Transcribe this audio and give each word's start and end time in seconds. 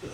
good. 0.00 0.10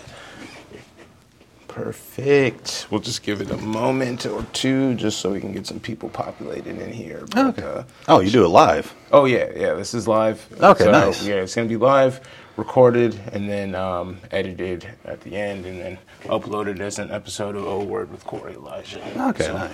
Perfect. 1.69 2.87
We'll 2.91 3.01
just 3.01 3.25
give 3.25 3.41
it 3.41 3.51
a 3.51 3.57
moment 3.57 4.27
or 4.27 4.45
two 4.53 4.95
just 4.95 5.19
so 5.19 5.33
we 5.33 5.41
can 5.41 5.53
get 5.53 5.67
some 5.67 5.81
people 5.81 6.09
populated 6.09 6.81
in 6.81 6.93
here. 6.93 7.25
But, 7.33 7.47
Okay. 7.59 7.63
uh, 7.63 7.83
Oh, 8.07 8.21
you 8.21 8.31
do 8.31 8.45
it 8.45 8.49
live. 8.49 8.95
oh, 9.11 9.25
yeah, 9.25 9.49
yeah, 9.57 9.75
this 9.75 9.93
is 9.93 10.07
live. 10.07 10.47
Okay, 10.63 10.85
So, 10.85 10.93
nice. 10.93 11.25
Yeah, 11.27 11.37
it's 11.37 11.55
going 11.57 11.67
to 11.69 11.73
be 11.75 11.77
live, 11.77 12.21
recorded, 12.57 13.19
and 13.33 13.49
then 13.49 13.75
um, 13.75 14.19
edited 14.31 14.87
at 15.05 15.21
the 15.23 15.35
end, 15.37 15.67
and 15.67 15.81
then 15.81 15.99
uploaded 16.27 16.79
as 16.79 17.01
an 17.01 17.11
episode 17.11 17.57
of 17.57 17.65
O 17.67 17.83
Word 17.83 18.13
with 18.13 18.25
Corey 18.25 18.55
Elijah. 18.55 19.01
Okay, 19.31 19.45
So, 19.47 19.55
nice. 19.57 19.73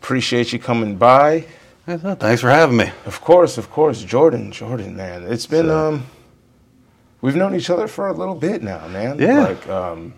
Appreciate 0.00 0.54
you 0.54 0.58
coming 0.58 0.96
by. 0.96 1.44
Thanks 1.86 2.40
for 2.40 2.48
having 2.48 2.78
me. 2.78 2.90
Of 3.04 3.20
course, 3.20 3.58
of 3.58 3.68
course, 3.70 4.02
Jordan, 4.02 4.52
Jordan, 4.52 4.96
man. 4.96 5.24
It's 5.24 5.46
been 5.46 5.66
So- 5.66 5.88
um, 5.88 6.06
we've 7.22 7.34
known 7.36 7.54
each 7.54 7.70
other 7.70 7.88
for 7.88 8.08
a 8.08 8.12
little 8.12 8.34
bit 8.34 8.62
now, 8.62 8.86
man. 8.88 9.18
Yeah. 9.18 9.44
Like 9.48 9.66
um, 9.68 10.12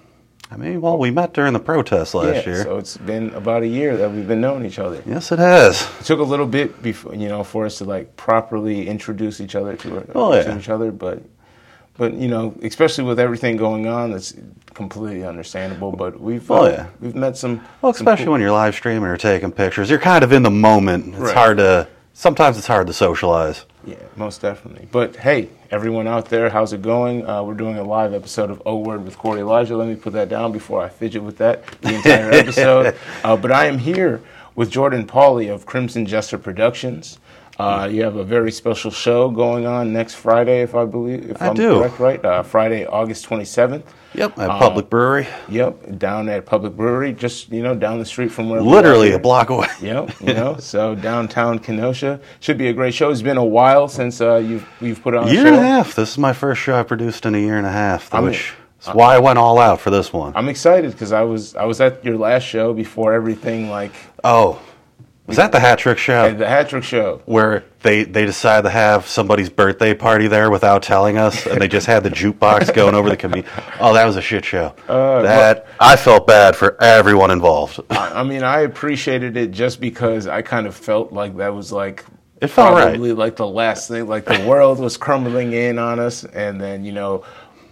I 0.50 0.56
mean, 0.56 0.80
well, 0.80 0.98
we 0.98 1.10
met 1.10 1.32
during 1.32 1.52
the 1.52 1.58
protest 1.60 2.14
last 2.14 2.46
yeah, 2.46 2.52
year. 2.54 2.62
So 2.64 2.76
it's 2.78 2.96
been 2.96 3.30
about 3.34 3.62
a 3.62 3.66
year 3.68 3.96
that 3.96 4.10
we've 4.10 4.26
been 4.28 4.40
knowing 4.40 4.64
each 4.66 4.78
other. 4.78 5.02
yes, 5.06 5.30
it 5.32 5.38
has. 5.38 5.88
It 6.00 6.04
took 6.04 6.20
a 6.20 6.24
little 6.24 6.46
bit 6.46 6.82
before, 6.82 7.14
you 7.14 7.28
know, 7.28 7.42
for 7.44 7.64
us 7.66 7.78
to 7.78 7.84
like 7.84 8.16
properly 8.16 8.86
introduce 8.88 9.40
each 9.40 9.54
other 9.54 9.76
to, 9.76 10.06
Oh, 10.14 10.32
to 10.32 10.48
yeah. 10.48 10.58
each 10.58 10.68
other, 10.68 10.90
but. 10.90 11.22
But 11.96 12.14
you 12.14 12.26
know, 12.26 12.52
especially 12.60 13.04
with 13.04 13.20
everything 13.20 13.56
going 13.56 13.86
on, 13.86 14.12
it's 14.14 14.34
completely 14.74 15.24
understandable. 15.24 15.92
But 15.92 16.18
we've 16.20 16.50
Oh, 16.50 16.64
uh, 16.64 16.68
yeah. 16.68 16.86
we've 17.00 17.14
met 17.14 17.36
some. 17.36 17.60
Well, 17.82 17.92
some 17.92 18.04
especially 18.04 18.24
cool- 18.24 18.32
when 18.32 18.40
you're 18.40 18.50
live 18.50 18.74
streaming 18.74 19.08
or 19.08 19.16
taking 19.16 19.52
pictures, 19.52 19.88
you're 19.88 20.00
kind 20.00 20.24
of 20.24 20.32
in 20.32 20.42
the 20.42 20.50
moment. 20.50 21.10
It's 21.14 21.18
Right. 21.18 21.34
hard 21.36 21.58
to. 21.58 21.86
Sometimes 22.12 22.58
it's 22.58 22.66
hard 22.66 22.88
to 22.88 22.92
socialize. 22.92 23.64
Yeah, 23.86 23.96
most 24.16 24.40
definitely. 24.40 24.88
But 24.90 25.16
hey, 25.16 25.50
everyone 25.70 26.06
out 26.06 26.26
there, 26.30 26.48
how's 26.48 26.72
it 26.72 26.80
going? 26.82 27.26
Uh, 27.28 27.42
we're 27.42 27.54
doing 27.54 27.76
a 27.76 27.82
live 27.82 28.14
episode 28.14 28.50
of 28.50 28.62
O 28.64 28.76
Word 28.78 29.04
with 29.04 29.18
Corey 29.18 29.40
Elijah. 29.40 29.76
Let 29.76 29.88
me 29.88 29.94
put 29.96 30.12
that 30.14 30.28
down 30.28 30.52
before 30.52 30.82
I 30.82 30.88
fidget 30.88 31.22
with 31.22 31.36
that 31.38 31.66
the 31.82 31.94
entire 31.94 32.30
episode. 32.32 32.96
Uh, 33.22 33.36
but 33.36 33.52
I 33.52 33.66
am 33.66 33.78
here 33.78 34.22
with 34.54 34.70
Jordan 34.70 35.06
Pauley 35.06 35.52
of 35.52 35.66
Crimson 35.66 36.06
Jester 36.06 36.38
Productions. 36.38 37.18
Uh, 37.58 37.88
you 37.90 38.02
have 38.02 38.16
a 38.16 38.24
very 38.24 38.50
special 38.50 38.90
show 38.90 39.30
going 39.30 39.66
on 39.66 39.92
next 39.92 40.14
Friday, 40.14 40.62
if 40.62 40.74
I 40.74 40.84
believe, 40.86 41.30
if 41.30 41.40
I 41.40 41.48
am 41.48 41.54
do. 41.54 41.78
correct, 41.78 42.00
right? 42.00 42.24
Uh, 42.24 42.42
Friday, 42.42 42.84
August 42.86 43.24
twenty 43.24 43.44
seventh. 43.44 43.84
Yep, 44.14 44.38
at 44.38 44.50
Um, 44.50 44.58
Public 44.58 44.88
Brewery, 44.90 45.26
Yep, 45.48 45.98
down 45.98 46.28
at 46.28 46.46
Public 46.46 46.76
Brewery, 46.76 47.12
just 47.12 47.50
you 47.50 47.62
know, 47.62 47.74
down 47.74 47.98
the 47.98 48.04
street 48.04 48.30
from 48.30 48.48
where 48.48 48.60
literally 48.62 49.12
a 49.12 49.18
block 49.18 49.50
away. 49.50 49.66
Yep, 49.80 50.10
you 50.20 50.34
know, 50.34 50.56
so 50.58 50.94
downtown 50.94 51.58
Kenosha 51.58 52.20
should 52.40 52.56
be 52.58 52.68
a 52.68 52.72
great 52.72 52.94
show. 52.94 53.10
It's 53.10 53.22
been 53.22 53.36
a 53.36 53.44
while 53.44 53.88
since 53.88 54.20
uh, 54.20 54.36
you've 54.36 54.66
you've 54.80 55.02
put 55.02 55.14
on 55.14 55.28
a 55.28 55.32
year 55.32 55.42
show. 55.42 55.46
and 55.48 55.56
a 55.56 55.62
half. 55.62 55.94
This 55.94 56.12
is 56.12 56.18
my 56.18 56.32
first 56.32 56.60
show 56.60 56.78
I 56.78 56.82
produced 56.84 57.26
in 57.26 57.34
a 57.34 57.38
year 57.38 57.56
and 57.58 57.66
a 57.66 57.72
half, 57.72 58.12
I'm- 58.14 58.24
which 58.24 58.52
is 58.80 58.88
why 58.88 59.14
I 59.14 59.18
went 59.18 59.38
all 59.38 59.58
out 59.58 59.80
for 59.80 59.90
this 59.90 60.12
one. 60.12 60.32
I'm 60.36 60.48
excited 60.48 60.92
because 60.92 61.10
I 61.12 61.22
was 61.22 61.56
I 61.56 61.64
was 61.64 61.80
at 61.80 62.04
your 62.04 62.16
last 62.18 62.42
show 62.44 62.72
before 62.72 63.12
everything 63.14 63.68
like 63.70 63.92
oh, 64.22 64.60
was 65.26 65.36
that 65.38 65.52
the 65.52 65.60
hat 65.60 65.78
trick 65.78 65.96
show 65.98 66.32
the 66.34 66.46
hat 66.46 66.68
trick 66.68 66.84
show. 66.84 67.22
where 67.24 67.64
they 67.82 68.04
they 68.04 68.24
decided 68.26 68.62
to 68.62 68.70
have 68.70 69.06
somebody's 69.06 69.48
birthday 69.48 69.94
party 69.94 70.26
there 70.26 70.50
without 70.50 70.82
telling 70.82 71.16
us, 71.18 71.46
and 71.46 71.60
they 71.60 71.68
just 71.68 71.86
had 71.86 72.02
the 72.02 72.10
jukebox 72.10 72.74
going 72.80 72.94
over 72.94 73.08
the 73.08 73.16
community? 73.16 73.48
Oh, 73.80 73.94
that 73.94 74.04
was 74.04 74.16
a 74.16 74.22
shit 74.22 74.44
show. 74.44 74.74
Uh, 74.88 75.22
that 75.22 75.66
I 75.80 75.96
felt 75.96 76.26
bad 76.26 76.56
for 76.56 76.82
everyone 76.82 77.30
involved. 77.30 77.80
I, 77.90 78.20
I 78.20 78.22
mean, 78.22 78.42
I 78.42 78.60
appreciated 78.60 79.36
it 79.36 79.50
just 79.50 79.80
because 79.80 80.26
I 80.26 80.42
kind 80.42 80.66
of 80.66 80.74
felt 80.74 81.12
like 81.12 81.36
that 81.38 81.54
was 81.54 81.72
like 81.72 82.04
It 82.40 82.48
felt 82.48 82.74
right. 82.74 82.90
probably 82.90 83.12
like 83.12 83.36
the 83.36 83.46
last 83.46 83.88
thing, 83.88 84.06
like 84.06 84.24
the 84.26 84.44
world 84.46 84.78
was 84.78 84.96
crumbling 84.96 85.52
in 85.52 85.78
on 85.78 85.98
us, 86.00 86.24
and 86.24 86.60
then 86.60 86.84
you 86.84 86.92
know 86.92 87.24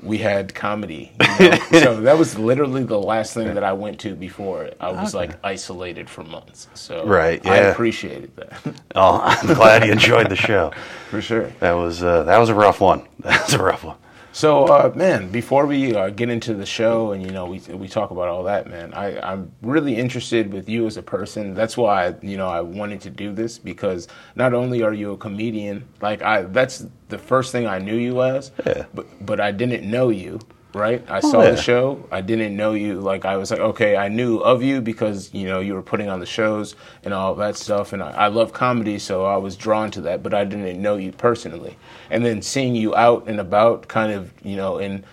we 0.02 0.18
had 0.18 0.54
comedy. 0.54 1.12
You 1.40 1.50
know? 1.50 1.56
so 1.72 2.00
that 2.00 2.18
was 2.18 2.38
literally 2.38 2.82
the 2.84 2.98
last 2.98 3.34
thing 3.34 3.54
that 3.54 3.64
I 3.64 3.72
went 3.72 4.00
to 4.00 4.14
before 4.14 4.70
I 4.80 4.90
was 4.90 5.14
like 5.14 5.38
isolated 5.44 6.10
for 6.10 6.24
months. 6.24 6.68
So 6.74 7.06
Right, 7.06 7.44
I 7.46 7.56
appreciated 7.58 8.34
that 8.36 8.60
Oh, 8.94 9.20
I'm 9.22 9.54
glad 9.54 9.84
you 9.86 9.92
enjoyed 9.92 10.28
the 10.28 10.36
show. 10.36 10.72
for 11.10 11.22
sure. 11.22 11.52
That 11.60 11.72
was 11.72 12.02
uh, 12.02 12.24
that 12.24 12.38
was 12.38 12.48
a 12.48 12.54
rough 12.54 12.80
one. 12.80 13.06
That 13.22 13.44
was 13.44 13.54
a 13.54 13.62
rough 13.62 13.84
one. 13.84 13.96
So, 14.32 14.64
uh, 14.64 14.92
man, 14.94 15.30
before 15.30 15.66
we 15.66 15.94
uh, 15.94 16.08
get 16.08 16.30
into 16.30 16.54
the 16.54 16.64
show 16.64 17.12
and 17.12 17.22
you 17.22 17.30
know 17.30 17.44
we 17.46 17.58
we 17.74 17.86
talk 17.86 18.10
about 18.10 18.28
all 18.28 18.42
that, 18.44 18.66
man, 18.68 18.94
I 18.94 19.20
I'm 19.20 19.52
really 19.60 19.96
interested 19.96 20.52
with 20.52 20.68
you 20.68 20.86
as 20.86 20.96
a 20.96 21.02
person. 21.02 21.52
That's 21.54 21.76
why 21.76 22.14
you 22.22 22.38
know 22.38 22.48
I 22.48 22.62
wanted 22.62 23.00
to 23.02 23.10
do 23.10 23.32
this 23.32 23.58
because 23.58 24.08
not 24.34 24.54
only 24.54 24.82
are 24.82 24.94
you 24.94 25.12
a 25.12 25.16
comedian, 25.18 25.86
like 26.00 26.22
I 26.22 26.42
that's 26.42 26.86
the 27.08 27.18
first 27.18 27.52
thing 27.52 27.66
I 27.66 27.78
knew 27.78 27.96
you 27.96 28.22
as, 28.22 28.52
Yeah. 28.66 28.86
but 28.94 29.06
but 29.26 29.38
I 29.40 29.52
didn't 29.52 29.88
know 29.88 30.08
you. 30.08 30.40
Right, 30.74 31.04
I 31.10 31.20
saw 31.20 31.42
yeah. 31.42 31.50
the 31.50 31.56
show. 31.56 32.08
I 32.10 32.22
didn't 32.22 32.56
know 32.56 32.72
you. 32.72 32.98
Like 33.00 33.26
I 33.26 33.36
was 33.36 33.50
like, 33.50 33.60
okay, 33.60 33.94
I 33.94 34.08
knew 34.08 34.38
of 34.38 34.62
you 34.62 34.80
because 34.80 35.32
you 35.34 35.46
know 35.46 35.60
you 35.60 35.74
were 35.74 35.82
putting 35.82 36.08
on 36.08 36.18
the 36.18 36.24
shows 36.26 36.76
and 37.04 37.12
all 37.12 37.34
that 37.34 37.56
stuff. 37.56 37.92
And 37.92 38.02
I, 38.02 38.10
I 38.12 38.28
love 38.28 38.54
comedy, 38.54 38.98
so 38.98 39.26
I 39.26 39.36
was 39.36 39.54
drawn 39.54 39.90
to 39.90 40.00
that. 40.02 40.22
But 40.22 40.32
I 40.32 40.44
didn't 40.44 40.80
know 40.80 40.96
you 40.96 41.12
personally. 41.12 41.76
And 42.08 42.24
then 42.24 42.40
seeing 42.40 42.74
you 42.74 42.94
out 42.96 43.28
and 43.28 43.38
about, 43.38 43.86
kind 43.88 44.12
of, 44.12 44.32
you 44.42 44.56
know, 44.56 44.78
in 44.78 45.04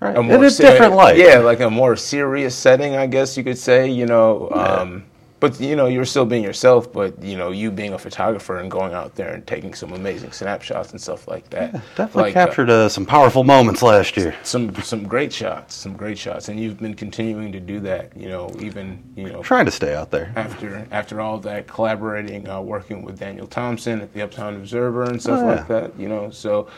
Right. 0.00 0.16
a 0.16 0.20
In 0.20 0.30
a 0.44 0.50
se- 0.50 0.64
different 0.64 0.94
light. 0.94 1.18
Yeah, 1.18 1.38
like 1.40 1.60
a 1.60 1.68
more 1.68 1.94
serious 1.94 2.54
setting, 2.54 2.96
I 2.96 3.06
guess 3.06 3.36
you 3.36 3.44
could 3.44 3.58
say. 3.58 3.90
You 3.90 4.06
know, 4.06 4.48
um, 4.52 5.04
but 5.40 5.58
you 5.60 5.74
know, 5.74 5.86
you're 5.86 6.04
still 6.04 6.26
being 6.26 6.44
yourself. 6.44 6.92
But 6.92 7.20
you 7.22 7.36
know, 7.36 7.50
you 7.50 7.70
being 7.70 7.92
a 7.94 7.98
photographer 7.98 8.58
and 8.58 8.70
going 8.70 8.92
out 8.92 9.14
there 9.14 9.30
and 9.32 9.46
taking 9.46 9.74
some 9.74 9.92
amazing 9.92 10.32
snapshots 10.32 10.90
and 10.92 11.00
stuff 11.00 11.26
like 11.26 11.48
that. 11.50 11.72
Definitely 11.96 12.22
Like, 12.22 12.36
uh, 12.36 12.44
captured 12.46 12.70
uh, 12.70 12.88
some 12.88 13.06
powerful 13.06 13.42
moments 13.42 13.82
last 13.82 14.16
year. 14.16 14.34
some 14.42 14.74
some 14.82 15.04
great 15.04 15.32
shots, 15.32 15.74
some 15.74 15.94
great 15.96 16.18
shots, 16.18 16.48
and 16.48 16.60
you've 16.60 16.78
been 16.78 16.94
continuing 16.94 17.50
to 17.52 17.60
do 17.60 17.80
that. 17.80 18.16
You 18.16 18.28
know, 18.28 18.54
even 18.60 19.02
you 19.16 19.30
know 19.32 19.42
Trying 19.42 19.64
to 19.66 19.70
stay 19.72 19.94
out 19.94 20.10
there. 20.10 20.32
after 20.36 20.86
after 20.90 21.20
all 21.20 21.38
that 21.40 21.66
collaborating, 21.66 22.48
uh, 22.48 22.60
working 22.60 23.02
with 23.02 23.18
Daniel 23.18 23.46
Thompson 23.46 24.00
at 24.00 24.12
the 24.12 24.22
Uptown 24.22 24.56
Observer 24.56 25.04
and 25.04 25.20
stuff 25.20 25.40
Oh, 25.42 25.48
yeah. 25.48 25.54
like 25.56 25.68
that. 25.68 25.98
You 25.98 26.08
know, 26.08 26.30
so 26.30 26.68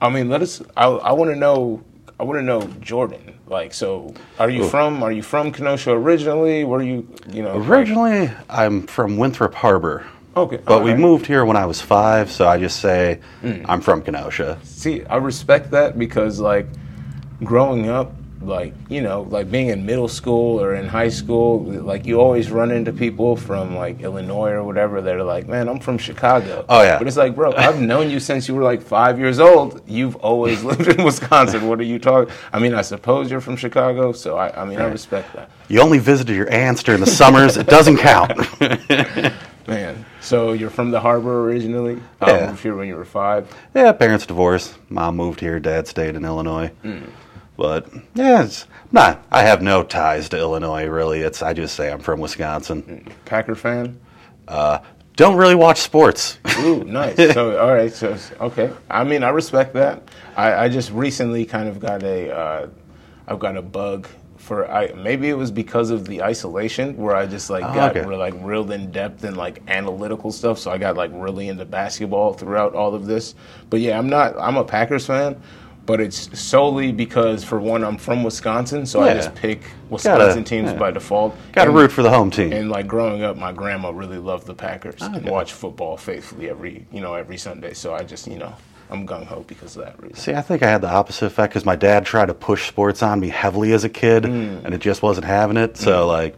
I 0.00 0.08
mean, 0.08 0.30
let 0.30 0.40
us. 0.40 0.62
I, 0.76 0.86
I 0.86 1.12
want 1.12 1.30
to 1.30 1.36
know. 1.36 1.82
I 2.20 2.22
want 2.22 2.38
to 2.38 2.42
know 2.42 2.60
Jordan. 2.82 3.38
Like, 3.46 3.72
so 3.72 4.12
are 4.38 4.50
you 4.50 4.68
from? 4.68 5.02
Are 5.02 5.10
you 5.10 5.22
from 5.22 5.52
Kenosha 5.52 5.92
originally? 5.92 6.64
Were 6.64 6.82
you? 6.82 7.08
You 7.32 7.42
know, 7.42 7.56
like- 7.56 7.68
Originally, 7.68 8.30
I'm 8.50 8.86
from 8.86 9.16
Winthrop 9.16 9.54
Harbor. 9.54 10.04
Okay, 10.36 10.58
But 10.64 10.84
we 10.84 10.94
moved 10.94 11.24
here 11.26 11.44
when 11.46 11.56
I 11.56 11.64
was 11.64 11.80
five, 11.80 12.30
so 12.30 12.46
I 12.46 12.58
just 12.58 12.78
say 12.80 13.20
Mm. 13.42 13.64
I'm 13.68 13.80
from 13.80 14.02
Kenosha. 14.02 14.58
See, 14.62 15.02
I 15.06 15.16
respect 15.16 15.70
that 15.70 15.98
because 15.98 16.38
like 16.40 16.66
growing 17.42 17.88
up, 17.88 18.12
like 18.40 18.74
you 18.88 19.02
know, 19.02 19.22
like 19.22 19.50
being 19.50 19.68
in 19.68 19.84
middle 19.84 20.08
school 20.08 20.60
or 20.60 20.74
in 20.74 20.86
high 20.86 21.10
school, 21.10 21.62
like 21.62 22.06
you 22.06 22.20
always 22.20 22.50
run 22.50 22.70
into 22.70 22.92
people 22.92 23.36
from 23.36 23.76
like 23.76 24.00
Illinois 24.00 24.50
or 24.52 24.64
whatever 24.64 25.00
that 25.02 25.14
are 25.14 25.22
like, 25.22 25.46
"Man, 25.46 25.68
I'm 25.68 25.78
from 25.78 25.98
Chicago." 25.98 26.64
Oh, 26.68 26.82
yeah. 26.82 26.98
But 26.98 27.06
it's 27.06 27.16
like, 27.16 27.34
bro, 27.34 27.52
I've 27.52 27.80
known 27.80 28.10
you 28.10 28.18
since 28.18 28.48
you 28.48 28.54
were 28.54 28.62
like 28.62 28.80
five 28.82 29.18
years 29.18 29.38
old. 29.38 29.82
You've 29.86 30.16
always 30.16 30.64
lived 30.70 30.88
in 30.88 31.04
Wisconsin. 31.04 31.68
What 31.68 31.80
are 31.80 31.84
you 31.84 31.98
talking? 31.98 32.34
I 32.52 32.58
mean, 32.58 32.74
I 32.74 32.82
suppose 32.82 33.30
you're 33.30 33.40
from 33.40 33.56
Chicago, 33.56 34.12
so 34.12 34.36
I, 34.36 34.62
I 34.62 34.64
mean, 34.64 34.80
I 34.80 34.86
respect 34.86 35.34
that, 35.34 35.50
You 35.68 35.80
only 35.80 35.98
visited 35.98 36.34
your 36.34 36.50
aunts 36.50 36.82
during 36.82 37.00
the 37.00 37.06
summers. 37.06 37.56
It 37.56 37.66
doesn't 37.66 37.98
count. 37.98 38.32
man. 39.66 40.04
So 40.20 40.52
you're 40.52 40.70
from 40.70 40.90
the 40.90 41.00
harbor 41.00 41.44
originally. 41.44 42.00
Yeah. 42.20 42.48
Um, 42.48 42.56
here 42.56 42.74
when 42.76 42.88
you 42.88 42.96
were 42.96 43.04
five. 43.04 43.54
yeah, 43.74 43.92
parents 43.92 44.26
divorced. 44.26 44.74
Mom 44.90 45.16
moved 45.16 45.40
here. 45.40 45.60
Dad 45.60 45.86
stayed 45.86 46.16
in 46.16 46.24
Illinois. 46.24 46.68
Hmm. 46.82 47.04
But 47.60 47.88
yeah, 48.14 48.44
it's 48.44 48.66
not. 48.90 49.22
I 49.30 49.42
have 49.42 49.60
no 49.60 49.82
ties 49.82 50.30
to 50.30 50.38
Illinois 50.38 50.86
really. 50.86 51.20
It's 51.20 51.42
I 51.42 51.52
just 51.52 51.74
say 51.76 51.92
I'm 51.92 52.00
from 52.00 52.18
Wisconsin. 52.18 53.06
Packer 53.26 53.54
fan. 53.54 54.00
Don't 55.16 55.36
really 55.36 55.54
watch 55.54 55.76
sports. 55.76 56.38
Ooh, 56.60 56.82
nice. 56.86 57.16
So, 57.34 57.60
all 57.60 57.74
right. 57.74 57.92
So, 57.92 58.16
okay. 58.40 58.72
I 58.88 59.04
mean, 59.04 59.22
I 59.22 59.28
respect 59.28 59.74
that. 59.74 60.04
I, 60.38 60.54
I 60.64 60.68
just 60.70 60.90
recently 60.92 61.44
kind 61.44 61.68
of 61.68 61.78
got 61.78 62.02
a, 62.02 62.34
uh, 62.34 62.68
I've 63.28 63.38
got 63.38 63.58
a 63.58 63.60
bug 63.62 64.08
for. 64.38 64.66
I 64.70 64.94
maybe 64.94 65.28
it 65.28 65.34
was 65.36 65.50
because 65.50 65.90
of 65.90 66.06
the 66.06 66.22
isolation 66.22 66.96
where 66.96 67.14
I 67.14 67.26
just 67.26 67.50
like 67.50 67.64
Oh, 67.64 67.74
got 67.74 67.94
okay. 67.94 68.08
re- 68.08 68.16
like 68.16 68.32
real 68.38 68.72
in 68.72 68.90
depth 68.90 69.22
and 69.24 69.36
like 69.36 69.60
analytical 69.68 70.32
stuff. 70.32 70.58
So 70.58 70.70
I 70.70 70.78
got 70.78 70.96
like 70.96 71.10
really 71.12 71.48
into 71.48 71.66
basketball 71.66 72.32
throughout 72.32 72.74
all 72.74 72.94
of 72.94 73.04
this. 73.04 73.34
But 73.68 73.80
yeah, 73.80 73.98
I'm 73.98 74.08
not. 74.08 74.34
I'm 74.38 74.56
a 74.56 74.64
Packers 74.64 75.04
fan. 75.04 75.38
But 75.90 76.00
it's 76.00 76.38
solely 76.38 76.92
because, 76.92 77.42
for 77.42 77.58
one, 77.58 77.82
I'm 77.82 77.98
from 77.98 78.22
Wisconsin, 78.22 78.86
so 78.86 79.00
I 79.00 79.12
just 79.12 79.34
pick 79.34 79.60
Wisconsin 79.88 80.44
teams 80.44 80.70
yeah. 80.70 80.78
by 80.78 80.92
default. 80.92 81.34
Got 81.50 81.64
to 81.64 81.72
root 81.72 81.90
for 81.90 82.04
the 82.04 82.10
home 82.10 82.30
team. 82.30 82.52
and 82.52 82.70
like 82.70 82.86
growing 82.86 83.24
up, 83.24 83.36
my 83.36 83.50
grandma 83.50 83.90
really 83.90 84.18
loved 84.18 84.46
the 84.46 84.54
Packers 84.54 85.02
and 85.02 85.28
watched 85.28 85.52
football 85.52 85.96
faithfully 85.96 86.48
every 86.48 86.86
you 86.92 87.00
know 87.00 87.14
every 87.14 87.36
Sunday. 87.36 87.74
So 87.74 87.92
I 87.92 88.04
just 88.04 88.28
you 88.28 88.38
know 88.38 88.54
I'm 88.88 89.04
gung 89.04 89.26
ho 89.26 89.44
because 89.48 89.74
of 89.76 89.84
that 89.84 90.00
reason. 90.00 90.16
See, 90.16 90.32
I 90.32 90.42
think 90.42 90.62
I 90.62 90.70
had 90.70 90.80
the 90.80 90.88
opposite 90.88 91.26
effect 91.26 91.54
because 91.54 91.64
my 91.64 91.74
dad 91.74 92.06
tried 92.06 92.26
to 92.26 92.34
push 92.34 92.68
sports 92.68 93.02
on 93.02 93.18
me 93.18 93.28
heavily 93.28 93.72
as 93.72 93.82
a 93.82 93.88
kid, 93.88 94.26
Hmm. 94.26 94.64
and 94.64 94.72
it 94.72 94.80
just 94.80 95.02
wasn't 95.02 95.26
having 95.26 95.56
it. 95.56 95.76
So, 95.76 96.06
like, 96.06 96.36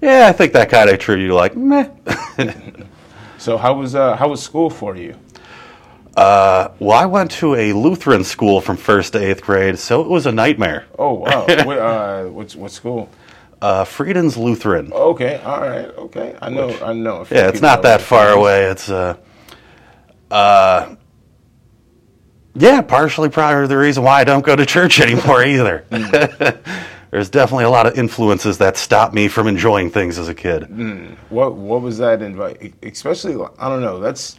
yeah, 0.00 0.26
I 0.26 0.32
think 0.32 0.54
that 0.54 0.70
kind 0.70 0.88
of 0.88 0.94
attributed 0.94 1.28
you 1.28 1.34
like, 1.34 1.54
meh. 1.54 1.90
So 3.38 3.58
how 3.58 3.74
was 3.74 3.94
uh, 3.94 4.16
how 4.16 4.28
was 4.28 4.42
school 4.42 4.70
for 4.70 4.96
you? 4.96 5.14
Uh, 6.16 6.70
well, 6.78 6.96
I 6.96 7.04
went 7.04 7.30
to 7.32 7.54
a 7.54 7.74
Lutheran 7.74 8.24
school 8.24 8.62
from 8.62 8.78
first 8.78 9.12
to 9.12 9.18
eighth 9.18 9.42
grade, 9.42 9.78
so 9.78 10.00
it 10.00 10.08
was 10.08 10.24
a 10.24 10.32
nightmare. 10.32 10.86
Oh 10.98 11.12
wow. 11.12 11.40
what, 11.46 11.78
uh, 11.78 12.24
what's 12.24 12.56
what 12.56 12.70
school? 12.70 13.10
Uh, 13.60 13.84
Frieden's 13.84 14.36
Lutheran. 14.36 14.92
Okay, 14.92 15.36
all 15.44 15.60
right, 15.60 15.86
okay. 15.86 16.36
I 16.40 16.50
know, 16.50 16.70
I 16.82 16.92
know. 16.92 17.26
Yeah, 17.30 17.48
it's 17.48 17.60
not 17.60 17.82
that 17.82 18.00
far 18.00 18.30
away. 18.30 18.64
It's 18.64 18.88
uh, 18.88 19.16
uh, 20.30 20.96
yeah, 22.54 22.80
partially 22.80 23.28
probably 23.28 23.66
the 23.66 23.76
reason 23.76 24.02
why 24.02 24.20
I 24.20 24.24
don't 24.24 24.44
go 24.44 24.56
to 24.56 24.64
church 24.64 25.00
anymore 25.06 25.44
either. 25.44 25.84
There's 27.10 27.30
definitely 27.30 27.64
a 27.64 27.70
lot 27.70 27.86
of 27.86 27.98
influences 27.98 28.58
that 28.58 28.76
stop 28.76 29.14
me 29.14 29.28
from 29.28 29.46
enjoying 29.46 29.90
things 29.90 30.18
as 30.18 30.28
a 30.28 30.34
kid. 30.34 30.64
What 31.28 31.54
what 31.54 31.82
was 31.82 31.98
that 31.98 32.22
invite? 32.22 32.74
Especially, 32.82 33.34
I 33.58 33.68
don't 33.68 33.82
know. 33.82 34.00
That's 34.00 34.38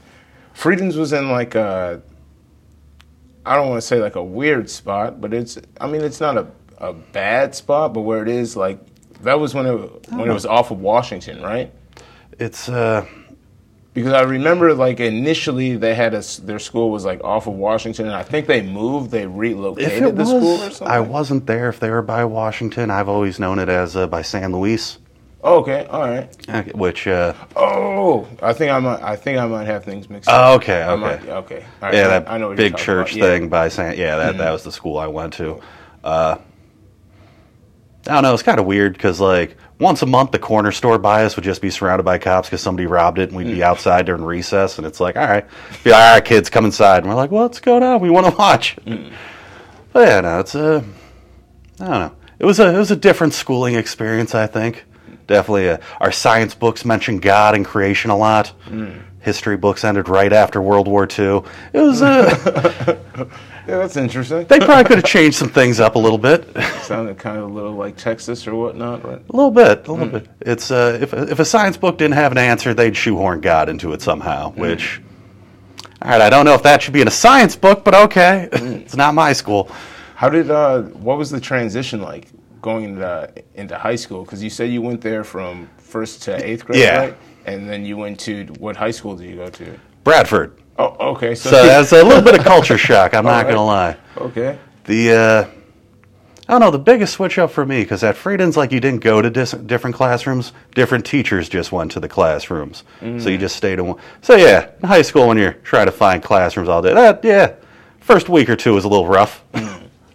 Frieden's 0.58 0.98
was 0.98 1.14
in 1.14 1.30
like 1.30 1.54
a. 1.54 2.02
I 3.46 3.56
don't 3.56 3.70
want 3.70 3.80
to 3.80 3.88
say 3.88 4.02
like 4.02 4.16
a 4.16 4.24
weird 4.24 4.70
spot, 4.72 5.22
but 5.22 5.32
it's. 5.32 5.60
I 5.80 5.86
mean, 5.86 6.02
it's 6.02 6.20
not 6.20 6.36
a 6.36 6.48
a 6.80 6.94
bad 6.94 7.54
spot, 7.54 7.94
but 7.94 8.02
where 8.02 8.24
it 8.24 8.28
is 8.28 8.56
like 8.58 8.80
that 9.22 9.40
was 9.40 9.54
when 9.54 9.68
it 9.68 10.10
when 10.10 10.28
it 10.30 10.34
was 10.34 10.48
off 10.48 10.72
of 10.72 10.80
Washington, 10.80 11.44
right? 11.44 11.72
It's 12.40 12.70
uh, 12.70 13.06
Because 13.94 14.14
I 14.14 14.22
remember 14.22 14.74
like 14.74 15.00
initially 15.00 15.78
they 15.78 15.94
had 15.96 16.14
a 16.16 16.24
their 16.42 16.60
school 16.60 16.90
was 16.90 17.06
like 17.06 17.24
off 17.24 17.46
of 17.48 17.54
Washington, 17.54 18.08
and 18.08 18.16
I 18.16 18.24
think 18.24 18.48
they 18.48 18.62
moved, 18.62 19.12
they 19.12 19.28
relocated 19.28 20.16
the 20.16 20.26
school 20.26 20.62
or 20.62 20.72
something. 20.72 20.88
I 20.88 21.00
wasn't 21.00 21.46
there. 21.46 21.70
If 21.70 21.80
they 21.80 21.90
were 21.92 22.02
by 22.02 22.26
Washington, 22.26 22.90
I've 22.90 23.10
always 23.10 23.40
known 23.40 23.60
it 23.60 23.70
as 23.70 23.96
uh, 23.96 24.08
by 24.08 24.24
San 24.24 24.52
Luis, 24.54 24.98
Oh, 25.44 25.60
okay, 25.60 25.86
all 25.86 26.02
right. 26.02 26.50
Okay, 26.50 26.72
which 26.74 27.08
uh, 27.08 27.34
Oh, 27.56 28.28
I 28.42 28.54
think 28.54 28.72
I 28.72 28.80
might. 28.80 29.02
I 29.02 29.16
think 29.16 29.38
I 29.38 29.46
might 29.46 29.66
have 29.68 29.86
things 29.86 30.10
mixed 30.10 30.28
up. 30.30 30.36
oh, 30.36 30.56
okay, 30.56 30.82
I 30.82 30.90
okay. 30.92 31.02
might- 31.02 31.30
okay. 31.30 31.66
All 31.82 31.90
right, 31.90 31.94
yeah, 31.94 32.06
I- 32.06 32.08
that 32.08 32.30
I 32.32 32.38
know 32.38 32.56
big 32.56 32.76
church 32.76 33.12
about. 33.12 33.18
Yeah. 33.18 33.24
Mm-hmm. 33.34 33.42
thing 33.44 33.50
by 33.50 33.68
San. 33.70 33.98
Yeah, 33.98 34.16
that 34.18 34.38
that 34.40 34.52
was 34.52 34.64
the 34.64 34.72
school 34.72 34.98
I 34.98 35.08
went 35.08 35.34
to. 35.34 35.62
Uh, 36.04 36.38
I 38.08 38.14
don't 38.14 38.24
know. 38.24 38.34
It's 38.34 38.44
kind 38.44 38.60
of 38.60 38.66
weird 38.66 38.94
because 38.94 39.20
like 39.20 39.58
once 39.80 40.02
a 40.02 40.06
month, 40.06 40.32
the 40.32 40.40
corner 40.40 40.72
store 40.72 40.98
by 40.98 41.24
us 41.26 41.36
would 41.36 41.46
just 41.46 41.62
be 41.62 41.70
surrounded 41.70 42.04
by 42.04 42.18
cops 42.18 42.48
because 42.48 42.62
somebody 42.62 42.88
robbed 42.88 43.20
it, 43.20 43.30
and 43.30 43.38
we'd 43.38 43.46
be 43.48 43.58
Mm. 43.60 43.64
outside 43.64 44.06
during 44.08 44.24
recess, 44.24 44.78
and 44.78 44.88
it's 44.88 45.00
like, 45.00 45.18
all 45.18 45.28
right, 45.28 45.46
be 45.84 45.92
like, 45.92 46.00
all 46.04 46.14
right, 46.16 46.26
kids, 46.26 46.50
come 46.50 46.66
inside, 46.66 47.00
and 47.00 47.08
we're 47.10 47.16
like, 47.16 47.32
what's 47.32 47.60
going 47.60 47.84
on? 47.84 48.00
We 48.02 48.10
want 48.10 48.26
to 48.28 48.36
watch. 48.36 48.76
Mm. 48.88 49.12
But 49.94 50.08
yeah, 50.08 50.22
no, 50.22 50.40
it's 50.40 50.56
a. 50.56 50.84
I 51.80 51.86
don't 51.86 52.00
know. 52.00 52.12
It 52.40 52.46
was 52.46 52.60
a 52.60 52.74
it 52.74 52.78
was 52.78 52.92
a 52.92 52.96
different 52.96 53.34
schooling 53.34 53.76
experience. 53.76 54.34
I 54.36 54.48
think 54.48 54.86
definitely. 55.28 55.70
Uh, 55.70 55.78
our 56.00 56.12
science 56.12 56.56
books 56.56 56.86
mention 56.86 57.20
God 57.20 57.56
and 57.56 57.66
creation 57.66 58.10
a 58.12 58.18
lot. 58.18 58.54
Mm. 58.68 59.02
History 59.20 59.58
books 59.58 59.84
ended 59.84 60.08
right 60.10 60.32
after 60.32 60.62
World 60.62 60.88
War 60.88 61.08
II. 61.08 61.42
It 61.74 61.82
was. 61.82 62.02
Uh, 62.02 62.98
Yeah, 63.68 63.80
that's 63.80 63.98
interesting. 63.98 64.46
they 64.46 64.60
probably 64.60 64.86
could 64.86 64.98
have 64.98 65.06
changed 65.06 65.36
some 65.36 65.50
things 65.50 65.82
up 65.82 65.96
a 65.96 66.00
little 66.00 66.18
bit. 66.18 66.48
Sounded 66.84 67.18
kind 67.18 67.38
of 67.38 67.44
a 67.52 67.54
little 67.54 67.74
like 67.74 67.98
Texas 67.98 68.48
or 68.48 68.56
whatnot, 68.56 69.04
right? 69.04 69.22
A 69.30 69.36
little 69.36 69.52
bit, 69.52 69.86
a 69.90 69.92
little 69.92 70.08
bit. 70.08 70.30
It's 70.40 70.72
uh, 70.72 70.98
if 71.02 71.14
if 71.14 71.40
a 71.40 71.44
science 71.46 71.76
book 71.76 71.98
didn't 71.98 72.14
have 72.14 72.32
an 72.32 72.38
answer, 72.38 72.74
they'd 72.74 72.96
shoehorn 72.96 73.42
God 73.42 73.68
into 73.68 73.92
it 73.92 74.02
somehow. 74.02 74.52
Which, 74.52 75.02
all 76.02 76.12
right, 76.12 76.22
I 76.22 76.30
don't 76.30 76.46
know 76.46 76.54
if 76.54 76.64
that 76.64 76.82
should 76.82 76.94
be 76.94 77.02
in 77.02 77.10
a 77.10 77.12
science 77.12 77.58
book, 77.58 77.84
but 77.84 77.94
okay, 77.94 78.48
it's 78.54 78.96
not 78.96 79.14
my 79.14 79.34
school. 79.34 79.70
How 80.16 80.30
did 80.30 80.50
uh, 80.50 80.84
what 80.84 81.18
was 81.18 81.30
the 81.30 81.42
transition 81.42 82.02
like 82.02 82.30
going 82.68 82.84
into 82.84 83.32
into 83.56 83.78
high 83.78 83.96
school? 83.96 84.24
Because 84.24 84.44
you 84.44 84.50
said 84.50 84.70
you 84.70 84.82
went 84.82 85.00
there 85.02 85.24
from 85.24 85.70
first 85.78 86.22
to 86.24 86.32
eighth 86.46 86.66
grade, 86.66 86.82
Yeah. 86.82 86.98
right? 87.00 87.18
And 87.46 87.70
then 87.70 87.86
you 87.86 87.96
went 87.98 88.20
to 88.22 88.46
what 88.60 88.76
high 88.76 88.92
school 88.92 89.16
did 89.16 89.30
you 89.30 89.38
go 89.38 89.48
to? 89.50 89.80
Bradford. 90.04 90.60
Oh, 90.78 91.12
okay. 91.14 91.34
So, 91.34 91.50
So 91.50 91.66
that's 91.66 91.92
a 91.94 92.04
little 92.04 92.22
bit 92.22 92.38
of 92.38 92.44
culture 92.46 92.78
shock. 92.78 93.14
I'm 93.14 93.24
not 93.24 93.32
right. 93.46 93.54
gonna 93.54 93.66
lie. 93.66 93.96
okay. 94.18 94.60
The 94.84 95.12
uh, 95.12 95.48
I 96.50 96.54
don't 96.54 96.62
know 96.62 96.72
the 96.72 96.80
biggest 96.92 97.14
switch 97.14 97.38
up 97.40 97.52
for 97.52 97.66
me 97.66 97.82
because 97.84 98.04
at 98.04 98.16
Frieden's 98.16 98.56
like 98.58 98.72
you 98.74 98.80
didn't 98.82 99.02
go 99.02 99.22
to 99.22 99.30
dis- 99.30 99.52
different 99.52 99.96
classrooms, 99.96 100.52
different 100.76 101.06
teachers 101.06 101.48
just 101.50 101.72
went 101.72 101.92
to 101.94 102.00
the 102.02 102.08
classrooms, 102.10 102.84
so 103.02 103.30
you 103.30 103.38
just 103.38 103.56
stayed 103.56 103.80
in 103.80 103.88
one. 103.88 103.98
So 104.22 104.36
yeah, 104.36 104.70
in 104.82 104.88
high 104.88 105.02
school 105.04 105.28
when 105.28 105.38
you're 105.38 105.54
trying 105.72 105.88
to 105.88 105.92
find 105.92 106.22
classrooms 106.24 106.70
all 106.70 106.82
day, 106.82 106.94
that 106.94 107.24
yeah, 107.24 107.54
first 108.00 108.28
week 108.30 108.50
or 108.50 108.56
two 108.56 108.74
was 108.74 108.86
a 108.86 108.88
little 108.90 109.08
rough. 109.08 109.44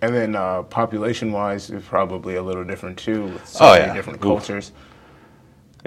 And 0.02 0.12
then 0.14 0.34
uh, 0.34 0.64
population 0.64 1.30
wise, 1.32 1.70
it's 1.70 1.86
probably 1.86 2.34
a 2.34 2.42
little 2.42 2.64
different 2.64 2.98
too. 2.98 3.22
With 3.26 3.46
so 3.46 3.64
Oh, 3.66 3.72
many 3.72 3.86
yeah. 3.86 3.94
different 3.94 4.18
Oof. 4.18 4.22
cultures. 4.28 4.72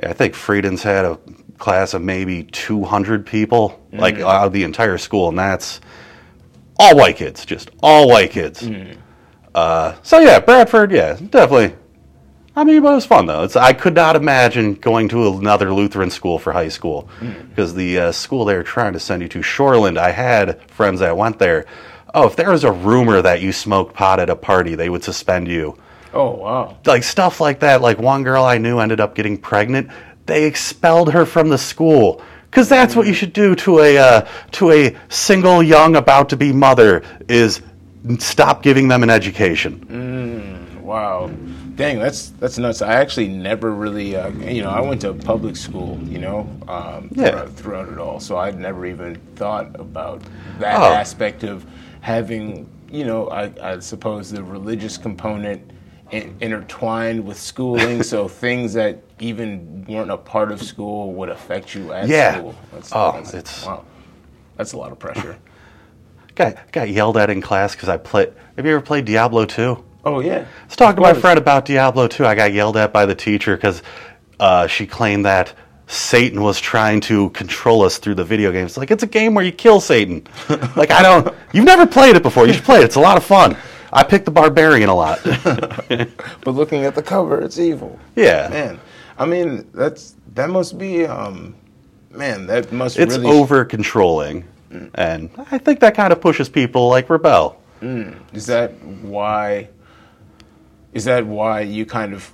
I 0.02 0.14
think 0.14 0.34
Frieden's 0.34 0.84
had 0.84 1.06
a 1.06 1.20
class 1.58 1.94
of 1.94 2.02
maybe 2.02 2.44
200 2.44 3.26
people, 3.26 3.80
like 3.94 4.16
out 4.20 4.48
of 4.48 4.54
the 4.54 4.64
entire 4.64 4.98
school, 4.98 5.30
and 5.30 5.38
that's 5.40 5.80
all 6.78 6.98
white 6.98 7.16
kids, 7.16 7.46
just 7.46 7.72
all 7.82 8.10
white 8.10 8.32
kids. 8.32 8.68
Uh, 9.54 9.96
so 10.04 10.20
yeah, 10.20 10.40
Bradford, 10.40 10.92
yeah, 10.92 11.14
definitely. 11.30 11.76
I 12.58 12.64
mean, 12.66 12.82
but 12.82 12.92
it 12.92 12.96
was 12.96 13.06
fun 13.06 13.26
though. 13.26 13.44
It's 13.44 13.56
I 13.58 13.72
could 13.74 13.96
not 13.96 14.16
imagine 14.18 14.76
going 14.76 15.08
to 15.10 15.28
another 15.38 15.74
Lutheran 15.74 16.10
school 16.10 16.40
for 16.40 16.52
high 16.54 16.70
school 16.70 17.10
because 17.50 17.74
the 17.74 18.00
uh, 18.00 18.12
school 18.14 18.44
they 18.46 18.56
were 18.56 18.64
trying 18.64 18.94
to 18.94 19.00
send 19.00 19.22
you 19.22 19.30
to, 19.30 19.40
Shoreland. 19.40 19.98
I 19.98 20.12
had 20.12 20.62
friends 20.72 21.00
that 21.02 21.16
went 21.16 21.40
there. 21.40 21.66
Oh, 22.16 22.26
if 22.28 22.36
there 22.38 22.50
was 22.50 22.64
a 22.64 22.72
rumor 22.72 23.22
that 23.22 23.42
you 23.42 23.52
smoked 23.52 23.94
pot 23.94 24.20
at 24.22 24.30
a 24.30 24.36
party, 24.38 24.74
they 24.76 24.90
would 24.90 25.04
suspend 25.04 25.48
you 25.50 25.78
Oh 26.14 26.32
wow. 26.32 26.78
like 26.86 27.04
stuff 27.04 27.42
like 27.42 27.60
that. 27.60 27.82
Like 27.82 28.00
one 28.00 28.24
girl 28.24 28.44
I 28.46 28.58
knew 28.58 28.80
ended 28.80 29.00
up 29.02 29.16
getting 29.16 29.38
pregnant. 29.38 29.90
They 30.26 30.46
expelled 30.46 31.12
her 31.12 31.26
from 31.26 31.50
the 31.50 31.58
school 31.58 32.22
because 32.50 32.70
that's 32.70 32.96
what 32.96 33.06
you 33.06 33.14
should 33.14 33.34
do 33.34 33.54
to 33.56 33.80
a 33.82 33.98
uh, 33.98 34.28
to 34.54 34.72
a 34.72 34.96
single 35.10 35.62
young 35.62 35.98
about 35.98 36.30
to 36.30 36.38
be 36.38 36.54
mother 36.54 37.04
is 37.28 37.62
stop 38.20 38.64
giving 38.64 38.88
them 38.88 39.04
an 39.04 39.10
education. 39.10 39.82
Wow, 40.82 41.32
dang, 41.76 41.98
that's 42.00 42.30
that's 42.40 42.58
nuts. 42.60 42.82
I 42.82 42.94
actually 42.94 43.28
never 43.28 43.72
really, 43.72 44.16
uh, 44.16 44.30
you 44.30 44.62
know, 44.62 44.70
I 44.70 44.80
went 44.82 45.02
to 45.02 45.14
public 45.14 45.56
school, 45.58 46.00
you 46.06 46.20
know, 46.20 46.48
um, 46.68 47.10
Yeah. 47.14 47.32
throughout, 47.32 47.50
throughout 47.54 47.90
it 47.90 47.98
all. 47.98 48.20
So 48.20 48.38
I'd 48.38 48.60
never 48.60 48.86
even 48.86 49.16
thought 49.36 49.78
about 49.80 50.22
that 50.60 50.80
Oh. 50.80 50.94
aspect 50.94 51.44
of 51.44 51.66
having, 52.10 52.70
you 52.92 53.04
know, 53.04 53.28
I, 53.30 53.52
I 53.64 53.80
suppose 53.80 54.30
the 54.30 54.44
religious 54.44 54.96
component 54.96 55.72
in, 56.12 56.36
intertwined 56.40 57.26
with 57.26 57.36
schooling. 57.40 58.04
so 58.14 58.28
things 58.28 58.74
that 58.74 59.02
even 59.20 59.84
weren't 59.90 60.12
a 60.12 60.18
part 60.18 60.52
of 60.52 60.62
school 60.62 61.14
would 61.14 61.30
affect 61.30 61.74
you 61.74 61.92
at 61.94 62.08
Yeah. 62.08 62.36
school. 62.38 62.56
That's, 62.72 62.92
Oh, 62.94 63.12
that's- 63.14 63.34
it's- 63.34 63.66
wow. 63.66 63.84
That's 64.56 64.74
a 64.74 64.78
lot 64.78 64.92
of 64.92 65.00
pressure. 65.00 65.38
Got 66.36 66.72
got 66.74 66.90
yelled 66.90 67.16
at 67.18 67.30
in 67.30 67.42
class 67.42 67.76
because 67.76 67.88
I 67.90 67.96
played. 67.98 68.34
Have 68.58 68.66
you 68.66 68.74
ever 68.74 68.82
played 68.82 69.06
Diablo 69.06 69.46
two? 69.46 69.84
Oh 70.04 70.20
yeah. 70.20 70.40
I 70.62 70.66
was 70.66 70.76
talking 70.76 70.98
to 70.98 71.02
my 71.02 71.14
friend 71.14 71.38
about 71.40 71.64
Diablo 71.66 72.08
2. 72.10 72.26
I 72.26 72.36
got 72.36 72.52
yelled 72.52 72.76
at 72.76 72.92
by 72.92 73.06
the 73.06 73.16
teacher 73.16 73.56
because 73.56 73.82
uh, 74.40 74.68
she 74.68 74.86
claimed 74.86 75.24
that 75.26 75.54
Satan 75.88 76.42
was 76.42 76.60
trying 76.60 77.00
to 77.02 77.30
control 77.32 77.84
us 77.84 77.98
through 78.00 78.16
the 78.16 78.24
video 78.24 78.52
games. 78.52 78.78
Like, 78.78 78.90
it's 78.92 79.04
a 79.04 79.08
game 79.08 79.34
where 79.36 79.46
you 79.46 79.52
kill 79.52 79.80
Satan. 79.80 80.26
like, 80.76 80.92
I 80.92 81.02
don't. 81.02 81.34
You've 81.54 81.66
never 81.66 81.86
played 81.86 82.16
it 82.16 82.24
before. 82.24 82.48
You 82.48 82.54
should 82.54 82.64
play 82.64 82.80
it. 82.80 82.86
It's 82.86 82.96
a 82.96 83.00
lot 83.00 83.18
of 83.18 83.24
fun. 83.24 83.56
I 83.94 84.04
picked 84.04 84.26
the 84.26 84.32
barbarian 84.32 84.90
a 84.90 84.96
lot. 84.96 85.20
But 86.44 86.52
looking 86.52 86.84
at 86.86 86.96
the 86.96 87.02
cover, 87.04 87.40
it's 87.42 87.58
evil. 87.60 88.00
yeah. 88.16 88.50
Man, 88.50 88.80
I 89.18 89.26
mean 89.26 89.70
that's 89.74 90.16
that 90.34 90.50
must 90.50 90.78
be 90.78 91.06
um, 91.06 91.56
man, 92.12 92.46
that 92.48 92.72
must 92.72 92.98
It's 93.00 93.18
really 93.18 93.32
over 93.32 93.64
controlling. 93.66 94.44
And 94.96 95.30
I 95.52 95.58
think 95.58 95.80
that 95.80 95.96
kind 95.96 96.12
of 96.12 96.20
pushes 96.20 96.50
people 96.50 96.90
like 96.90 97.10
rebel. 97.10 97.62
Is 97.82 98.46
that 98.48 98.74
why? 98.84 99.70
Is 100.94 101.06
that 101.06 101.26
why 101.26 101.62
you 101.62 101.86
kind 101.86 102.14
of 102.14 102.34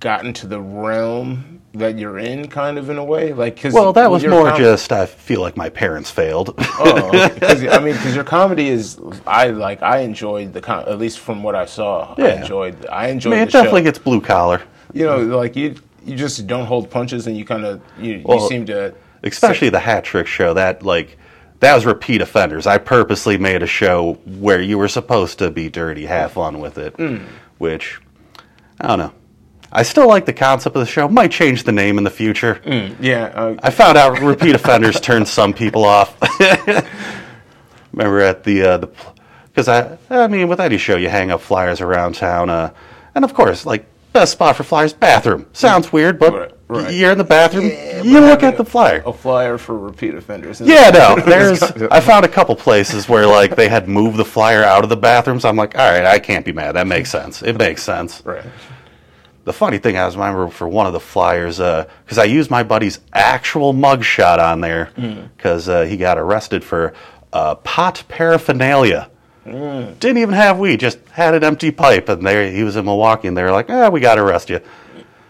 got 0.00 0.34
to 0.36 0.46
the 0.46 0.60
realm 0.60 1.60
that 1.74 1.98
you're 1.98 2.18
in, 2.18 2.48
kind 2.48 2.78
of 2.78 2.88
in 2.90 2.98
a 2.98 3.04
way? 3.04 3.32
Like, 3.32 3.60
cause 3.60 3.72
Well, 3.72 3.92
that 3.92 4.10
was 4.10 4.24
more 4.26 4.48
com- 4.50 4.58
just 4.58 4.90
I 4.92 5.06
feel 5.06 5.40
like 5.40 5.56
my 5.56 5.68
parents 5.68 6.10
failed. 6.10 6.54
Oh, 6.58 7.08
okay. 7.08 7.68
I 7.68 7.78
mean, 7.78 7.94
because 7.94 8.14
your 8.14 8.24
comedy 8.24 8.68
is, 8.68 8.98
I 9.26 9.48
like, 9.48 9.82
I 9.82 9.98
enjoyed 10.00 10.52
the 10.52 10.60
com- 10.60 10.84
at 10.88 10.98
least 10.98 11.18
from 11.20 11.42
what 11.42 11.54
I 11.54 11.66
saw. 11.66 12.14
I 12.16 12.22
Yeah. 12.22 12.40
enjoyed, 12.40 12.86
I 12.86 13.06
I 13.06 13.08
enjoyed 13.08 13.30
mean, 13.32 13.40
the 13.40 13.46
it 13.48 13.52
definitely 13.52 13.80
show. 13.80 13.84
gets 13.84 13.98
blue 13.98 14.20
collar. 14.20 14.62
you 14.94 15.04
know, 15.04 15.18
like 15.18 15.56
you, 15.56 15.74
you 16.04 16.16
just 16.16 16.46
don't 16.46 16.64
hold 16.66 16.90
punches, 16.90 17.26
and 17.26 17.36
you 17.36 17.44
kind 17.44 17.64
of, 17.64 17.80
you, 17.98 18.22
Well, 18.24 18.40
you 18.40 18.48
seem 18.48 18.66
to, 18.66 18.94
especially 19.22 19.68
the 19.68 19.80
hat 19.80 20.04
trick 20.04 20.26
show 20.26 20.54
that 20.54 20.82
like 20.82 21.18
that 21.60 21.74
was 21.74 21.84
repeat 21.84 22.20
offenders 22.22 22.68
i 22.68 22.78
purposely 22.78 23.36
made 23.36 23.64
a 23.64 23.66
show 23.66 24.14
where 24.24 24.62
you 24.62 24.78
were 24.78 24.86
supposed 24.86 25.40
to 25.40 25.50
be 25.50 25.68
dirty 25.68 26.06
have 26.06 26.30
fun 26.32 26.60
with 26.60 26.78
it 26.78 26.94
hmm. 26.94 27.16
which 27.58 27.98
i 28.80 28.86
don't 28.86 29.00
know 29.00 29.12
i 29.72 29.82
still 29.82 30.08
like 30.08 30.24
the 30.26 30.32
concept 30.32 30.74
of 30.76 30.80
the 30.80 30.86
show 30.86 31.08
might 31.08 31.30
change 31.30 31.64
the 31.64 31.72
name 31.72 31.98
in 31.98 32.04
the 32.04 32.10
future 32.10 32.60
yeah. 33.00 33.24
Uh, 33.34 33.56
i 33.62 33.70
found 33.70 33.96
out 33.98 34.20
repeat 34.20 34.54
offenders 34.54 35.00
turned 35.00 35.26
some 35.28 35.52
people 35.52 35.84
off 35.84 36.16
remember 37.92 38.20
at 38.20 38.44
the 38.44 38.62
uh, 38.62 38.78
the 38.78 38.88
because 39.44 39.68
i 39.68 39.96
i 40.10 40.26
mean 40.26 40.48
with 40.48 40.60
any 40.60 40.78
show 40.78 40.96
you 40.96 41.08
hang 41.08 41.30
up 41.30 41.40
flyers 41.40 41.80
around 41.80 42.14
town 42.14 42.48
uh, 42.50 42.72
and 43.14 43.24
of 43.24 43.34
course 43.34 43.66
like 43.66 43.86
best 44.12 44.32
spot 44.32 44.56
for 44.56 44.64
flyers, 44.64 44.92
bathroom. 44.92 45.46
Sounds 45.52 45.92
weird, 45.92 46.18
but 46.18 46.32
Right, 46.32 46.52
right. 46.66 46.94
you're 46.94 47.12
in 47.12 47.18
the 47.18 47.24
bathroom. 47.24 47.66
Yeah, 47.68 48.02
you 48.02 48.20
look 48.20 48.42
at 48.42 48.56
the 48.56 48.64
flyer. 48.64 49.02
A 49.06 49.12
flyer 49.12 49.58
for 49.58 49.78
repeat 49.78 50.14
offenders. 50.14 50.60
Yeah, 50.60 50.90
no. 50.90 51.16
There's. 51.26 51.62
I 51.62 52.00
found 52.00 52.24
a 52.24 52.28
couple 52.28 52.56
places 52.56 53.08
where 53.08 53.26
like 53.26 53.54
they 53.54 53.68
had 53.68 53.88
moved 53.88 54.16
the 54.16 54.24
flyer 54.24 54.64
out 54.64 54.82
of 54.82 54.88
the 54.90 54.96
bathrooms. 54.96 55.44
I'm 55.44 55.56
like, 55.56 55.78
all 55.78 55.88
right, 55.88 56.04
I 56.04 56.18
can't 56.18 56.44
be 56.44 56.52
mad. 56.52 56.72
That 56.72 56.86
makes 56.86 57.10
sense. 57.10 57.42
It 57.42 57.58
makes 57.58 57.82
sense. 57.82 58.22
right. 58.24 58.44
The 59.48 59.54
funny 59.54 59.78
thing 59.78 59.96
I 59.96 60.04
was 60.04 60.14
remember 60.14 60.50
for 60.50 60.68
one 60.68 60.86
of 60.86 60.92
the 60.92 61.00
flyers 61.00 61.56
because 61.56 62.18
I 62.18 62.24
used 62.24 62.50
my 62.50 62.62
buddy's 62.62 63.00
actual 63.14 63.72
mugshot 63.72 64.38
on 64.38 64.60
there 64.60 64.90
because 65.38 65.70
uh, 65.70 65.84
he 65.84 65.96
got 65.96 66.18
arrested 66.18 66.62
for 66.62 66.92
uh, 67.32 67.54
pot 67.54 68.04
paraphernalia. 68.08 69.08
Didn't 69.46 70.18
even 70.18 70.34
have 70.34 70.58
weed, 70.58 70.80
just 70.80 70.98
had 71.12 71.32
an 71.32 71.44
empty 71.44 71.70
pipe, 71.70 72.10
and 72.10 72.26
there 72.26 72.52
he 72.52 72.62
was 72.62 72.76
in 72.76 72.84
Milwaukee, 72.84 73.26
and 73.26 73.34
they 73.34 73.42
were 73.42 73.50
like, 73.50 73.70
"Ah, 73.70 73.88
we 73.88 74.00
got 74.00 74.16
to 74.16 74.22
arrest 74.22 74.50
you." 74.50 74.60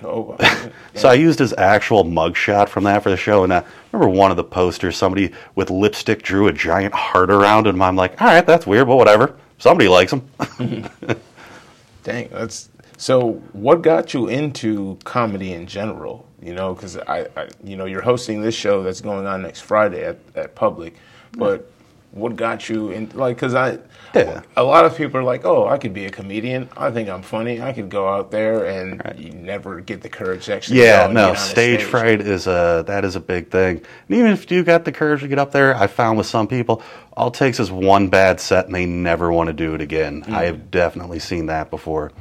Oh. 0.03 0.37
So 0.95 1.09
I 1.09 1.15
used 1.15 1.39
his 1.39 1.55
actual 1.57 2.05
mugshot 2.05 2.69
from 2.69 2.83
that 2.85 3.05
for 3.05 3.11
the 3.11 3.17
show, 3.17 3.45
and 3.45 3.55
I 3.55 3.63
remember 3.93 4.13
one 4.13 4.33
of 4.33 4.37
the 4.37 4.43
posters, 4.43 4.97
somebody 4.97 5.31
with 5.55 5.71
lipstick 5.71 6.23
drew 6.23 6.49
a 6.49 6.53
giant 6.53 6.93
heart 6.93 7.31
around 7.31 7.69
him. 7.69 7.81
I'm 7.81 7.95
like, 7.95 8.21
all 8.21 8.27
right, 8.27 8.45
that's 8.45 8.67
weird, 8.67 8.89
but 8.89 8.97
whatever. 8.97 9.37
Somebody 9.59 9.89
likes 9.89 10.13
him. 10.13 10.29
Dang, 12.03 12.29
that's 12.31 12.69
so. 12.99 13.33
What 13.53 13.83
got 13.83 14.13
you 14.13 14.29
into 14.29 14.99
comedy 15.05 15.53
in 15.53 15.67
general? 15.67 16.27
You 16.43 16.55
know, 16.55 16.75
because 16.75 16.97
I, 16.99 17.27
I, 17.37 17.49
you 17.65 17.77
know, 17.77 17.87
you're 17.87 18.03
hosting 18.03 18.43
this 18.43 18.55
show 18.55 18.83
that's 18.83 19.01
going 19.01 19.27
on 19.27 19.43
next 19.43 19.61
Friday 19.63 20.05
at, 20.05 20.19
at 20.37 20.55
Public, 20.55 20.95
but 21.33 21.69
what 22.13 22.37
got 22.37 22.69
you 22.69 22.91
in? 22.91 23.11
Like, 23.15 23.37
because 23.37 23.55
I, 23.55 23.79
Yeah. 24.15 24.43
a 24.57 24.63
lot 24.63 24.85
of 24.85 24.97
people 24.97 25.21
are 25.21 25.25
like, 25.25 25.45
oh, 25.45 25.69
I 25.69 25.77
could 25.79 25.93
be 25.93 26.07
a 26.07 26.11
comedian. 26.11 26.69
I 26.77 26.91
think 26.91 27.09
I'm 27.09 27.23
funny. 27.23 27.61
I 27.61 27.73
could 27.73 27.91
go 27.91 28.09
out 28.09 28.31
there, 28.31 28.65
and 28.67 29.03
you 29.19 29.31
never 29.31 29.81
get 29.81 30.01
the 30.01 30.09
courage 30.09 30.47
to 30.47 30.55
actually. 30.55 30.79
go 30.79 30.85
Yeah, 30.85 31.07
no, 31.09 31.31
on 31.31 31.37
stage 31.37 31.83
fright 31.83 32.21
is 32.21 32.47
a 32.47 32.85
that 32.87 33.05
is 33.05 33.15
a 33.17 33.21
big 33.21 33.51
thing. 33.51 33.83
And 34.09 34.19
even 34.19 34.31
if 34.31 34.51
you 34.51 34.63
got 34.65 34.85
the 34.85 34.93
courage 34.93 35.21
to 35.21 35.29
get 35.29 35.39
up 35.39 35.53
there, 35.53 35.75
I 35.77 35.87
found 35.87 36.17
with 36.19 36.27
some 36.27 36.47
people, 36.47 36.83
all 37.17 37.29
it 37.29 37.35
takes 37.35 37.61
is 37.61 37.71
one 37.71 38.09
bad 38.09 38.41
set 38.41 38.67
and 38.67 38.75
they 38.75 38.87
never 38.87 39.31
want 39.31 39.49
to 39.49 39.53
do 39.53 39.75
it 39.75 39.81
again. 39.81 40.23
Mm-hmm. 40.23 40.35
I 40.35 40.45
have 40.45 40.71
definitely 40.71 41.19
seen 41.19 41.47
that 41.47 41.69
before. 41.71 42.13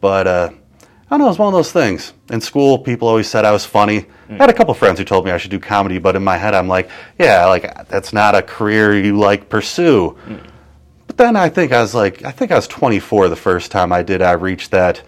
But 0.00 0.26
uh, 0.26 0.50
I 1.10 1.18
don't 1.18 1.26
know, 1.26 1.30
it's 1.30 1.38
one 1.38 1.48
of 1.48 1.58
those 1.58 1.72
things. 1.72 2.12
In 2.30 2.40
school, 2.40 2.78
people 2.78 3.08
always 3.08 3.28
said 3.28 3.44
I 3.44 3.50
was 3.50 3.64
funny. 3.66 4.06
I 4.28 4.34
had 4.34 4.50
a 4.50 4.52
couple 4.52 4.72
friends 4.74 5.00
who 5.00 5.04
told 5.04 5.24
me 5.24 5.32
I 5.32 5.38
should 5.38 5.50
do 5.50 5.58
comedy, 5.58 5.98
but 5.98 6.14
in 6.14 6.22
my 6.22 6.36
head, 6.36 6.54
I'm 6.54 6.68
like, 6.68 6.88
yeah, 7.18 7.46
like 7.46 7.88
that's 7.88 8.12
not 8.12 8.36
a 8.36 8.42
career 8.42 8.96
you 8.96 9.18
like 9.18 9.48
pursue. 9.48 10.16
But 11.08 11.16
then 11.16 11.34
I 11.34 11.48
think 11.48 11.72
I 11.72 11.80
was 11.82 11.96
like, 11.96 12.24
I 12.24 12.30
think 12.30 12.52
I 12.52 12.54
was 12.54 12.68
24 12.68 13.28
the 13.28 13.34
first 13.34 13.72
time 13.72 13.92
I 13.92 14.04
did. 14.04 14.22
I 14.22 14.32
reached 14.32 14.70
that. 14.70 15.02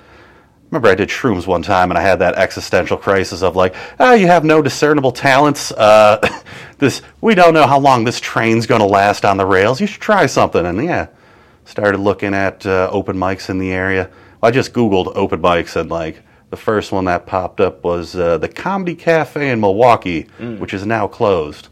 Remember, 0.72 0.88
I 0.88 0.96
did 0.96 1.08
shrooms 1.08 1.46
one 1.46 1.62
time, 1.62 1.92
and 1.92 1.98
I 1.98 2.02
had 2.02 2.18
that 2.18 2.34
existential 2.34 2.96
crisis 2.96 3.42
of 3.42 3.54
like, 3.54 3.76
oh, 4.00 4.14
you 4.14 4.26
have 4.26 4.42
no 4.42 4.60
discernible 4.60 5.12
talents. 5.12 5.70
Uh, 5.70 6.18
this 6.78 7.02
we 7.20 7.36
don't 7.36 7.54
know 7.54 7.66
how 7.68 7.78
long 7.78 8.02
this 8.02 8.18
train's 8.18 8.66
going 8.66 8.80
to 8.80 8.86
last 8.86 9.24
on 9.24 9.36
the 9.36 9.46
rails. 9.46 9.80
You 9.80 9.86
should 9.86 10.00
try 10.00 10.26
something. 10.26 10.66
And 10.66 10.84
yeah, 10.84 11.06
started 11.64 11.98
looking 11.98 12.34
at 12.34 12.66
uh, 12.66 12.88
open 12.90 13.16
mics 13.16 13.48
in 13.48 13.58
the 13.58 13.70
area. 13.70 14.10
I 14.42 14.50
just 14.50 14.72
Googled 14.72 15.12
open 15.14 15.40
mics, 15.40 15.76
and 15.76 15.90
like 15.90 16.22
the 16.50 16.56
first 16.56 16.92
one 16.92 17.04
that 17.06 17.26
popped 17.26 17.60
up 17.60 17.84
was 17.84 18.16
uh, 18.16 18.38
the 18.38 18.48
Comedy 18.48 18.94
Cafe 18.94 19.50
in 19.50 19.60
Milwaukee, 19.60 20.22
which 20.58 20.74
is 20.74 20.84
now 20.84 21.06
closed. 21.06 21.68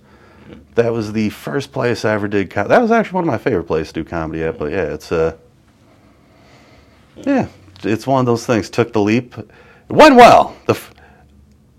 That 0.77 0.93
was 0.93 1.13
the 1.13 1.31
first 1.31 1.73
place 1.73 2.05
I 2.05 2.15
ever 2.15 2.29
did. 2.29 2.51
Com- 2.51 2.69
that 2.69 2.81
was 2.81 2.91
actually 2.91 3.17
one 3.17 3.25
of 3.25 3.29
my 3.29 3.39
favorite 3.39 3.65
places 3.65 3.93
to 3.93 4.03
do 4.03 4.09
comedy 4.09 4.43
at. 4.45 4.59
But 4.59 4.73
yeah, 4.73 4.95
it's 4.95 5.11
uh, 5.13 5.37
yeah, 7.17 7.49
it's 7.83 8.07
one 8.07 8.21
of 8.21 8.27
those 8.27 8.47
things. 8.47 8.71
Took 8.71 8.93
the 8.93 9.01
leap, 9.01 9.37
it 9.37 9.49
went 9.89 10.17
well. 10.17 10.57
The 10.67 10.75
f- 10.75 10.95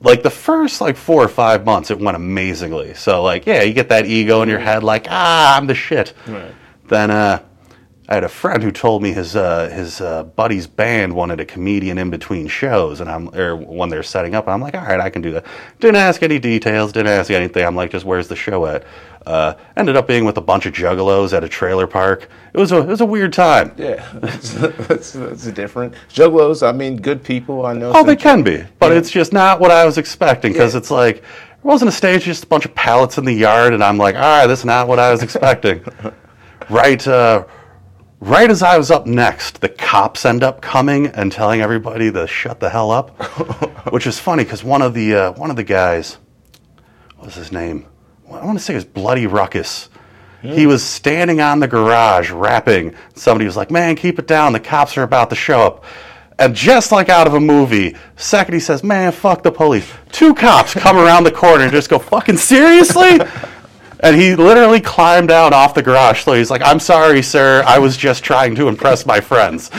like 0.02 0.24
the 0.24 0.30
first 0.30 0.82
like 0.82 0.98
four 0.98 1.24
or 1.24 1.28
five 1.28 1.66
months, 1.66 1.90
it 1.92 2.00
went 2.00 2.16
amazingly. 2.16 2.94
So 2.94 3.24
like, 3.24 3.46
yeah, 3.46 3.62
you 3.64 3.74
get 3.74 3.90
that 3.90 4.06
ego 4.06 4.42
in 4.42 4.50
your 4.50 4.60
head, 4.60 4.84
like 4.84 5.08
ah, 5.10 5.58
I'm 5.58 5.68
the 5.68 5.76
shit. 5.76 6.14
Right. 6.28 6.52
Then 6.88 7.12
uh, 7.12 7.42
I 8.12 8.16
had 8.16 8.26
a 8.26 8.30
friend 8.30 8.62
who 8.62 8.74
told 8.74 9.02
me 9.02 9.14
his 9.14 9.38
uh, 9.38 9.70
his 9.70 10.02
uh, 10.02 10.24
buddy's 10.24 10.68
band 10.68 11.16
wanted 11.16 11.40
a 11.40 11.46
comedian 11.46 11.98
in 11.98 12.10
between 12.10 12.50
shows, 12.50 13.00
and 13.00 13.10
I'm 13.10 13.34
or 13.34 13.56
when 13.56 13.88
they're 13.88 14.04
setting 14.04 14.36
up. 14.36 14.50
I'm 14.50 14.60
like, 14.60 14.76
all 14.76 14.82
right, 14.82 15.00
I 15.00 15.10
can 15.10 15.22
do 15.22 15.32
that. 15.32 15.46
Didn't 15.80 15.96
ask 15.96 16.22
any 16.22 16.38
details, 16.38 16.92
didn't 16.92 17.08
ask 17.08 17.32
anything. 17.32 17.66
I'm 17.66 17.78
like, 17.78 17.90
just 17.92 18.04
where's 18.04 18.28
the 18.28 18.36
show 18.36 18.66
at? 18.66 18.84
Uh, 19.26 19.54
ended 19.78 19.96
up 19.96 20.08
being 20.08 20.26
with 20.26 20.36
a 20.36 20.42
bunch 20.42 20.66
of 20.66 20.74
juggalos 20.74 21.32
at 21.32 21.46
a 21.46 21.48
trailer 21.48 21.88
park. 21.88 22.28
It 22.54 22.58
was 22.58 22.74
a 22.74 22.80
it 22.80 22.88
was 22.88 23.00
a 23.00 23.06
weird 23.06 23.32
time. 23.32 23.72
Yeah, 23.78 24.06
that's, 24.16 24.56
that's, 24.56 25.14
that's 25.14 25.46
different. 25.46 25.94
Juggalos, 26.10 26.68
I 26.68 26.74
mean, 26.74 26.98
good 26.98 27.24
people. 27.24 27.66
I 27.66 27.72
know. 27.72 27.94
Oh, 27.96 28.04
they 28.04 28.18
can 28.18 28.44
be, 28.44 28.62
but 28.80 28.92
Yeah. 28.92 28.98
it's 28.98 29.10
just 29.10 29.32
not 29.32 29.62
what 29.62 29.72
I 29.72 29.86
was 29.86 29.98
expecting 29.98 30.52
because 30.52 30.74
Yeah. 30.74 30.80
it's 30.80 30.92
like 30.92 31.16
it 31.20 31.24
wasn't 31.64 31.88
a 31.88 31.94
stage, 31.94 32.26
just 32.26 32.44
a 32.44 32.48
bunch 32.48 32.66
of 32.66 32.76
pallets 32.76 33.18
in 33.18 33.24
the 33.24 33.32
yard, 33.34 33.74
and 33.74 33.82
I'm 33.82 33.98
like, 33.98 34.16
all 34.16 34.22
right, 34.22 34.48
this 34.48 34.60
is 34.60 34.66
not 34.66 34.90
what 34.90 35.00
I 35.00 35.12
was 35.12 35.24
expecting. 35.24 35.82
right, 36.70 37.08
uh, 37.08 37.46
right 38.22 38.50
as 38.50 38.64
I 38.64 38.78
was 38.78 38.90
up 38.90 39.06
next, 39.06 39.60
the 39.60 39.68
cops 39.68 40.26
end 40.26 40.44
up 40.44 40.62
coming 40.62 41.08
and 41.08 41.32
telling 41.32 41.60
everybody 41.62 42.12
to 42.12 42.26
shut 42.28 42.60
the 42.60 42.70
hell 42.70 42.92
up, 42.92 43.10
which 43.92 44.08
is 44.08 44.18
funny 44.20 44.44
because 44.44 44.64
one 44.64 44.82
of 44.82 44.94
the 44.94 45.14
uh, 45.14 45.32
one 45.34 45.50
of 45.50 45.58
the 45.58 45.64
guys, 45.64 46.18
what 47.18 47.26
was 47.26 47.36
his 47.36 47.52
name? 47.52 47.86
I 48.32 48.46
want 48.46 48.58
to 48.58 48.64
say 48.64 48.74
it 48.74 48.78
was 48.78 48.86
Bloody 48.86 49.28
Ruckus. 49.28 49.90
He 50.42 50.66
was 50.66 50.84
standing 50.84 51.40
on 51.40 51.60
the 51.60 51.68
garage 51.68 52.32
rapping. 52.32 52.96
Somebody 53.14 53.46
was 53.46 53.56
like, 53.56 53.70
"Man, 53.70 53.96
keep 53.96 54.18
it 54.18 54.26
down. 54.26 54.54
The 54.54 54.60
cops 54.60 54.98
are 54.98 55.04
about 55.04 55.30
to 55.30 55.36
show 55.36 55.62
up." 55.62 55.84
And 56.40 56.56
just 56.56 56.92
like 56.92 57.10
out 57.10 57.28
of 57.28 57.36
a 57.36 57.40
movie, 57.40 57.96
second 58.16 58.56
he 58.56 58.60
says, 58.60 58.84
"Man, 58.84 59.12
fuck 59.12 59.44
the 59.44 59.52
police." 59.52 59.88
Two 60.12 60.34
cops 60.34 60.74
come 60.74 60.98
around 60.98 61.26
the 61.26 61.32
corner 61.32 61.64
and 61.66 61.72
just 61.72 61.90
go, 61.92 62.00
"Fucking 62.00 62.38
seriously?" 62.38 63.20
And 64.04 64.16
he 64.16 64.36
literally 64.36 64.82
climbed 64.82 65.28
down 65.28 65.54
off 65.54 65.74
the 65.74 65.84
garage. 65.84 66.24
So 66.24 66.34
he's 66.34 66.50
like, 66.50 66.62
"I'm 66.64 66.80
sorry, 66.80 67.22
sir. 67.22 67.64
I 67.66 67.80
was 67.80 67.96
just 67.98 68.24
trying 68.24 68.56
to 68.56 68.68
impress 68.68 69.06
my 69.06 69.22
friends." 69.22 69.70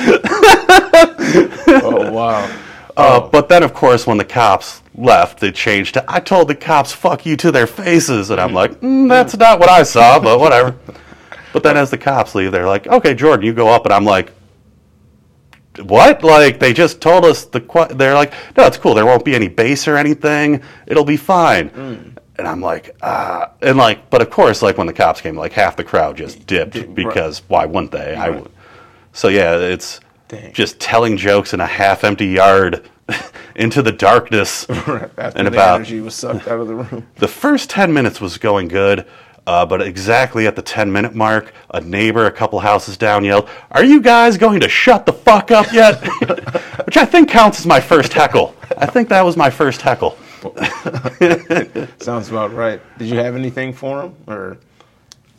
Oh 1.84 2.10
wow. 2.12 2.58
Uh, 2.94 3.20
but 3.20 3.48
then, 3.48 3.62
of 3.62 3.72
course, 3.72 4.06
when 4.06 4.18
the 4.18 4.24
cops 4.24 4.82
left, 4.94 5.40
they 5.40 5.50
changed 5.50 5.94
to, 5.94 6.04
I 6.06 6.20
told 6.20 6.48
the 6.48 6.54
cops, 6.54 6.92
fuck 6.92 7.24
you 7.24 7.36
to 7.38 7.50
their 7.50 7.66
faces. 7.66 8.28
And 8.28 8.38
I'm 8.38 8.52
like, 8.52 8.72
mm, 8.80 9.08
that's 9.08 9.34
not 9.36 9.58
what 9.58 9.70
I 9.70 9.82
saw, 9.82 10.18
but 10.18 10.38
whatever. 10.38 10.76
but 11.54 11.62
then 11.62 11.76
as 11.78 11.90
the 11.90 11.96
cops 11.96 12.34
leave, 12.34 12.52
they're 12.52 12.66
like, 12.66 12.86
okay, 12.86 13.14
Jordan, 13.14 13.46
you 13.46 13.54
go 13.54 13.68
up. 13.68 13.86
And 13.86 13.94
I'm 13.94 14.04
like, 14.04 14.32
what? 15.84 16.22
Like, 16.22 16.58
they 16.58 16.74
just 16.74 17.00
told 17.00 17.24
us 17.24 17.46
the, 17.46 17.62
qu-. 17.62 17.94
they're 17.94 18.14
like, 18.14 18.34
no, 18.58 18.66
it's 18.66 18.76
cool. 18.76 18.92
There 18.92 19.06
won't 19.06 19.24
be 19.24 19.34
any 19.34 19.48
bass 19.48 19.88
or 19.88 19.96
anything. 19.96 20.62
It'll 20.86 21.04
be 21.06 21.16
fine. 21.16 22.14
And 22.42 22.48
I'm 22.48 22.60
like, 22.60 22.96
ah. 23.02 23.52
And 23.60 23.78
like, 23.78 24.10
but 24.10 24.20
of 24.20 24.28
course, 24.28 24.62
like 24.62 24.76
when 24.76 24.88
the 24.88 24.92
cops 24.92 25.20
came, 25.20 25.36
like 25.36 25.52
half 25.52 25.76
the 25.76 25.84
crowd 25.84 26.16
just 26.16 26.44
dipped 26.44 26.92
because 26.92 27.40
why 27.46 27.66
wouldn't 27.66 27.92
they? 27.92 28.16
I 28.16 28.30
would. 28.30 28.50
So 29.12 29.28
yeah, 29.28 29.58
it's 29.58 30.00
Dang. 30.26 30.52
just 30.52 30.80
telling 30.80 31.16
jokes 31.16 31.54
in 31.54 31.60
a 31.60 31.66
half-empty 31.66 32.26
yard 32.26 32.90
into 33.54 33.80
the 33.80 33.92
darkness. 33.92 34.68
After 34.70 35.14
and 35.36 35.46
the 35.46 35.52
about 35.52 35.76
energy 35.76 36.00
was 36.00 36.16
sucked 36.16 36.48
out 36.48 36.58
of 36.58 36.66
the 36.66 36.74
room. 36.74 37.06
the 37.18 37.28
first 37.28 37.70
ten 37.70 37.92
minutes 37.92 38.20
was 38.20 38.38
going 38.38 38.66
good, 38.66 39.06
uh, 39.46 39.64
but 39.64 39.80
exactly 39.80 40.48
at 40.48 40.56
the 40.56 40.62
ten-minute 40.62 41.14
mark, 41.14 41.52
a 41.70 41.80
neighbor 41.80 42.26
a 42.26 42.32
couple 42.32 42.58
houses 42.58 42.96
down 42.96 43.22
yelled, 43.22 43.48
"Are 43.70 43.84
you 43.84 44.00
guys 44.00 44.36
going 44.36 44.58
to 44.58 44.68
shut 44.68 45.06
the 45.06 45.12
fuck 45.12 45.52
up 45.52 45.72
yet?" 45.72 46.04
Which 46.86 46.96
I 46.96 47.04
think 47.04 47.28
counts 47.28 47.60
as 47.60 47.66
my 47.66 47.78
first 47.78 48.12
heckle. 48.12 48.56
I 48.76 48.86
think 48.86 49.08
that 49.10 49.24
was 49.24 49.36
my 49.36 49.48
first 49.48 49.80
heckle. 49.80 50.18
Sounds 52.00 52.28
about 52.28 52.52
right. 52.54 52.80
Did 52.98 53.08
you 53.08 53.18
have 53.18 53.36
anything 53.36 53.72
for 53.72 54.02
him, 54.02 54.14
or 54.26 54.58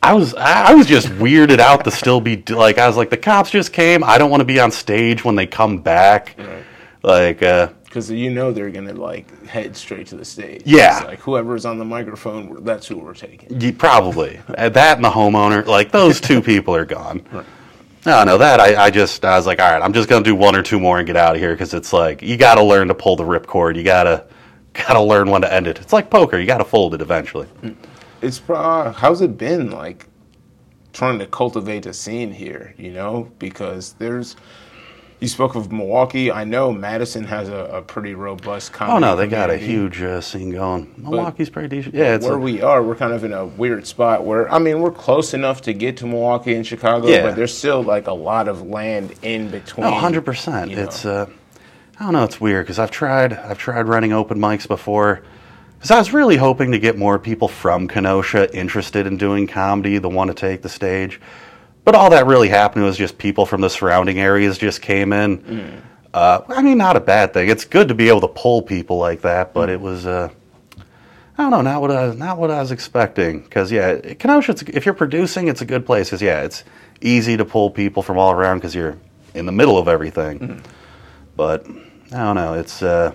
I 0.02 0.12
was 0.12 0.34
I 0.34 0.74
was 0.74 0.86
just 0.86 1.08
weirded 1.08 1.58
out 1.58 1.84
to 1.84 1.90
still 1.90 2.20
be 2.20 2.42
like 2.48 2.78
I 2.78 2.86
was 2.86 2.96
like 2.96 3.10
the 3.10 3.16
cops 3.16 3.50
just 3.50 3.72
came. 3.72 4.02
I 4.04 4.18
don't 4.18 4.30
want 4.30 4.40
to 4.40 4.44
be 4.46 4.60
on 4.60 4.70
stage 4.70 5.24
when 5.24 5.34
they 5.36 5.46
come 5.46 5.78
back. 5.78 6.36
Right. 6.38 6.64
Like 7.02 7.42
uh, 7.42 7.68
because 7.84 8.10
you 8.10 8.30
know 8.30 8.50
they're 8.50 8.70
gonna 8.70 8.92
like 8.92 9.46
head 9.46 9.76
straight 9.76 10.08
to 10.08 10.16
the 10.16 10.24
stage? 10.24 10.62
Yeah. 10.66 10.98
It's 10.98 11.06
like 11.06 11.20
whoever's 11.20 11.64
on 11.64 11.78
the 11.78 11.84
microphone, 11.84 12.64
that's 12.64 12.86
who 12.88 12.96
we're 12.98 13.14
taking. 13.14 13.60
Ye- 13.60 13.72
Probably. 13.72 14.40
Uh, 14.48 14.68
that 14.70 14.96
and 14.96 15.04
the 15.04 15.10
homeowner, 15.10 15.64
like 15.64 15.92
those 15.92 16.20
two 16.20 16.42
people 16.42 16.74
are 16.74 16.84
gone. 16.84 17.22
No, 18.04 18.24
no, 18.24 18.36
that 18.36 18.60
I, 18.60 18.86
I 18.86 18.90
just 18.90 19.24
I 19.24 19.36
was 19.36 19.46
like, 19.46 19.60
all 19.60 19.70
right, 19.70 19.80
I'm 19.80 19.92
just 19.92 20.08
gonna 20.08 20.24
do 20.24 20.34
one 20.34 20.56
or 20.56 20.62
two 20.62 20.80
more 20.80 20.98
and 20.98 21.06
get 21.06 21.16
out 21.16 21.34
of 21.36 21.40
here 21.40 21.52
because 21.52 21.72
it's 21.72 21.92
like 21.92 22.20
you 22.20 22.36
got 22.36 22.56
to 22.56 22.62
learn 22.62 22.88
to 22.88 22.94
pull 22.94 23.16
the 23.16 23.24
ripcord. 23.24 23.76
You 23.76 23.84
gotta 23.84 24.26
gotta 24.86 25.00
learn 25.00 25.30
when 25.30 25.42
to 25.42 25.52
end 25.52 25.66
it. 25.66 25.78
It's 25.80 25.92
like 25.92 26.10
poker. 26.10 26.38
You 26.38 26.46
got 26.46 26.58
to 26.58 26.64
fold 26.64 26.94
it 26.94 27.00
eventually. 27.00 27.46
It's 28.22 28.38
pro- 28.38 28.90
how's 28.92 29.20
it 29.20 29.36
been 29.38 29.70
like 29.70 30.06
trying 30.92 31.18
to 31.20 31.26
cultivate 31.26 31.86
a 31.86 31.92
scene 31.92 32.32
here? 32.32 32.74
You 32.76 32.92
know, 32.92 33.30
because 33.38 33.94
there's. 33.94 34.36
You 35.20 35.28
spoke 35.28 35.54
of 35.54 35.72
Milwaukee. 35.72 36.30
I 36.30 36.44
know 36.44 36.70
Madison 36.70 37.24
has 37.24 37.48
a, 37.48 37.54
a 37.66 37.80
pretty 37.80 38.14
robust 38.14 38.74
comedy. 38.74 38.96
Oh 38.96 38.98
no, 38.98 39.16
they 39.16 39.26
got 39.26 39.48
a 39.48 39.56
huge 39.56 40.02
uh, 40.02 40.20
scene 40.20 40.50
going. 40.50 40.92
Milwaukee's 40.98 41.48
pretty 41.48 41.68
decent. 41.68 41.94
Yeah, 41.94 42.14
it's 42.16 42.26
where 42.26 42.34
a- 42.34 42.38
we 42.38 42.60
are, 42.60 42.82
we're 42.82 42.96
kind 42.96 43.12
of 43.14 43.24
in 43.24 43.32
a 43.32 43.46
weird 43.46 43.86
spot 43.86 44.24
where 44.24 44.52
I 44.52 44.58
mean 44.58 44.80
we're 44.80 44.90
close 44.90 45.32
enough 45.32 45.62
to 45.62 45.72
get 45.72 45.96
to 45.98 46.06
Milwaukee 46.06 46.54
and 46.54 46.66
Chicago, 46.66 47.06
Yeah. 47.06 47.22
but 47.22 47.36
there's 47.36 47.56
still 47.56 47.82
like 47.82 48.06
a 48.06 48.12
lot 48.12 48.48
of 48.48 48.62
land 48.66 49.14
in 49.22 49.48
between. 49.50 49.86
No, 49.86 49.92
hundred 49.94 50.26
percent. 50.26 50.72
It's 50.72 51.06
uh, 51.06 51.26
I 51.98 52.04
don't 52.04 52.12
know. 52.12 52.24
It's 52.24 52.40
weird 52.40 52.66
because 52.66 52.78
I've 52.78 52.90
tried 52.90 53.32
I've 53.32 53.58
tried 53.58 53.86
running 53.86 54.12
open 54.12 54.38
mics 54.38 54.66
before. 54.66 55.22
Because 55.76 55.90
I 55.90 55.98
was 55.98 56.12
really 56.12 56.36
hoping 56.36 56.72
to 56.72 56.78
get 56.78 56.96
more 56.96 57.18
people 57.18 57.46
from 57.46 57.88
Kenosha 57.88 58.54
interested 58.56 59.06
in 59.06 59.18
doing 59.18 59.46
comedy, 59.46 59.98
the 59.98 60.08
want 60.08 60.28
to 60.28 60.34
take 60.34 60.62
the 60.62 60.68
stage. 60.68 61.20
But 61.84 61.94
all 61.94 62.08
that 62.10 62.26
really 62.26 62.48
happened 62.48 62.84
was 62.84 62.96
just 62.96 63.18
people 63.18 63.44
from 63.44 63.60
the 63.60 63.68
surrounding 63.68 64.18
areas 64.18 64.56
just 64.56 64.80
came 64.80 65.12
in. 65.12 65.82
Uh, 66.14 66.40
I 66.48 66.62
mean, 66.62 66.78
not 66.78 66.96
a 66.96 67.00
bad 67.00 67.34
thing. 67.34 67.50
It's 67.50 67.64
good 67.66 67.88
to 67.88 67.94
be 67.94 68.08
able 68.08 68.22
to 68.22 68.28
pull 68.28 68.62
people 68.62 68.96
like 68.96 69.20
that, 69.22 69.52
but 69.52 69.68
it 69.68 69.80
was. 69.80 70.06
Uh, 70.06 70.30
I 71.36 71.42
don't 71.42 71.50
know, 71.50 71.60
not 71.62 71.80
what 71.80 71.90
I 71.90 72.14
not 72.14 72.38
what 72.38 72.50
I 72.50 72.60
was 72.60 72.70
expecting. 72.70 73.42
Because 73.42 73.70
yeah, 73.70 74.14
Kenosha, 74.14 74.54
if 74.68 74.86
you're 74.86 74.94
producing, 74.94 75.48
it's 75.48 75.60
a 75.60 75.66
good 75.66 75.84
place. 75.84 76.08
Because 76.08 76.22
yeah, 76.22 76.42
it's 76.42 76.64
easy 77.02 77.36
to 77.36 77.44
pull 77.44 77.70
people 77.70 78.02
from 78.02 78.16
all 78.16 78.32
around 78.32 78.58
because 78.58 78.74
you're 78.74 78.96
in 79.34 79.44
the 79.44 79.52
middle 79.52 79.76
of 79.76 79.86
everything. 79.88 80.62
But 81.36 81.66
I 82.12 82.18
don't 82.18 82.36
know, 82.36 82.54
it's 82.54 82.82
uh, 82.82 83.12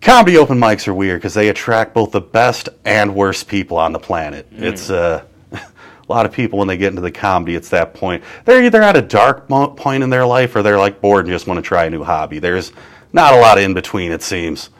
comedy 0.00 0.36
open 0.36 0.58
mics 0.58 0.86
are 0.86 0.94
weird 0.94 1.20
because 1.20 1.34
they 1.34 1.48
attract 1.48 1.94
both 1.94 2.12
the 2.12 2.20
best 2.20 2.68
and 2.84 3.14
worst 3.14 3.48
people 3.48 3.76
on 3.76 3.92
the 3.92 3.98
planet. 3.98 4.46
It's 4.52 4.90
uh, 4.90 5.24
a 5.52 5.60
lot 6.08 6.26
of 6.26 6.32
people 6.32 6.58
when 6.58 6.68
they 6.68 6.76
get 6.76 6.88
into 6.88 7.02
the 7.02 7.10
comedy. 7.10 7.54
It's 7.54 7.70
that 7.70 7.94
point 7.94 8.22
they're 8.44 8.62
either 8.62 8.82
at 8.82 8.96
a 8.96 9.02
dark 9.02 9.48
point 9.48 10.02
in 10.02 10.10
their 10.10 10.26
life 10.26 10.54
or 10.54 10.62
they're 10.62 10.78
like 10.78 11.00
bored 11.00 11.24
and 11.24 11.32
just 11.32 11.46
want 11.46 11.58
to 11.58 11.62
try 11.62 11.84
a 11.86 11.90
new 11.90 12.04
hobby. 12.04 12.38
There's 12.38 12.72
not 13.12 13.34
a 13.34 13.38
lot 13.38 13.58
of 13.58 13.64
in 13.64 13.74
between. 13.74 14.12
It 14.12 14.22
seems. 14.22 14.70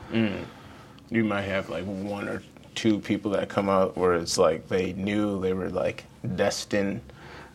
You 1.11 1.25
might 1.25 1.43
have 1.43 1.69
like 1.71 1.85
one 1.85 2.29
or 2.29 2.43
two 2.75 2.99
people 2.99 3.31
that 3.33 3.49
come 3.49 3.69
out 3.69 3.97
where 3.97 4.15
it's 4.15 4.39
like 4.39 4.69
they 4.69 4.93
knew 4.95 5.41
they 5.41 5.53
were 5.53 5.71
like 5.71 6.05
destined 6.37 7.01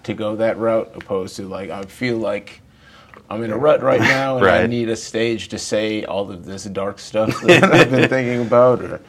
to 0.04 0.14
go 0.14 0.36
that 0.38 0.58
route, 0.58 0.92
opposed 0.96 1.36
to 1.38 1.48
like 1.48 1.70
I 1.70 1.84
feel 1.84 2.18
like 2.18 2.62
I'm 3.30 3.44
in 3.44 3.52
a 3.52 3.58
rut 3.58 3.82
right 3.82 4.00
now 4.00 4.38
and 4.38 4.48
I 4.48 4.68
need 4.68 4.90
a 4.90 4.96
stage 4.96 5.50
to 5.50 5.60
say 5.60 6.06
all 6.06 6.30
of 6.32 6.46
this 6.46 6.64
dark 6.66 7.00
stuff 7.00 7.42
that 7.46 7.64
I've 7.64 7.92
been 7.92 8.10
thinking 8.10 8.42
about, 8.42 8.82
or 8.82 9.02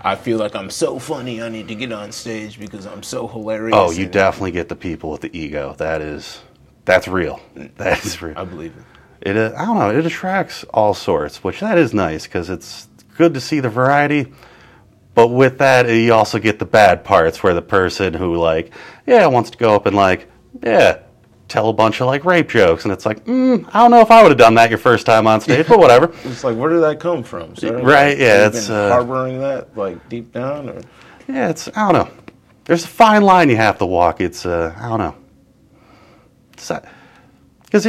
I 0.00 0.16
feel 0.16 0.38
like 0.38 0.56
I'm 0.56 0.70
so 0.70 0.98
funny 0.98 1.40
I 1.40 1.48
need 1.48 1.68
to 1.68 1.74
get 1.74 1.92
on 1.92 2.10
stage 2.10 2.58
because 2.58 2.86
I'm 2.86 3.02
so 3.02 3.28
hilarious. 3.28 3.76
Oh, 3.76 3.90
you 3.92 4.06
definitely 4.06 4.50
get 4.50 4.68
the 4.68 4.76
people 4.76 5.10
with 5.10 5.20
the 5.20 5.36
ego. 5.36 5.74
That 5.78 6.00
is, 6.00 6.40
that's 6.84 7.06
real. 7.06 7.40
That 7.54 8.04
is 8.04 8.20
real. 8.20 8.36
I 8.36 8.44
believe 8.44 8.74
it. 8.76 9.30
It, 9.30 9.36
uh, 9.36 9.52
I 9.56 9.64
don't 9.64 9.78
know. 9.78 9.96
It 9.96 10.04
attracts 10.04 10.64
all 10.74 10.94
sorts, 10.94 11.44
which 11.44 11.60
that 11.60 11.78
is 11.78 11.94
nice 11.94 12.24
because 12.24 12.50
it's 12.50 12.88
good 13.16 13.34
to 13.34 13.40
see 13.40 13.60
the 13.60 13.70
variety. 13.70 14.32
But 15.14 15.28
with 15.28 15.58
that, 15.58 15.88
you 15.88 16.12
also 16.12 16.38
get 16.38 16.58
the 16.58 16.64
bad 16.64 17.04
parts 17.04 17.42
where 17.42 17.54
the 17.54 17.62
person 17.62 18.14
who 18.14 18.36
like, 18.36 18.72
yeah, 19.06 19.26
wants 19.26 19.50
to 19.50 19.58
go 19.58 19.76
up 19.76 19.86
and 19.86 19.94
like, 19.94 20.28
yeah, 20.62 21.00
tell 21.52 21.68
a 21.68 21.72
bunch 21.72 22.00
of 22.00 22.06
like 22.06 22.24
rape 22.24 22.48
jokes, 22.48 22.84
and 22.84 22.92
it's 22.92 23.04
like, 23.04 23.24
mm, 23.26 23.68
I 23.72 23.80
don't 23.80 23.90
know 23.90 24.00
if 24.00 24.10
I 24.10 24.22
would 24.22 24.30
have 24.30 24.38
done 24.38 24.54
that 24.54 24.70
your 24.70 24.78
first 24.78 25.04
time 25.06 25.26
on 25.26 25.40
stage, 25.40 25.68
but 25.68 25.78
whatever. 25.78 26.12
It's 26.24 26.42
like, 26.44 26.56
where 26.56 26.70
did 26.70 26.80
that 26.80 26.98
come 26.98 27.22
from? 27.22 27.54
Right, 27.62 28.18
yeah, 28.18 28.46
it's, 28.46 28.68
been 28.68 28.76
uh, 28.76 28.88
harboring 28.88 29.38
that 29.40 29.76
like 29.76 30.08
deep 30.08 30.32
down, 30.32 30.68
or 30.70 30.80
Yeah, 31.28 31.50
it's 31.50 31.68
I 31.76 31.92
don't 31.92 31.94
know. 32.06 32.12
There's 32.64 32.84
a 32.84 32.88
fine 32.88 33.22
line 33.22 33.50
you 33.50 33.56
have 33.56 33.78
to 33.78 33.86
walk. 33.86 34.20
It's 34.20 34.46
uh, 34.46 34.74
I 34.78 34.88
don't 34.88 34.98
know. 34.98 35.16
Because 37.64 37.86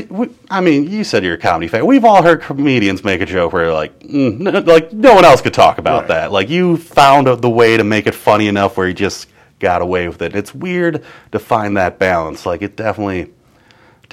I 0.50 0.62
mean, 0.62 0.90
you 0.90 1.04
said 1.04 1.24
you're 1.24 1.36
a 1.36 1.38
comedy 1.38 1.68
fan. 1.68 1.86
We've 1.86 2.06
all 2.06 2.24
heard 2.24 2.42
comedians 2.42 3.04
make 3.04 3.22
a 3.22 3.26
joke 3.26 3.54
where 3.54 3.72
like, 3.74 4.00
mm, 4.00 4.48
n- 4.56 4.66
like 4.66 4.94
no 4.94 5.14
one 5.14 5.26
else 5.26 5.42
could 5.42 5.54
talk 5.54 5.78
about 5.78 6.02
Right. 6.02 6.08
that. 6.10 6.32
Like 6.32 6.50
you 6.50 6.78
found 6.78 7.28
the 7.28 7.50
way 7.50 7.78
to 7.78 7.84
make 7.84 8.08
it 8.08 8.16
funny 8.16 8.48
enough 8.48 8.78
where 8.78 8.88
you 8.88 8.94
just 8.94 9.28
got 9.60 9.82
away 9.82 10.08
with 10.08 10.22
it. 10.22 10.36
It's 10.36 10.54
weird 10.56 11.04
to 11.34 11.40
find 11.40 11.78
that 11.78 12.00
balance. 12.00 12.46
Like 12.46 12.62
it 12.62 12.76
definitely, 12.76 13.32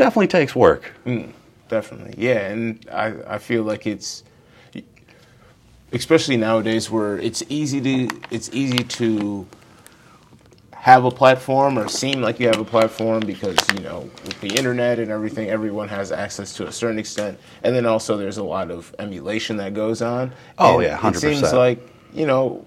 definitely 0.01 0.29
takes 0.29 0.57
work. 0.57 0.93
Mm, 1.05 1.31
definitely, 1.69 2.15
yeah, 2.17 2.49
and 2.49 2.89
I 2.91 3.35
I 3.35 3.39
feel 3.39 3.63
like 3.63 3.87
it's 3.87 4.25
especially 5.93 6.37
nowadays 6.37 6.91
where 6.91 7.19
it's 7.19 7.43
easy 7.49 7.81
to 7.81 8.09
it's 8.31 8.49
easy 8.53 8.83
to 9.01 9.47
have 10.73 11.05
a 11.05 11.11
platform 11.11 11.79
or 11.79 11.87
seem 11.89 12.23
like 12.23 12.41
you 12.41 12.47
have 12.47 12.59
a 12.59 12.65
platform 12.65 13.21
because 13.21 13.59
you 13.75 13.81
know 13.81 14.09
with 14.25 14.41
the 14.41 14.49
internet 14.57 14.99
and 14.99 15.11
everything 15.11 15.51
everyone 15.51 15.89
has 15.89 16.11
access 16.11 16.55
to 16.55 16.67
a 16.67 16.73
certain 16.73 16.99
extent. 16.99 17.39
And 17.63 17.77
then 17.77 17.85
also 17.85 18.17
there's 18.17 18.39
a 18.39 18.45
lot 18.45 18.71
of 18.71 18.95
emulation 18.99 19.59
that 19.59 19.75
goes 19.75 20.01
on. 20.01 20.33
Oh, 20.59 20.81
And 20.81 20.85
yeah, 20.85 21.09
it 21.09 21.17
seems 21.17 21.53
like 21.53 21.79
you 22.15 22.27
know 22.27 22.65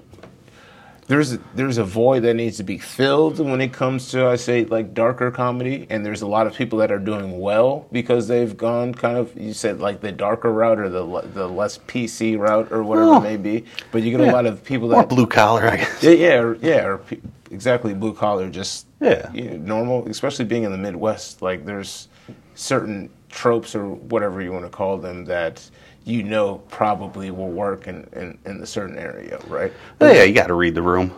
there's 1.07 1.33
a, 1.33 1.39
there's 1.53 1.77
a 1.77 1.83
void 1.83 2.21
that 2.23 2.33
needs 2.35 2.57
to 2.57 2.63
be 2.63 2.77
filled 2.77 3.39
when 3.39 3.59
it 3.61 3.73
comes 3.73 4.09
to 4.11 4.25
I 4.27 4.35
say 4.37 4.63
like 4.65 4.93
darker 4.93 5.31
comedy, 5.31 5.85
and 5.89 6.05
there's 6.05 6.21
a 6.21 6.27
lot 6.27 6.47
of 6.47 6.53
people 6.55 6.79
that 6.79 6.91
are 6.91 6.99
doing 6.99 7.39
well 7.39 7.87
because 7.91 8.27
they've 8.27 8.55
gone 8.55 8.93
kind 8.93 9.17
of 9.17 9.35
you 9.37 9.53
said 9.53 9.79
like 9.79 9.99
the 10.01 10.11
darker 10.11 10.51
route 10.51 10.79
or 10.79 10.89
the 10.89 11.05
the 11.33 11.47
less 11.47 11.77
PC 11.77 12.37
route 12.37 12.71
or 12.71 12.83
whatever 12.83 13.09
Oh. 13.09 13.17
it 13.17 13.23
may 13.23 13.37
be. 13.37 13.65
But 13.91 14.03
you 14.03 14.11
get 14.11 14.21
Yeah. 14.21 14.31
a 14.31 14.33
lot 14.33 14.45
of 14.45 14.63
people 14.63 14.87
More 14.89 15.01
that 15.01 15.09
blue 15.09 15.27
collar, 15.27 15.63
I 15.67 15.77
guess. 15.77 16.03
yeah 16.03 16.11
yeah 16.11 16.39
or, 16.39 16.55
yeah 16.55 16.85
or 16.85 16.97
pe- 16.99 17.19
exactly 17.51 17.93
blue 17.93 18.13
collar 18.13 18.49
just 18.49 18.87
Yeah. 19.01 19.29
you 19.33 19.51
know, 19.51 19.57
normal, 19.57 20.07
especially 20.07 20.45
being 20.45 20.63
in 20.63 20.71
the 20.71 20.77
Midwest. 20.77 21.41
Like 21.41 21.65
there's 21.65 22.07
certain 22.55 23.09
tropes 23.29 23.75
or 23.75 23.87
whatever 23.89 24.41
you 24.41 24.51
want 24.53 24.63
to 24.63 24.69
call 24.69 24.97
them 24.97 25.25
that 25.25 25.69
you 26.05 26.23
know 26.23 26.57
probably 26.69 27.31
will 27.31 27.49
work 27.51 27.87
in, 27.87 28.07
in, 28.13 28.37
in 28.45 28.59
the 28.59 28.67
certain 28.67 28.97
area, 28.97 29.39
right? 29.47 29.71
Oh, 30.01 30.11
yeah, 30.11 30.23
you 30.23 30.33
got 30.33 30.47
to 30.47 30.53
read 30.53 30.75
the 30.75 30.81
room. 30.81 31.13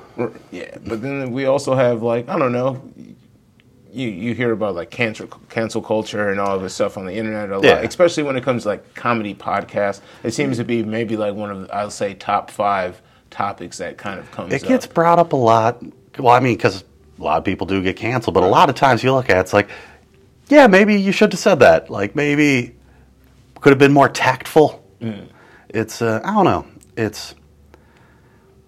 Yeah, 0.51 0.77
but 0.85 1.01
then 1.01 1.31
we 1.31 1.45
also 1.45 1.75
have 1.75 2.03
like 2.03 2.29
I 2.29 2.37
don't 2.37 2.51
know. 2.51 2.81
You 3.91 4.09
you 4.09 4.33
hear 4.33 4.51
about 4.51 4.75
like 4.75 4.91
cancel 4.91 5.27
cancel 5.49 5.81
culture 5.81 6.29
and 6.29 6.39
all 6.39 6.55
of 6.55 6.61
this 6.61 6.73
stuff 6.73 6.97
on 6.97 7.05
the 7.05 7.13
internet 7.15 7.49
a 7.49 7.55
lot, 7.55 7.63
Yeah. 7.63 7.77
especially 7.79 8.23
when 8.23 8.35
it 8.35 8.43
comes 8.43 8.63
to 8.63 8.69
like 8.69 8.93
comedy 8.93 9.33
podcasts. 9.33 10.01
It 10.23 10.31
seems 10.33 10.57
to 10.57 10.63
be 10.65 10.83
maybe 10.83 11.15
like 11.17 11.33
one 11.33 11.49
of 11.49 11.69
I'll 11.71 11.89
say 11.89 12.13
top 12.13 12.51
five 12.51 13.01
topics 13.29 13.77
that 13.77 13.97
kind 13.97 14.19
of 14.19 14.29
comes. 14.31 14.53
It 14.53 14.63
gets 14.63 14.85
up. 14.85 14.93
brought 14.93 15.17
up 15.17 15.33
a 15.33 15.37
lot. 15.37 15.81
Well, 16.19 16.33
I 16.33 16.39
mean, 16.41 16.55
because 16.55 16.83
a 17.19 17.23
lot 17.23 17.37
of 17.37 17.43
people 17.45 17.65
do 17.67 17.81
get 17.81 17.95
canceled, 17.95 18.33
but 18.33 18.43
a 18.43 18.47
lot 18.47 18.69
of 18.69 18.75
times 18.75 19.03
you 19.03 19.13
look 19.13 19.29
at 19.29 19.37
it, 19.37 19.39
it's 19.41 19.53
like, 19.53 19.69
yeah, 20.49 20.67
maybe 20.67 21.01
you 21.01 21.11
should 21.13 21.31
have 21.31 21.39
said 21.39 21.59
that. 21.59 21.89
Like 21.89 22.15
maybe 22.15 22.74
could 23.61 23.71
have 23.71 23.79
been 23.79 23.93
more 23.93 24.09
tactful. 24.09 24.83
It's 25.69 26.01
uh, 26.01 26.21
I 26.23 26.33
don't 26.33 26.45
know. 26.45 26.65
It's 26.97 27.35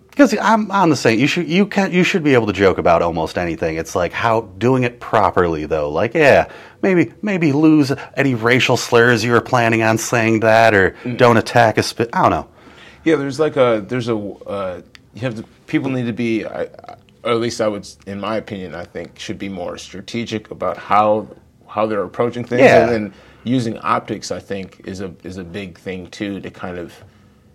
because 0.10 0.36
I'm 0.42 0.72
on 0.72 0.90
the 0.90 0.96
same. 0.96 1.20
You 1.20 1.28
should 1.28 1.48
you 1.48 1.66
can 1.66 1.92
you 1.92 2.04
should 2.04 2.24
be 2.24 2.34
able 2.34 2.48
to 2.48 2.54
joke 2.54 2.78
about 2.78 3.02
almost 3.02 3.38
anything. 3.38 3.78
It's 3.78 3.96
like 3.96 4.12
how 4.14 4.42
doing 4.58 4.84
it 4.84 5.00
properly 5.00 5.66
though. 5.66 5.90
Like 5.92 6.14
yeah, 6.14 6.50
maybe 6.82 7.14
maybe 7.22 7.52
lose 7.54 7.92
any 8.16 8.36
racial 8.36 8.78
slurs 8.78 9.24
you 9.24 9.32
were 9.32 9.42
planning 9.42 9.82
on 9.84 9.98
saying 9.98 10.42
that, 10.42 10.74
or 10.74 10.92
don't 11.16 11.38
attack 11.38 11.78
a 11.78 11.84
spit. 11.84 12.10
I 12.14 12.22
don't 12.24 12.32
know. 12.32 12.48
Yeah, 13.04 13.16
there's 13.16 13.40
like 13.40 13.56
a 13.56 13.84
there's 13.88 14.10
a 14.10 14.18
uh, 14.18 14.82
you 15.14 15.22
have 15.22 15.36
to 15.36 15.44
people 15.68 15.90
need 15.92 16.06
to 16.08 16.14
be, 16.14 16.46
I, 16.46 16.64
I- 16.64 16.96
or 17.24 17.32
at 17.32 17.40
least 17.40 17.60
I 17.62 17.68
would, 17.68 17.86
in 18.06 18.20
my 18.22 18.38
opinion, 18.38 18.74
I 18.74 18.86
think 18.86 19.20
should 19.20 19.38
be 19.38 19.50
more 19.50 19.78
strategic 19.78 20.50
about 20.52 20.78
how 20.78 21.28
how 21.68 21.86
they're 21.86 22.04
approaching 22.04 22.44
things, 22.44 22.62
Yeah. 22.62 22.84
and 22.84 22.92
then 22.92 23.14
using 23.48 23.78
optics. 23.80 24.32
I 24.32 24.40
think 24.40 24.82
is 24.86 25.02
a 25.02 25.14
is 25.24 25.38
a 25.38 25.44
big 25.44 25.78
thing 25.78 26.08
too 26.08 26.40
to 26.42 26.52
kind 26.52 26.78
of, 26.78 26.94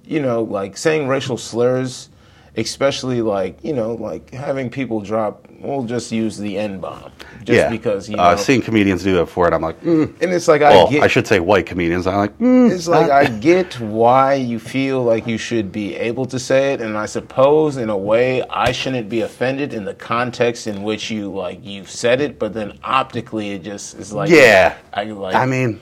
you 0.05 0.21
know, 0.21 0.43
like 0.43 0.77
saying 0.77 1.09
racial 1.09 1.37
slurs, 1.37 2.09
especially 2.57 3.23
like 3.23 3.62
you 3.62 3.73
know 3.73 3.95
like 3.95 4.31
having 4.33 4.71
people 4.71 5.01
drop. 5.01 5.47
We'll 5.61 5.85
just 5.85 6.11
use 6.11 6.37
the 6.37 6.59
n 6.59 6.81
bomb, 6.81 7.12
just 7.45 7.57
yeah, 7.57 7.69
because 7.69 8.09
you 8.09 8.17
know. 8.17 8.23
uh, 8.25 8.33
I've 8.33 8.41
seen 8.41 8.62
comedians 8.62 9.05
do 9.05 9.23
it 9.23 9.27
for 9.27 9.47
it 9.47 9.55
I'm 9.55 9.62
like, 9.62 9.81
mm. 9.81 10.12
and 10.21 10.33
it's 10.33 10.49
like 10.49 10.61
well, 10.61 10.88
I 10.88 10.91
get 10.91 11.03
I 11.05 11.07
should 11.07 11.27
say 11.27 11.38
white 11.38 11.67
comedians. 11.67 12.09
I'm 12.09 12.17
like, 12.17 12.37
mm, 12.38 12.71
it's 12.73 12.88
like 12.88 13.11
I 13.11 13.27
get 13.41 13.79
why 13.79 14.35
you 14.35 14.59
feel 14.59 15.05
like 15.05 15.27
you 15.27 15.38
should 15.38 15.71
be 15.71 15.95
able 15.95 16.27
to 16.27 16.38
say 16.38 16.73
it, 16.73 16.81
and 16.81 16.99
I 16.99 17.07
suppose 17.07 17.77
in 17.77 17.91
a 17.91 17.97
way 17.97 18.43
I 18.51 18.73
shouldn't 18.73 19.09
be 19.09 19.21
offended 19.21 19.73
in 19.73 19.85
the 19.85 19.95
context 19.95 20.67
in 20.67 20.83
which 20.83 21.11
you 21.12 21.33
like 21.33 21.61
you've 21.62 21.91
said 21.91 22.21
it, 22.21 22.41
but 22.41 22.53
then 22.55 22.79
optically 22.83 23.53
it 23.53 23.62
just 23.62 23.95
is 23.95 24.12
like 24.12 24.31
yeah. 24.31 24.77
I 24.93 25.05
like 25.05 25.37
I 25.37 25.47
mean, 25.47 25.81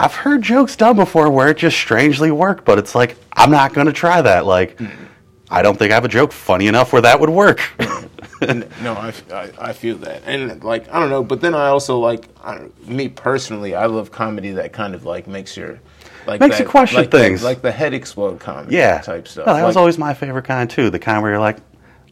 I've 0.00 0.14
heard 0.14 0.40
jokes 0.40 0.74
done 0.74 0.96
before 0.96 1.30
where 1.30 1.48
it 1.48 1.58
just 1.58 1.76
strangely 1.76 2.30
worked, 2.30 2.64
but 2.64 2.78
it's 2.78 2.94
like 2.94 3.16
I'm 3.34 3.50
not 3.50 3.74
going 3.74 3.86
to 3.86 3.92
try 3.92 4.22
that. 4.22 4.46
Like, 4.46 4.80
I 5.52 5.62
don't 5.62 5.78
think 5.78 5.92
I 5.92 5.94
have 5.94 6.04
a 6.04 6.08
joke 6.08 6.32
funny 6.32 6.66
enough 6.66 6.92
where 6.92 7.02
that 7.02 7.20
would 7.20 7.30
work. 7.30 7.60
No, 8.82 8.94
I, 8.94 9.12
I, 9.32 9.50
I 9.68 9.72
feel 9.72 9.96
that, 9.98 10.22
and 10.26 10.64
like 10.64 10.92
I 10.92 10.98
don't 10.98 11.10
know, 11.10 11.22
but 11.22 11.40
then 11.40 11.54
I 11.54 11.68
also 11.68 12.00
like 12.00 12.28
I 12.42 12.66
me 12.84 13.08
personally, 13.08 13.76
I 13.76 13.86
love 13.86 14.10
comedy 14.10 14.50
that 14.50 14.72
kind 14.72 14.96
of 14.96 15.04
like 15.04 15.28
makes 15.28 15.56
your 15.56 15.78
like 16.26 16.40
Makes 16.40 16.56
that, 16.58 16.64
you 16.64 16.68
question 16.68 16.98
like 16.98 17.12
the- 17.12 17.20
things. 17.20 17.44
like 17.44 17.62
the 17.62 17.70
head 17.70 17.94
explode 17.94 18.40
comedy 18.40 18.74
yeah, 18.74 19.00
type 19.00 19.28
stuff. 19.28 19.46
No, 19.46 19.54
that 19.54 19.64
was 19.64 19.76
always 19.76 19.96
my 19.96 20.12
favorite 20.12 20.44
kind 20.44 20.68
too. 20.68 20.90
The 20.90 20.98
kind 20.98 21.22
where 21.22 21.30
you're 21.30 21.40
like, 21.40 21.58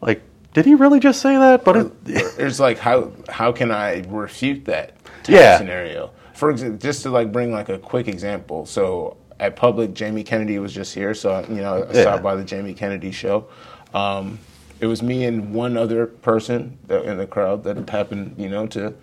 like, 0.01 0.21
did 0.53 0.65
he 0.65 0.73
really 0.73 1.01
just 1.01 1.21
say 1.21 1.35
that? 1.35 1.65
But 1.65 1.75
it, 1.75 1.91
it's 2.05 2.61
like 2.61 2.77
how 2.77 3.11
how 3.27 3.51
can 3.51 3.69
I 3.69 4.05
refute 4.07 4.63
that 4.65 4.93
Yeah. 5.27 5.57
scenario? 5.57 6.11
For 6.33 6.49
example, 6.49 6.77
just 6.79 7.03
to 7.03 7.09
like 7.09 7.33
bring 7.33 7.51
like 7.51 7.67
a 7.67 7.77
quick 7.77 8.07
example. 8.07 8.65
So 8.65 9.17
at 9.41 9.55
public, 9.55 9.93
Jamie 9.93 10.23
Kennedy 10.23 10.59
was 10.59 10.71
just 10.71 10.93
here, 10.93 11.13
so 11.13 11.43
you 11.49 11.55
know 11.55 11.83
I 11.89 11.93
Yeah. 11.93 12.01
stopped 12.03 12.23
by 12.23 12.35
the 12.35 12.43
Jamie 12.45 12.73
Kennedy 12.75 13.11
show. 13.11 13.47
Um, 13.93 14.39
it 14.79 14.85
was 14.85 15.01
me 15.01 15.25
and 15.25 15.53
one 15.53 15.75
other 15.75 16.05
person 16.05 16.77
that, 16.87 17.03
in 17.03 17.17
the 17.17 17.27
crowd 17.27 17.63
that 17.65 17.89
happened, 17.89 18.35
you 18.37 18.49
know, 18.49 18.67
to 18.67 18.93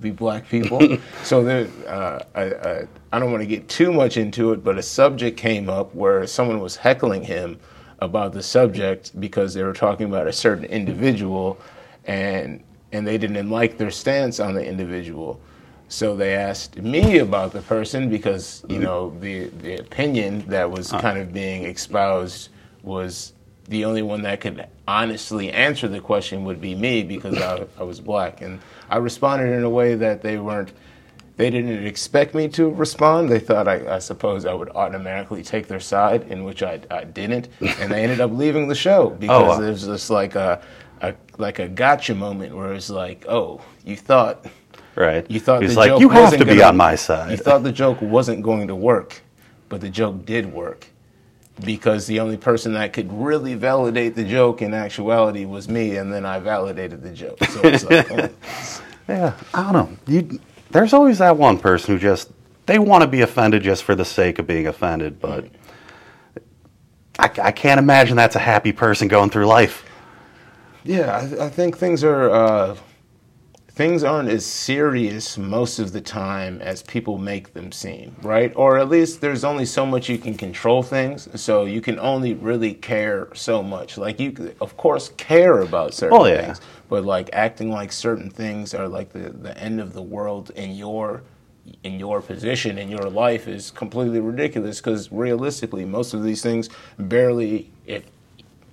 be 0.00 0.10
black 0.10 0.48
people. 0.48 0.98
so 1.24 1.42
there, 1.42 1.66
uh, 1.86 2.20
I, 2.34 2.42
I, 2.42 2.86
I 3.12 3.18
don't 3.18 3.32
want 3.32 3.42
to 3.42 3.46
get 3.46 3.68
too 3.68 3.92
much 3.92 4.16
into 4.16 4.52
it, 4.52 4.62
but 4.62 4.78
a 4.78 4.82
subject 4.82 5.36
came 5.36 5.68
up 5.68 5.94
where 5.94 6.26
someone 6.26 6.60
was 6.60 6.76
heckling 6.76 7.24
him 7.24 7.58
about 7.98 8.32
the 8.32 8.42
subject 8.42 9.18
because 9.20 9.54
they 9.54 9.62
were 9.64 9.72
talking 9.72 10.06
about 10.06 10.26
a 10.28 10.32
certain 10.32 10.64
individual, 10.66 11.58
and 12.04 12.62
and 12.92 13.06
they 13.06 13.16
didn't 13.18 13.50
like 13.50 13.78
their 13.78 13.90
stance 13.90 14.38
on 14.38 14.54
the 14.54 14.64
individual. 14.64 15.40
So 15.88 16.14
they 16.14 16.34
asked 16.34 16.76
me 16.76 17.18
about 17.18 17.52
the 17.52 17.62
person 17.62 18.10
because 18.10 18.62
you 18.68 18.78
know 18.78 19.16
the 19.20 19.46
the 19.62 19.76
opinion 19.76 20.44
that 20.48 20.70
was 20.70 20.92
uh. 20.92 21.00
kind 21.00 21.18
of 21.18 21.32
being 21.32 21.64
espoused 21.64 22.50
was 22.82 23.32
the 23.68 23.84
only 23.84 24.02
one 24.02 24.22
that 24.22 24.40
could 24.40 24.66
honestly 24.86 25.50
answer 25.50 25.88
the 25.88 26.00
question 26.00 26.44
would 26.44 26.60
be 26.60 26.74
me 26.74 27.02
because 27.02 27.38
I, 27.38 27.66
I 27.78 27.82
was 27.82 28.00
black, 28.00 28.40
and 28.40 28.60
I 28.90 28.96
responded 28.96 29.52
in 29.52 29.64
a 29.64 29.70
way 29.70 29.94
that 29.94 30.22
they 30.22 30.38
weren't. 30.38 30.72
They 31.36 31.50
didn't 31.50 31.86
expect 31.86 32.34
me 32.34 32.48
to 32.48 32.68
respond. 32.68 33.28
They 33.28 33.38
thought 33.38 33.68
I, 33.68 33.94
I 33.94 33.98
suppose 34.00 34.44
I 34.44 34.52
would 34.54 34.70
automatically 34.70 35.42
take 35.44 35.68
their 35.68 35.78
side, 35.78 36.24
in 36.32 36.42
which 36.42 36.64
I, 36.64 36.80
I 36.90 37.04
didn't, 37.04 37.48
and 37.60 37.92
they 37.92 38.02
ended 38.02 38.20
up 38.20 38.32
leaving 38.32 38.66
the 38.66 38.74
show 38.74 39.02
oh, 39.06 39.10
because 39.10 39.56
wow. 39.56 39.60
there's 39.60 39.86
this 39.86 40.10
like 40.10 40.34
a, 40.34 40.60
a 41.00 41.14
like 41.36 41.60
a 41.60 41.68
gotcha 41.68 42.14
moment 42.14 42.56
where 42.56 42.74
it's 42.74 42.90
like, 42.90 43.24
oh, 43.28 43.60
you 43.84 43.96
thought 43.96 44.46
Right. 44.98 45.30
you 45.30 45.38
thought 45.38 45.62
He's 45.62 45.74
the 45.74 45.78
like, 45.80 45.88
joke 45.90 46.00
you 46.00 46.08
have 46.08 46.32
to 46.32 46.38
be 46.44 46.56
gonna- 46.56 46.64
on 46.70 46.76
my 46.76 46.96
side. 46.96 47.30
You 47.30 47.36
thought 47.36 47.62
the 47.62 47.70
joke 47.70 48.02
wasn't 48.02 48.42
going 48.42 48.66
to 48.66 48.74
work, 48.74 49.20
but 49.68 49.80
the 49.80 49.88
joke 49.88 50.26
did 50.26 50.52
work 50.52 50.88
because 51.64 52.06
the 52.08 52.18
only 52.18 52.36
person 52.36 52.72
that 52.74 52.92
could 52.92 53.12
really 53.12 53.54
validate 53.54 54.16
the 54.16 54.24
joke 54.24 54.60
in 54.60 54.74
actuality 54.74 55.44
was 55.44 55.68
me, 55.68 55.96
and 55.96 56.12
then 56.12 56.26
I 56.26 56.40
validated 56.40 57.02
the 57.02 57.10
joke. 57.10 57.38
So 57.44 57.60
it's 57.62 57.84
like, 57.84 58.10
oh, 58.10 58.28
Yeah, 59.08 59.34
I 59.54 59.62
don't 59.62 59.72
know. 59.72 59.96
You, 60.06 60.40
there's 60.70 60.92
always 60.92 61.18
that 61.18 61.36
one 61.36 61.58
person 61.58 61.94
who 61.94 62.00
just 62.00 62.30
they 62.66 62.78
want 62.80 63.02
to 63.02 63.08
be 63.08 63.20
offended 63.20 63.62
just 63.62 63.84
for 63.84 63.94
the 63.94 64.04
sake 64.04 64.38
of 64.40 64.46
being 64.48 64.66
offended, 64.66 65.20
but 65.20 65.46
I, 67.18 67.30
I 67.42 67.52
can't 67.52 67.78
imagine 67.78 68.16
that's 68.16 68.36
a 68.36 68.40
happy 68.40 68.72
person 68.72 69.08
going 69.08 69.30
through 69.30 69.46
life. 69.46 69.84
yeah, 70.84 71.16
I, 71.40 71.46
I 71.46 71.48
think 71.50 71.78
things 71.78 72.02
are. 72.04 72.30
Uh, 72.30 72.76
Things 73.78 74.02
aren't 74.02 74.28
as 74.28 74.44
serious 74.44 75.38
most 75.38 75.78
of 75.78 75.92
the 75.92 76.00
time 76.00 76.60
as 76.60 76.82
people 76.82 77.16
make 77.16 77.52
them 77.54 77.70
seem, 77.70 78.16
right? 78.22 78.52
Or 78.56 78.76
at 78.76 78.88
least 78.88 79.20
there's 79.20 79.44
only 79.44 79.64
so 79.66 79.86
much 79.86 80.08
you 80.08 80.18
can 80.18 80.34
control 80.34 80.82
things, 80.82 81.28
so 81.40 81.64
you 81.64 81.80
can 81.80 81.96
only 82.00 82.34
really 82.34 82.74
care 82.74 83.28
so 83.34 83.62
much. 83.62 83.96
Like 83.96 84.18
you, 84.18 84.52
of 84.60 84.76
course, 84.76 85.10
care 85.16 85.60
about 85.60 85.94
certain 85.94 86.18
Oh, 86.18 86.26
yeah. 86.26 86.46
things, 86.46 86.60
but 86.88 87.04
like 87.04 87.30
acting 87.32 87.70
like 87.70 87.92
certain 87.92 88.30
things 88.30 88.74
are 88.74 88.88
like 88.88 89.12
the, 89.12 89.30
the 89.30 89.56
end 89.56 89.80
of 89.80 89.92
the 89.92 90.02
world 90.02 90.50
in 90.56 90.72
your 90.74 91.22
in 91.84 92.00
your 92.00 92.20
position 92.20 92.78
in 92.78 92.88
your 92.88 93.08
life 93.08 93.46
is 93.46 93.70
completely 93.70 94.18
ridiculous 94.18 94.80
because 94.80 95.12
realistically 95.12 95.84
most 95.84 96.14
of 96.14 96.24
these 96.24 96.42
things 96.42 96.68
barely 96.98 97.70
if 97.86 98.02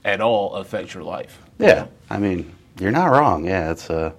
at 0.03 0.19
all 0.19 0.53
affect 0.55 0.95
your 0.95 1.03
life 1.03 1.37
Yeah, 1.59 1.85
I 2.09 2.17
mean, 2.17 2.55
you're 2.79 2.91
not 2.91 3.11
wrong. 3.11 3.45
Yeah, 3.45 3.69
it's 3.69 3.89
uh, 3.91 4.13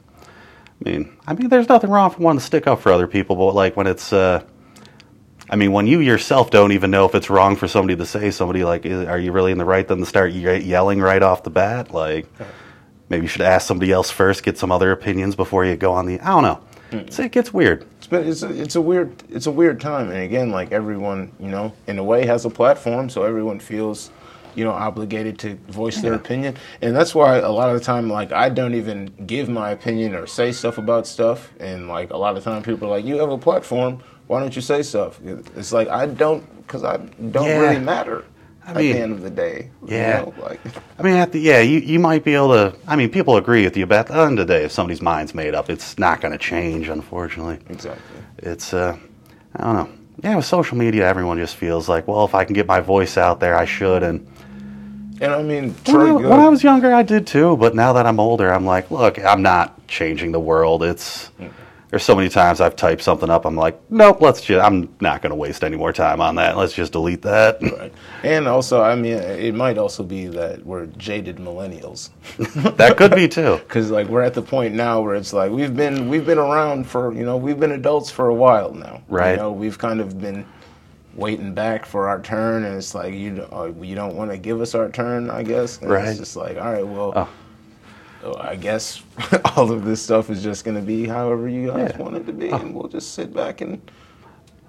I 0.84 0.90
mean, 0.90 1.16
I 1.26 1.34
mean, 1.34 1.48
there's 1.48 1.68
nothing 1.68 1.90
wrong 1.90 2.10
for 2.10 2.20
wanting 2.20 2.40
to 2.40 2.44
stick 2.44 2.66
up 2.66 2.80
for 2.80 2.92
other 2.92 3.06
people, 3.06 3.36
but 3.36 3.54
like 3.54 3.76
when 3.76 3.86
it's 3.86 4.12
uh, 4.12 4.42
I 5.48 5.56
mean, 5.56 5.72
when 5.72 5.86
you 5.86 6.00
yourself 6.00 6.50
don't 6.50 6.72
even 6.72 6.90
know 6.90 7.06
if 7.06 7.14
it's 7.14 7.30
wrong 7.30 7.56
for 7.56 7.68
somebody 7.68 7.96
to 7.96 8.04
say 8.06 8.30
somebody 8.30 8.64
like, 8.64 8.84
are 8.84 9.18
you 9.18 9.30
really 9.30 9.52
in 9.52 9.58
the 9.58 9.64
right? 9.64 9.86
Then 9.86 9.98
to 9.98 10.06
start 10.06 10.32
yelling 10.32 11.00
right 11.00 11.22
off 11.22 11.44
the 11.44 11.50
bat, 11.50 11.92
like 11.92 12.26
maybe 13.08 13.22
you 13.22 13.28
should 13.28 13.42
ask 13.42 13.66
somebody 13.66 13.92
else 13.92 14.10
first, 14.10 14.42
get 14.42 14.58
some 14.58 14.72
other 14.72 14.90
opinions 14.90 15.36
before 15.36 15.64
you 15.64 15.76
go 15.76 15.92
on 15.92 16.06
the. 16.06 16.20
I 16.20 16.28
don't 16.28 16.42
know. 16.42 16.60
It's, 16.92 17.18
it 17.18 17.32
gets 17.32 17.52
weird. 17.52 17.84
It's 17.98 18.06
been 18.06 18.28
it's 18.28 18.42
a, 18.42 18.60
it's 18.60 18.76
a 18.76 18.80
weird 18.80 19.22
it's 19.28 19.46
a 19.46 19.50
weird 19.50 19.80
time, 19.80 20.10
and 20.10 20.22
again, 20.22 20.50
like 20.50 20.72
everyone, 20.72 21.32
you 21.38 21.48
know, 21.48 21.72
in 21.86 21.98
a 21.98 22.04
way 22.04 22.26
has 22.26 22.44
a 22.44 22.50
platform, 22.50 23.08
so 23.08 23.22
everyone 23.24 23.58
feels, 23.60 24.10
you 24.56 24.64
know, 24.64 24.72
obligated 24.72 25.38
to 25.40 25.54
voice 25.68 26.00
their 26.00 26.14
opinion, 26.14 26.56
and 26.82 26.96
that's 26.96 27.14
why 27.14 27.36
a 27.36 27.50
lot 27.50 27.68
of 27.70 27.78
the 27.78 27.84
time, 27.84 28.08
like 28.08 28.32
I 28.32 28.48
don't 28.48 28.74
even 28.74 29.12
give 29.26 29.48
my 29.48 29.70
opinion 29.70 30.14
or 30.14 30.26
say 30.26 30.50
stuff 30.52 30.78
about 30.78 31.06
stuff, 31.06 31.52
and 31.60 31.88
like 31.88 32.10
a 32.10 32.16
lot 32.16 32.36
of 32.36 32.42
time 32.44 32.62
people 32.62 32.88
are 32.88 32.92
like, 32.92 33.04
you 33.04 33.18
have 33.18 33.30
a 33.30 33.38
platform, 33.38 34.02
why 34.26 34.40
don't 34.40 34.56
you 34.56 34.62
say 34.62 34.82
stuff? 34.82 35.20
It's 35.56 35.72
like 35.72 35.88
I 35.88 36.06
don't 36.06 36.42
because 36.66 36.82
I 36.84 36.96
don't 36.96 37.46
Yeah. 37.46 37.58
really 37.60 37.78
matter. 37.80 38.24
I 38.64 38.70
at 38.70 38.76
the 38.78 38.92
end 38.94 39.12
of 39.12 39.22
the 39.22 39.30
day, 39.30 39.70
you 39.86 39.96
yeah. 39.96 40.22
know, 40.22 40.34
like 40.42 40.58
I 40.98 41.02
mean, 41.04 41.14
at 41.14 41.30
the, 41.30 41.38
yeah, 41.38 41.60
you, 41.60 41.78
you 41.78 42.00
might 42.00 42.24
be 42.24 42.34
able 42.34 42.48
to. 42.48 42.74
I 42.88 42.96
mean, 42.96 43.10
people 43.10 43.36
agree 43.36 43.62
with 43.62 43.76
you, 43.76 43.86
but 43.86 43.98
at 43.98 44.06
the 44.08 44.14
end 44.18 44.40
of 44.40 44.48
the 44.48 44.54
day, 44.54 44.64
if 44.64 44.72
somebody's 44.72 45.00
mind's 45.00 45.34
made 45.36 45.54
up, 45.54 45.70
it's 45.70 45.96
not 46.00 46.20
going 46.20 46.32
to 46.32 46.38
change, 46.38 46.88
unfortunately. 46.88 47.60
exactly. 47.70 48.20
It's, 48.38 48.74
uh, 48.74 48.96
I 49.54 49.62
don't 49.62 49.74
know. 49.76 49.88
Yeah, 50.24 50.34
with 50.34 50.46
social 50.46 50.76
media, 50.76 51.06
everyone 51.06 51.38
just 51.38 51.54
feels 51.54 51.88
like, 51.88 52.08
well, 52.08 52.24
if 52.24 52.34
I 52.34 52.44
can 52.44 52.54
get 52.54 52.66
my 52.66 52.80
voice 52.80 53.16
out 53.16 53.38
there, 53.38 53.54
I 53.56 53.66
should. 53.66 54.02
And 54.02 54.26
And 55.20 55.32
I 55.32 55.42
mean, 55.42 55.70
when 55.86 55.96
I, 56.00 56.12
when 56.12 56.40
I 56.40 56.48
was 56.48 56.62
younger, 56.62 56.92
I 56.94 57.02
did 57.02 57.26
too. 57.26 57.56
But 57.56 57.74
now 57.74 57.92
that 57.94 58.06
I'm 58.06 58.20
older, 58.20 58.52
I'm 58.52 58.66
like, 58.66 58.90
look, 58.90 59.18
I'm 59.24 59.42
not 59.42 59.86
changing 59.88 60.32
the 60.32 60.40
world. 60.40 60.82
It's 60.82 61.30
there's 61.88 62.02
so 62.02 62.16
many 62.16 62.28
times 62.28 62.60
I've 62.60 62.74
typed 62.76 63.00
something 63.02 63.30
up. 63.30 63.46
I'm 63.46 63.54
like, 63.56 63.80
nope, 63.90 64.20
let's 64.20 64.40
just. 64.42 64.62
I'm 64.62 64.94
not 65.00 65.22
going 65.22 65.30
to 65.30 65.36
waste 65.36 65.62
any 65.64 65.76
more 65.76 65.92
time 65.92 66.20
on 66.20 66.34
that. 66.34 66.56
Let's 66.56 66.74
just 66.74 66.92
delete 66.92 67.22
that. 67.22 67.62
Right. 67.62 67.92
And 68.24 68.48
also, 68.48 68.82
I 68.82 68.96
mean, 68.96 69.14
it 69.14 69.54
might 69.54 69.78
also 69.78 70.02
be 70.02 70.26
that 70.26 70.66
we're 70.66 70.86
jaded 70.86 71.36
millennials. 71.36 72.10
that 72.76 72.96
could 72.96 73.14
be 73.14 73.28
too. 73.28 73.56
because 73.58 73.90
like 73.90 74.08
we're 74.08 74.22
at 74.22 74.34
the 74.34 74.42
point 74.42 74.74
now 74.74 75.00
where 75.00 75.14
it's 75.14 75.32
like 75.32 75.50
we've 75.50 75.74
been 75.76 76.08
we've 76.08 76.26
been 76.26 76.38
around 76.38 76.84
for 76.88 77.14
you 77.14 77.24
know 77.24 77.36
we've 77.36 77.60
been 77.60 77.72
adults 77.72 78.10
for 78.10 78.28
a 78.28 78.34
while 78.34 78.74
now 78.74 79.02
Right. 79.08 79.30
you 79.32 79.36
know 79.36 79.52
we've 79.52 79.78
kind 79.78 80.00
of 80.00 80.20
been 80.20 80.44
waiting 81.16 81.54
back 81.54 81.86
for 81.86 82.08
our 82.08 82.20
turn 82.20 82.64
and 82.64 82.76
it's 82.76 82.94
like 82.94 83.14
you 83.14 83.36
don't- 83.36 83.52
uh, 83.52 83.72
you 83.82 83.94
don't 83.94 84.14
want 84.16 84.30
to 84.30 84.36
give 84.36 84.60
us 84.60 84.74
our 84.74 84.88
turn 84.90 85.30
I 85.30 85.42
guess 85.42 85.78
and 85.80 85.90
Right. 85.90 86.08
it's 86.08 86.18
just 86.18 86.36
like 86.36 86.56
all 86.58 86.70
right 86.72 86.86
well 86.86 87.12
Oh. 87.16 87.28
oh, 88.24 88.36
I 88.38 88.54
guess 88.56 89.02
all 89.56 89.72
of 89.72 89.84
this 89.84 90.02
stuff 90.02 90.28
is 90.30 90.42
just 90.42 90.64
going 90.64 90.76
to 90.76 90.82
be 90.82 91.06
however 91.06 91.48
you 91.48 91.68
guys 91.68 91.90
Yeah. 91.92 91.96
Oh. 91.98 92.02
want 92.04 92.16
it 92.16 92.26
to 92.26 92.32
be 92.32 92.48
and 92.50 92.74
we'll 92.74 92.88
just 92.88 93.14
sit 93.14 93.32
back 93.34 93.60
and 93.62 93.80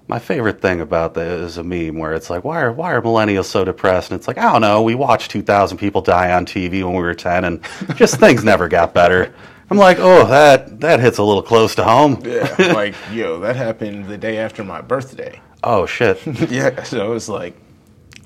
My 0.08 0.18
favorite 0.18 0.62
thing 0.62 0.80
about 0.80 1.12
that 1.14 1.26
is 1.26 1.58
a 1.58 1.62
meme 1.62 1.98
where 1.98 2.14
it's 2.14 2.30
like, 2.30 2.42
why 2.42 2.62
are 2.62 2.72
why 2.72 2.92
are 2.94 3.02
millennials 3.02 3.44
so 3.44 3.62
depressed? 3.62 4.10
And 4.10 4.18
it's 4.18 4.26
like, 4.26 4.38
I 4.38 4.50
don't 4.50 4.62
know. 4.62 4.80
We 4.82 4.94
watched 4.94 5.30
2,000 5.30 5.76
people 5.76 6.00
die 6.00 6.32
on 6.32 6.46
TV 6.46 6.82
when 6.82 6.94
we 6.94 7.02
were 7.02 7.12
10, 7.12 7.44
and 7.44 7.60
just 7.96 8.16
things 8.18 8.42
never 8.42 8.68
got 8.68 8.94
better. 8.94 9.34
I'm 9.70 9.76
like, 9.76 9.98
oh, 10.00 10.24
that 10.28 10.80
that 10.80 10.98
hits 11.00 11.18
a 11.18 11.22
little 11.22 11.42
close 11.42 11.74
to 11.74 11.84
home. 11.84 12.22
yeah 12.24 12.72
like 12.74 12.94
yo 13.12 13.38
that 13.40 13.54
happened 13.56 14.06
the 14.06 14.16
day 14.16 14.38
after 14.38 14.64
my 14.64 14.80
birthday 14.80 15.38
Oh 15.62 15.86
shit. 15.86 16.24
yeah, 16.50 16.82
so 16.82 17.04
it 17.06 17.12
was 17.12 17.28
like, 17.28 17.54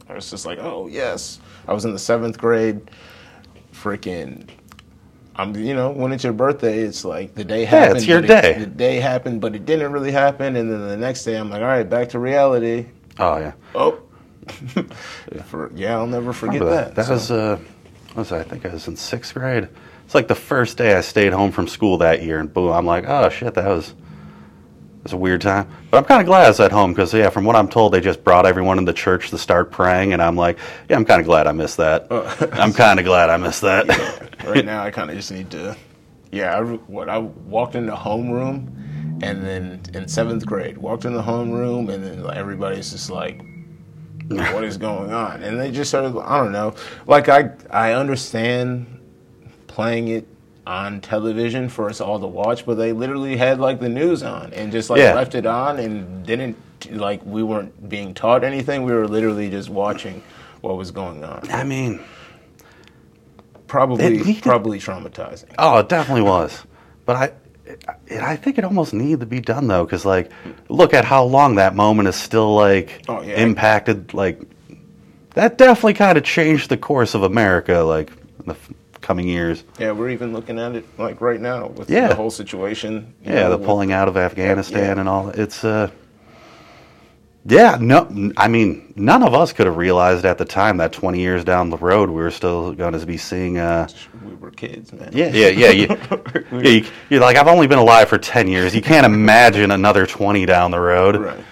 I 0.09 0.15
was 0.15 0.31
just 0.31 0.47
like, 0.47 0.59
oh 0.59 0.87
yes, 0.89 1.41
I 1.67 1.73
was 1.73 1.85
in 1.85 1.93
the 1.93 1.99
seventh 1.99 2.39
grade, 2.39 2.91
freaking. 3.73 4.49
I'm, 5.35 5.57
you 5.57 5.73
know, 5.73 5.91
when 5.91 6.13
it's 6.13 6.25
your 6.25 6.35
birthday, 6.35 6.81
it's 6.81 7.07
like 7.07 7.35
the 7.35 7.45
day 7.45 7.65
happened. 7.65 7.93
Yeah, 7.93 7.97
it's 7.97 8.07
your 8.07 8.19
it- 8.19 8.27
day. 8.43 8.57
the 8.59 8.67
day 8.67 9.01
happened, 9.01 9.41
but 9.41 9.55
it 9.55 9.65
didn't 9.65 9.91
really 9.93 10.13
happen. 10.13 10.57
And 10.57 10.71
then 10.71 10.87
the 10.89 10.97
next 10.97 11.25
day, 11.25 11.37
I'm 11.37 11.49
like, 11.49 11.63
all 11.63 11.69
right, 11.69 11.89
back 11.89 12.11
to 12.11 12.19
reality. 12.19 12.87
Oh 13.19 13.39
yeah. 13.39 13.53
Oh, 13.75 13.99
For, 15.47 15.71
yeah, 15.75 15.95
I'll 15.97 16.07
never 16.07 16.33
forget 16.33 16.61
Remember 16.61 16.75
that. 16.85 16.95
That 16.97 17.07
So- 17.07 17.13
was 17.15 17.31
uh, 17.31 17.59
what 18.09 18.17
was 18.17 18.33
I? 18.33 18.41
I 18.41 18.43
think 18.43 18.67
I 18.67 18.69
was 18.69 18.89
in 18.89 18.97
sixth 18.97 19.33
grade. 19.35 19.69
It's 20.05 20.15
like 20.15 20.29
the 20.29 20.35
first 20.35 20.77
day 20.77 20.95
I 20.95 21.01
stayed 21.01 21.33
home 21.33 21.51
from 21.53 21.67
school 21.69 21.97
that 21.99 22.23
year, 22.23 22.39
and 22.39 22.53
boom, 22.53 22.71
I'm 22.71 22.85
like, 22.85 23.05
oh 23.09 23.31
shit, 23.31 23.55
that 23.55 23.67
was 23.67 23.95
was 25.03 25.13
a 25.13 25.17
weird 25.17 25.41
time. 25.41 25.69
But 25.91 25.99
I'm 25.99 26.05
kind 26.05 26.21
of 26.21 26.27
glad 26.27 26.45
I 26.45 26.49
was 26.49 26.61
at 26.61 26.71
home 26.73 26.93
because 26.93 27.13
yeah, 27.13 27.31
from 27.31 27.45
what 27.45 27.57
I'm 27.57 27.69
told, 27.69 27.93
they 27.93 28.01
just 28.01 28.23
brought 28.23 28.47
everyone 28.47 28.79
in 28.79 28.85
the 28.85 28.93
church 28.93 29.31
to 29.31 29.39
start 29.39 29.71
praying, 29.71 30.13
and 30.13 30.23
I'm 30.23 30.37
like, 30.37 30.59
yeah, 30.89 30.97
I'm 30.97 31.05
kind 31.05 31.21
of 31.21 31.27
glad 31.27 31.47
I 31.47 31.53
missed 31.53 31.79
that. 31.79 32.07
Oh. 32.11 32.49
I'm 32.53 32.73
kind 32.73 32.99
of 32.99 33.05
glad 33.05 33.31
I 33.31 33.37
missed 33.37 33.63
that. 33.63 33.89
right 34.45 34.65
now 34.65 34.83
I 34.83 34.91
kind 34.91 35.11
of 35.11 35.17
just 35.17 35.33
need 35.33 35.51
to. 35.51 35.77
Yeah, 36.31 36.57
I, 36.57 36.63
what 36.63 37.09
I 37.09 37.19
walked 37.19 37.75
in 37.75 37.87
the 37.87 37.97
homeroom, 37.97 38.69
and 39.23 39.45
then 39.45 39.83
in 39.93 40.09
seventh 40.09 40.47
grade, 40.47 40.79
walked 40.79 41.05
in 41.05 41.15
the 41.15 41.23
homeroom, 41.23 41.93
and 41.93 42.05
then 42.05 42.23
like, 42.23 42.37
everybody's 42.37 42.93
just 42.93 43.11
like, 43.11 43.43
"What 44.29 44.65
is 44.65 44.79
going 44.79 45.13
on?" 45.13 45.43
And 45.43 45.61
they 45.61 45.71
just 45.71 45.91
sort 45.91 46.05
of, 46.05 46.17
I 46.17 46.39
don't 46.39 46.53
know. 46.53 46.75
Like 47.07 47.29
I, 47.29 47.51
I 47.71 47.93
understand 47.93 49.01
playing 49.67 50.09
it 50.09 50.27
on 50.67 51.01
television 51.01 51.69
for 51.69 51.89
us 51.89 52.01
all 52.01 52.21
to 52.21 52.27
watch, 52.27 52.65
but 52.65 52.75
they 52.77 52.93
literally 52.93 53.37
had 53.37 53.59
like 53.59 53.81
the 53.81 53.89
news 53.89 54.23
on 54.23 54.53
and 54.53 54.71
just 54.73 54.91
like 54.91 55.01
Yeah. 55.01 55.15
left 55.15 55.35
it 55.35 55.45
on 55.47 55.79
and 55.79 56.25
didn't 56.25 56.57
like 56.91 57.25
we 57.27 57.43
weren't 57.43 57.89
being 57.89 58.15
taught 58.15 58.45
anything. 58.45 58.85
We 58.85 58.93
were 58.93 59.09
literally 59.09 59.51
just 59.51 59.69
watching 59.71 60.23
what 60.61 60.77
was 60.77 60.91
going 60.93 61.25
on. 61.25 61.49
I 61.51 61.65
mean, 61.65 62.01
Probably, 63.67 64.19
needed- 64.19 64.43
probably 64.43 64.79
traumatizing. 64.79 65.55
Oh, 65.59 65.79
it 65.79 65.89
definitely 65.89 66.23
was. 66.23 66.63
But 67.07 67.17
I, 67.17 67.33
it, 68.07 68.21
I 68.23 68.37
think 68.37 68.59
it 68.59 68.65
almost 68.65 68.93
needed 68.93 69.21
to 69.21 69.27
be 69.27 69.41
done 69.41 69.67
though, 69.67 69.85
because 69.85 70.05
like, 70.05 70.31
look 70.69 70.93
at 70.93 71.05
how 71.07 71.25
long 71.25 71.55
that 71.55 71.75
moment 71.75 72.09
is 72.09 72.17
still 72.17 72.55
like 72.55 73.03
Oh, 73.09 73.23
yeah. 73.23 73.41
impacted. 73.41 74.13
Like, 74.13 74.41
that 75.35 75.57
definitely 75.57 75.95
kind 75.95 76.19
of 76.19 76.25
changed 76.25 76.69
the 76.69 76.77
course 76.77 77.15
of 77.15 77.23
America. 77.23 77.79
Like, 77.79 78.13
the 78.45 78.55
coming 79.03 79.29
years. 79.29 79.65
Yeah, 79.79 79.93
we're 79.93 80.11
even 80.11 80.33
looking 80.33 80.59
at 80.59 80.75
it 80.75 80.87
like 80.99 81.21
right 81.21 81.41
now 81.41 81.67
with 81.67 81.91
Yeah. 81.91 82.09
the 82.09 82.15
whole 82.15 82.31
situation. 82.31 83.13
Yeah, 83.23 83.35
know, 83.49 83.51
the 83.51 83.59
pulling 83.59 83.93
out 83.93 84.09
of 84.09 84.17
Afghanistan 84.17 84.97
Yeah. 84.97 85.01
and 85.01 85.09
all. 85.09 85.29
It's 85.31 85.63
uh, 85.65 85.91
yeah, 87.45 87.77
no, 87.81 88.07
I 88.37 88.47
mean, 88.47 88.93
none 88.95 89.25
of 89.25 89.35
us 89.35 89.53
could 89.53 89.67
have 89.67 89.77
realized 89.77 90.25
at 90.25 90.39
the 90.39 90.45
time 90.45 90.77
that 90.77 90.93
20 90.93 91.19
years 91.19 91.43
down 91.43 91.71
the 91.71 91.77
road 91.77 92.09
we 92.09 92.23
were 92.23 92.31
still 92.31 92.73
going 92.73 92.93
to 92.93 93.05
be 93.05 93.17
seeing. 93.17 93.59
Uh, 93.59 93.89
We 94.25 94.37
were 94.37 94.53
kids, 94.53 94.93
man. 94.93 95.11
yeah, 95.13 95.27
yeah, 95.33 95.49
yeah. 95.49 95.71
You, 95.71 95.87
yeah 96.53 96.69
you, 96.69 96.85
you're 97.11 97.21
like, 97.21 97.37
I've 97.37 97.49
only 97.49 97.67
been 97.67 97.81
alive 97.81 98.09
for 98.09 98.17
10 98.19 98.47
years. 98.47 98.77
You 98.77 98.81
can't 98.83 99.05
imagine 99.05 99.73
another 99.73 100.07
20 100.07 100.47
down 100.47 100.71
the 100.71 100.79
road. 100.79 101.17
Right. 101.17 101.45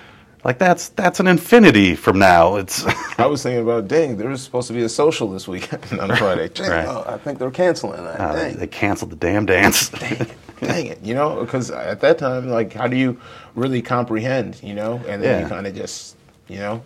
Like 0.43 0.59
that's 0.59 0.89
that's 0.91 1.21
an 1.21 1.27
infinity 1.27 1.95
from 1.95 2.19
now. 2.19 2.57
It's 2.57 2.85
I 3.19 3.27
was 3.27 3.43
thinking 3.43 3.63
about, 3.63 3.89
dang, 3.89 4.17
there 4.17 4.29
was 4.31 4.43
supposed 4.43 4.69
to 4.69 4.75
be 4.75 4.83
a 4.83 4.89
social 4.89 5.29
this 5.31 5.47
weekend 5.47 6.01
on 6.01 6.17
Friday. 6.17 6.49
Dang, 6.55 6.71
Right. 6.71 6.87
oh, 6.87 7.05
I 7.07 7.19
think 7.19 7.39
they're 7.39 7.51
canceling 7.51 8.03
that. 8.05 8.19
uh, 8.21 8.33
dang. 8.33 8.57
they 8.57 8.67
canceled 8.67 9.11
the 9.11 9.17
damn 9.17 9.45
dance. 9.45 9.89
dang 10.01 10.13
it, 10.21 10.31
dang 10.61 10.87
it, 10.87 11.03
you 11.03 11.13
know, 11.15 11.41
because 11.45 11.71
at 11.71 12.01
that 12.01 12.17
time, 12.19 12.49
like, 12.49 12.73
how 12.73 12.87
do 12.87 12.97
you 12.97 13.21
really 13.55 13.83
comprehend, 13.83 14.63
you 14.63 14.75
know? 14.75 14.95
And 15.07 15.23
then 15.23 15.39
Yeah. 15.39 15.43
you 15.43 15.49
kind 15.49 15.67
of 15.67 15.75
just, 15.75 16.17
you 16.49 16.59
know, 16.59 16.83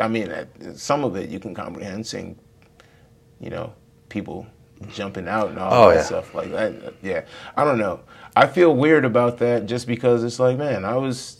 I 0.00 0.08
mean, 0.08 0.28
at, 0.30 0.48
some 0.76 1.04
of 1.04 1.14
it 1.16 1.28
you 1.30 1.38
can 1.38 1.54
comprehend, 1.54 2.04
seeing, 2.06 2.36
you 3.38 3.50
know, 3.50 3.72
people 4.08 4.46
jumping 4.88 5.28
out 5.28 5.50
and 5.50 5.58
all 5.60 5.72
Oh, 5.84 5.88
that 5.90 5.96
yeah. 5.96 6.02
stuff 6.02 6.34
like 6.34 6.50
that. 6.50 6.74
Yeah, 7.02 7.22
I 7.56 7.62
don't 7.64 7.78
know. 7.78 8.00
I 8.34 8.48
feel 8.48 8.74
weird 8.74 9.04
about 9.04 9.38
that 9.38 9.66
just 9.66 9.86
because 9.86 10.24
it's 10.24 10.40
like, 10.40 10.56
man, 10.58 10.84
I 10.84 10.96
was, 10.96 11.39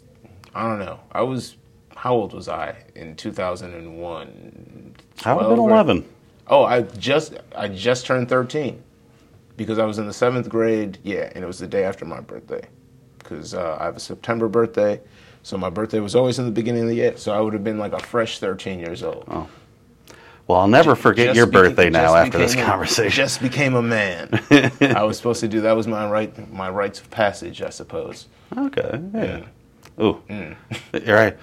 I 0.54 0.62
don't 0.68 0.78
know, 0.78 1.00
I 1.12 1.22
was, 1.22 1.56
how 1.96 2.14
old 2.14 2.32
was 2.32 2.48
I 2.48 2.76
in 2.94 3.14
2001? 3.16 4.94
I 5.24 5.34
would 5.34 5.42
have 5.42 5.50
been 5.50 5.58
11. 5.58 6.08
Oh, 6.48 6.64
I 6.64 6.82
just 6.82 7.34
I 7.54 7.68
just 7.68 8.06
turned 8.06 8.28
13 8.28 8.82
because 9.56 9.78
I 9.78 9.84
was 9.84 9.98
in 9.98 10.06
the 10.06 10.12
seventh 10.12 10.48
grade. 10.48 10.98
Yeah, 11.04 11.30
and 11.34 11.44
it 11.44 11.46
was 11.46 11.58
the 11.60 11.68
day 11.68 11.84
after 11.84 12.04
my 12.04 12.20
birthday 12.20 12.62
because 13.18 13.54
uh, 13.54 13.76
I 13.78 13.84
have 13.84 13.96
a 13.96 14.00
September 14.00 14.48
birthday, 14.48 15.00
so 15.44 15.56
my 15.56 15.70
birthday 15.70 16.00
was 16.00 16.16
always 16.16 16.40
in 16.40 16.46
the 16.46 16.50
beginning 16.50 16.82
of 16.82 16.88
the 16.88 16.94
year. 16.96 17.16
So 17.16 17.32
I 17.32 17.40
would 17.40 17.52
have 17.52 17.62
been 17.62 17.78
like 17.78 17.92
a 17.92 18.00
fresh 18.00 18.40
13 18.40 18.80
years 18.80 19.04
old. 19.04 19.24
Oh. 19.28 19.48
Well, 20.48 20.58
I'll 20.58 20.66
never 20.66 20.96
forget 20.96 21.26
Just 21.26 21.36
your 21.36 21.46
beca- 21.46 21.52
birthday 21.52 21.90
now 21.90 22.16
after 22.16 22.38
this 22.38 22.54
a- 22.54 22.64
conversation. 22.64 23.10
Just 23.12 23.40
became 23.40 23.76
a 23.76 23.82
man. 23.82 24.28
I 24.80 25.04
was 25.04 25.16
supposed 25.18 25.38
to 25.40 25.48
do 25.48 25.60
that 25.60 25.72
was 25.76 25.86
my 25.86 26.10
right 26.10 26.52
my 26.52 26.68
rites 26.68 26.98
of 27.00 27.08
passage, 27.10 27.62
I 27.62 27.70
suppose. 27.70 28.26
Okay. 28.58 29.00
Yeah. 29.14 29.44
Ooh. 30.00 30.22
Mm. 30.28 30.56
You're 31.06 31.16
right. 31.16 31.36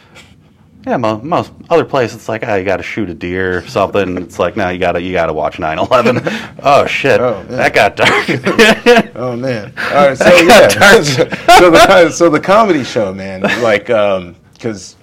Yeah, 0.86 0.96
mo- 0.96 1.20
most 1.22 1.52
other 1.70 1.84
places 1.84 2.16
it's 2.16 2.30
like, 2.30 2.48
oh, 2.48 2.56
you 2.56 2.64
got 2.64 2.78
to 2.78 2.84
shoot 2.84 3.10
a 3.10 3.14
deer 3.14 3.58
or 3.58 3.68
something. 3.68 4.18
It's 4.18 4.40
like, 4.40 4.56
no, 4.56 4.70
you 4.70 4.80
got 4.80 4.94
to 4.94 5.02
you 5.02 5.12
got 5.12 5.26
to 5.26 5.34
watch 5.34 5.58
9/11. 5.58 6.60
oh 6.64 6.86
shit, 6.86 7.20
Oh, 7.20 7.44
that 7.50 7.74
got 7.74 7.98
dark. 7.98 9.12
Oh 9.16 9.36
man! 9.36 9.74
All 9.78 10.08
right, 10.08 10.18
so 10.18 10.26
yeah, 10.42 11.02
so 11.02 11.70
the 11.72 12.10
so 12.12 12.30
the 12.30 12.40
comedy 12.40 12.84
show, 12.84 13.14
man, 13.14 13.42
like, 13.62 13.90
um, 13.90 14.36
because 14.54 14.96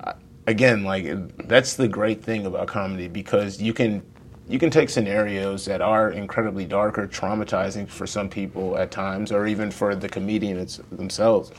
uh, 0.00 0.12
again, 0.46 0.84
like 0.84 1.46
that's 1.48 1.74
the 1.74 1.88
great 1.88 2.22
thing 2.22 2.44
about 2.44 2.66
comedy 2.66 3.08
because 3.08 3.62
you 3.62 3.72
can 3.72 4.02
you 4.48 4.58
can 4.58 4.70
take 4.70 4.90
scenarios 4.90 5.64
that 5.66 5.80
are 5.80 6.10
incredibly 6.10 6.64
dark 6.66 6.98
or 6.98 7.06
traumatizing 7.06 7.88
for 7.88 8.06
some 8.06 8.28
people 8.28 8.76
at 8.76 8.90
times, 8.90 9.30
or 9.30 9.46
even 9.46 9.70
for 9.70 9.94
the 9.94 10.08
comedian 10.08 10.66
themselves, 10.92 11.52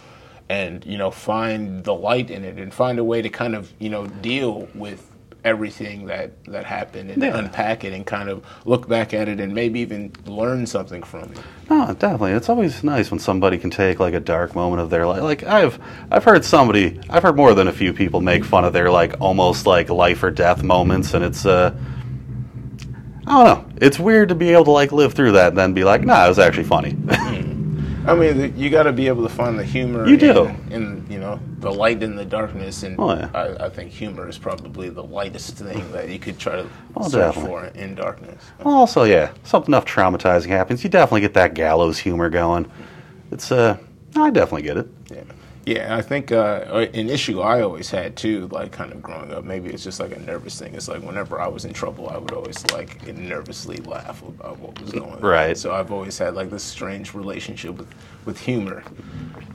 and 0.50 0.86
you 0.86 0.98
know 0.98 1.12
find 1.12 1.84
the 1.84 1.94
light 1.94 2.30
in 2.32 2.44
it 2.44 2.58
and 2.58 2.74
find 2.74 2.98
a 3.00 3.04
way 3.04 3.22
to 3.22 3.30
kind 3.30 3.56
of 3.56 3.72
you 3.80 3.90
know 3.90 4.08
deal 4.08 4.68
with 4.76 5.06
everything 5.46 6.06
that 6.08 6.44
that 6.46 6.66
happened 6.66 7.10
and 7.10 7.24
Yeah. 7.24 7.38
unpack 7.38 7.86
it 7.86 7.94
and 7.94 8.06
kind 8.06 8.28
of 8.28 8.44
look 8.66 8.90
back 8.90 9.14
at 9.14 9.30
it 9.30 9.40
and 9.40 9.56
maybe 9.56 9.80
even 9.80 10.12
learn 10.26 10.66
something 10.68 11.02
from 11.02 11.32
it. 11.32 11.40
no, 11.70 11.94
definitely. 11.98 12.34
It's 12.34 12.50
always 12.50 12.84
nice 12.84 13.10
when 13.10 13.22
somebody 13.22 13.58
can 13.58 13.70
take 13.70 14.02
like 14.02 14.14
a 14.14 14.20
dark 14.20 14.54
moment 14.54 14.82
of 14.82 14.90
their 14.90 15.08
life. 15.08 15.22
Like 15.22 15.44
I've 15.44 15.80
I've 16.12 16.26
heard 16.26 16.44
somebody, 16.44 17.00
I've 17.10 17.24
heard 17.24 17.38
more 17.38 17.54
than 17.54 17.70
a 17.70 17.72
few 17.72 17.94
people 17.94 18.20
make 18.20 18.44
fun 18.44 18.66
of 18.66 18.74
their 18.74 18.92
like 18.92 19.16
almost 19.22 19.66
like 19.66 19.90
life 19.90 20.24
or 20.24 20.32
death 20.32 20.62
moments, 20.64 21.14
and 21.14 21.24
it's 21.24 21.46
uh. 21.46 21.74
I 23.28 23.32
don't 23.32 23.46
know. 23.46 23.78
It's 23.80 24.00
weird 24.00 24.30
to 24.30 24.36
be 24.36 24.50
able 24.54 24.66
to 24.66 24.72
like 24.72 24.92
live 24.92 25.14
through 25.14 25.34
that 25.34 25.50
and 25.50 25.58
then 25.58 25.74
be 25.74 25.84
like, 25.84 26.04
nah, 26.04 26.26
it 26.26 26.30
was 26.30 26.40
actually 26.40 26.64
funny. 26.64 26.96
I 28.12 28.16
mean, 28.16 28.58
you 28.58 28.70
got 28.70 28.84
to 28.84 28.92
be 28.94 29.08
able 29.08 29.24
to 29.24 29.30
find 29.30 29.58
the 29.58 29.64
humor. 29.64 30.08
You 30.08 30.18
do. 30.18 30.46
in, 30.46 30.72
in 30.72 31.06
you 31.10 31.20
know 31.20 31.40
the 31.60 31.72
light 31.72 32.02
in 32.04 32.16
the 32.16 32.26
darkness, 32.26 32.84
and 32.84 32.96
Oh, 33.00 33.14
yeah. 33.14 33.30
I, 33.34 33.66
I 33.66 33.70
think 33.70 33.92
humor 33.92 34.28
is 34.30 34.38
probably 34.38 34.90
the 34.90 35.04
lightest 35.04 35.58
thing 35.58 35.92
that 35.92 36.10
you 36.10 36.20
could 36.20 36.38
try 36.40 36.58
to 36.58 36.70
Oh, 36.96 37.08
search 37.08 37.36
definitely. 37.36 37.50
for 37.50 37.66
in 37.78 37.96
darkness. 37.96 38.44
Also, 38.66 39.04
yeah, 39.04 39.32
something 39.44 39.72
enough 39.74 39.86
traumatizing 39.86 40.48
happens. 40.48 40.84
You 40.84 40.90
definitely 40.90 41.22
get 41.22 41.34
that 41.36 41.54
gallows 41.54 42.00
humor 42.00 42.30
going. 42.30 42.70
It's 43.32 43.52
uh, 43.52 43.78
I 44.16 44.30
definitely 44.32 44.64
get 44.64 44.78
it. 44.78 44.88
Yeah, 45.12 45.24
yeah. 45.70 45.96
I 45.96 46.02
think 46.02 46.32
uh, 46.32 46.88
an 46.94 47.10
issue 47.10 47.42
I 47.42 47.62
always 47.62 47.90
had 47.90 48.16
too, 48.16 48.48
like 48.48 48.72
kind 48.72 48.92
of 48.92 49.02
growing 49.02 49.32
up. 49.32 49.44
Maybe 49.44 49.70
it's 49.70 49.84
just 49.84 50.00
like 50.00 50.12
a 50.16 50.20
nervous 50.20 50.60
thing. 50.60 50.74
It's 50.76 50.88
like 50.88 51.02
whenever 51.02 51.40
I 51.40 51.48
was 51.48 51.66
in 51.66 51.74
trouble, 51.74 52.10
I 52.10 52.18
would 52.18 52.32
always 52.32 52.66
like 52.72 53.06
nervously 53.08 53.78
laugh 53.78 54.22
about 54.24 54.60
what 54.60 54.80
was 54.82 54.92
going 54.92 55.14
on. 55.14 55.22
Right. 55.22 55.58
So 55.58 55.74
I've 55.74 55.92
always 55.92 56.18
had 56.18 56.36
like 56.36 56.50
this 56.50 56.64
strange 56.64 57.14
relationship 57.14 57.78
with 57.78 57.94
with 58.26 58.40
humor, 58.40 58.84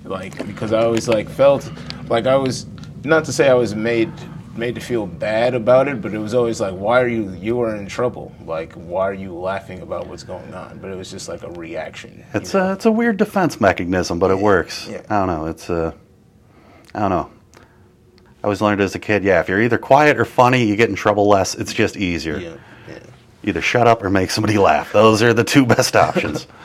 like 0.05 0.47
because 0.47 0.73
I 0.73 0.85
always 0.85 1.09
like 1.09 1.29
felt 1.29 1.71
like 2.09 2.27
I 2.27 2.37
was 2.37 2.67
not 3.05 3.25
to 3.27 3.33
say 3.33 3.49
I 3.49 3.55
was 3.55 3.75
made 3.75 4.13
made 4.57 4.75
to 4.75 4.81
feel 4.81 5.07
bad 5.07 5.55
about 5.55 5.89
it, 5.89 6.01
but 6.01 6.15
it 6.15 6.19
was 6.19 6.35
always 6.35 6.61
like, 6.61 6.75
why 6.75 7.01
are 7.01 7.09
you 7.09 7.33
you 7.33 7.61
are 7.61 7.75
in 7.77 7.87
trouble? 7.87 8.33
Like, 8.45 8.73
why 8.75 9.09
are 9.09 9.15
you 9.15 9.35
laughing 9.35 9.81
about 9.81 10.07
what's 10.07 10.23
going 10.23 10.55
on? 10.55 10.79
But 10.79 10.91
it 10.91 10.97
was 10.97 11.11
just 11.11 11.29
like 11.29 11.43
a 11.43 11.51
reaction. 11.51 12.25
It's 12.35 12.55
know? 12.55 12.71
a 12.71 12.73
it's 12.73 12.87
a 12.87 12.93
weird 12.93 13.17
defense 13.17 13.61
mechanism, 13.61 14.19
but 14.19 14.31
it 14.31 14.39
works. 14.39 14.89
yeah. 14.89 15.03
I 15.09 15.19
don't 15.19 15.29
know. 15.29 15.47
It's 15.47 15.71
uh, 15.71 15.93
I 16.95 17.01
don't 17.01 17.11
know. 17.11 17.31
I 17.57 18.45
always 18.45 18.61
learned 18.61 18.81
as 18.81 18.95
a 18.95 18.99
kid, 18.99 19.25
yeah, 19.25 19.41
if 19.41 19.49
you're 19.49 19.63
either 19.63 19.79
quiet 19.79 20.19
or 20.19 20.25
funny, 20.25 20.65
you 20.65 20.77
get 20.77 20.91
in 20.91 20.95
trouble 20.95 21.27
less. 21.29 21.55
It's 21.55 21.73
just 21.73 21.97
easier. 21.97 22.37
yeah, 22.37 22.57
yeah. 22.89 22.99
Either 23.43 23.63
shut 23.63 23.87
up 23.87 24.03
or 24.03 24.11
make 24.11 24.31
somebody 24.31 24.59
laugh. 24.59 24.93
Those 24.93 25.23
are 25.23 25.33
the 25.33 25.45
two 25.45 25.67
best 25.67 25.97
options. 25.97 26.47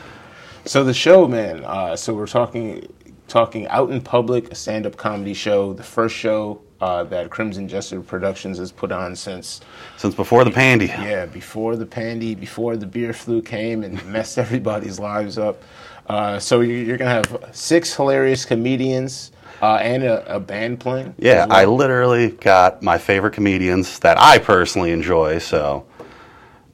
So 0.65 0.83
the 0.83 0.93
show, 0.93 1.25
man. 1.27 1.63
Uh, 1.65 1.95
so 1.95 2.13
we're 2.13 2.27
talking 2.27 2.93
talking 3.27 3.65
out 3.69 3.89
in 3.91 4.01
public, 4.01 4.51
a 4.51 4.55
stand-up 4.55 4.97
comedy 4.97 5.33
show. 5.33 5.71
The 5.73 5.83
first 5.83 6.15
show 6.15 6.61
uh, 6.81 7.05
that 7.05 7.29
Crimson 7.31 7.67
Jester 7.67 8.01
Productions 8.01 8.57
has 8.59 8.71
put 8.71 8.91
on 8.91 9.15
since 9.15 9.61
Since 9.97 10.15
before 10.15 10.43
the 10.43 10.51
pandy. 10.51 10.87
yeah 10.87 11.25
before 11.25 11.75
the 11.77 11.85
pandy, 11.85 12.35
before 12.35 12.75
the 12.75 12.85
beer 12.85 13.13
flu 13.13 13.41
came 13.41 13.83
and 13.83 14.05
messed 14.11 14.37
everybody's 14.37 14.99
lives 14.99 15.37
up. 15.37 15.63
Uh, 16.07 16.37
so 16.39 16.59
you're, 16.59 16.83
you're 16.83 16.97
gonna 16.97 17.09
have 17.09 17.49
six 17.55 17.95
hilarious 17.95 18.43
comedians 18.45 19.31
uh, 19.61 19.75
and 19.75 20.03
a, 20.03 20.35
a 20.35 20.39
band 20.39 20.79
playing. 20.79 21.15
Yeah, 21.17 21.45
well. 21.45 21.57
I 21.57 21.65
literally 21.65 22.29
got 22.29 22.81
my 22.81 22.97
favorite 22.97 23.33
comedians 23.33 23.99
that 23.99 24.19
I 24.19 24.39
personally 24.39 24.91
enjoy. 24.91 25.39
So, 25.39 25.85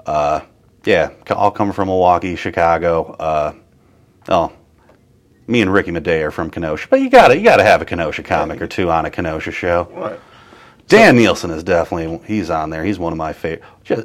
uh, 0.05 0.41
yeah, 0.85 1.11
all 1.31 1.51
come 1.51 1.71
from 1.71 1.87
Milwaukee, 1.87 2.35
Chicago. 2.35 3.15
Uh, 3.19 3.53
oh, 4.29 4.53
me 5.47 5.61
and 5.61 5.71
Ricky 5.71 5.91
Madeja 5.91 6.25
are 6.25 6.31
from 6.31 6.49
Kenosha, 6.49 6.87
but 6.89 7.01
you 7.01 7.09
gotta 7.09 7.37
you 7.37 7.43
gotta 7.43 7.63
have 7.63 7.81
a 7.81 7.85
Kenosha 7.85 8.23
comic 8.23 8.61
or 8.61 8.67
two 8.67 8.89
on 8.89 9.05
a 9.05 9.11
Kenosha 9.11 9.51
show. 9.51 9.87
right. 9.93 10.19
Dan 10.87 11.15
Nielsen 11.15 11.49
is 11.49 11.63
definitely 11.63 12.19
he's 12.27 12.51
on 12.51 12.69
there. 12.69 12.83
He's 12.83 12.99
one 12.99 13.11
of 13.11 13.17
my 13.17 13.33
favorite. 13.33 13.63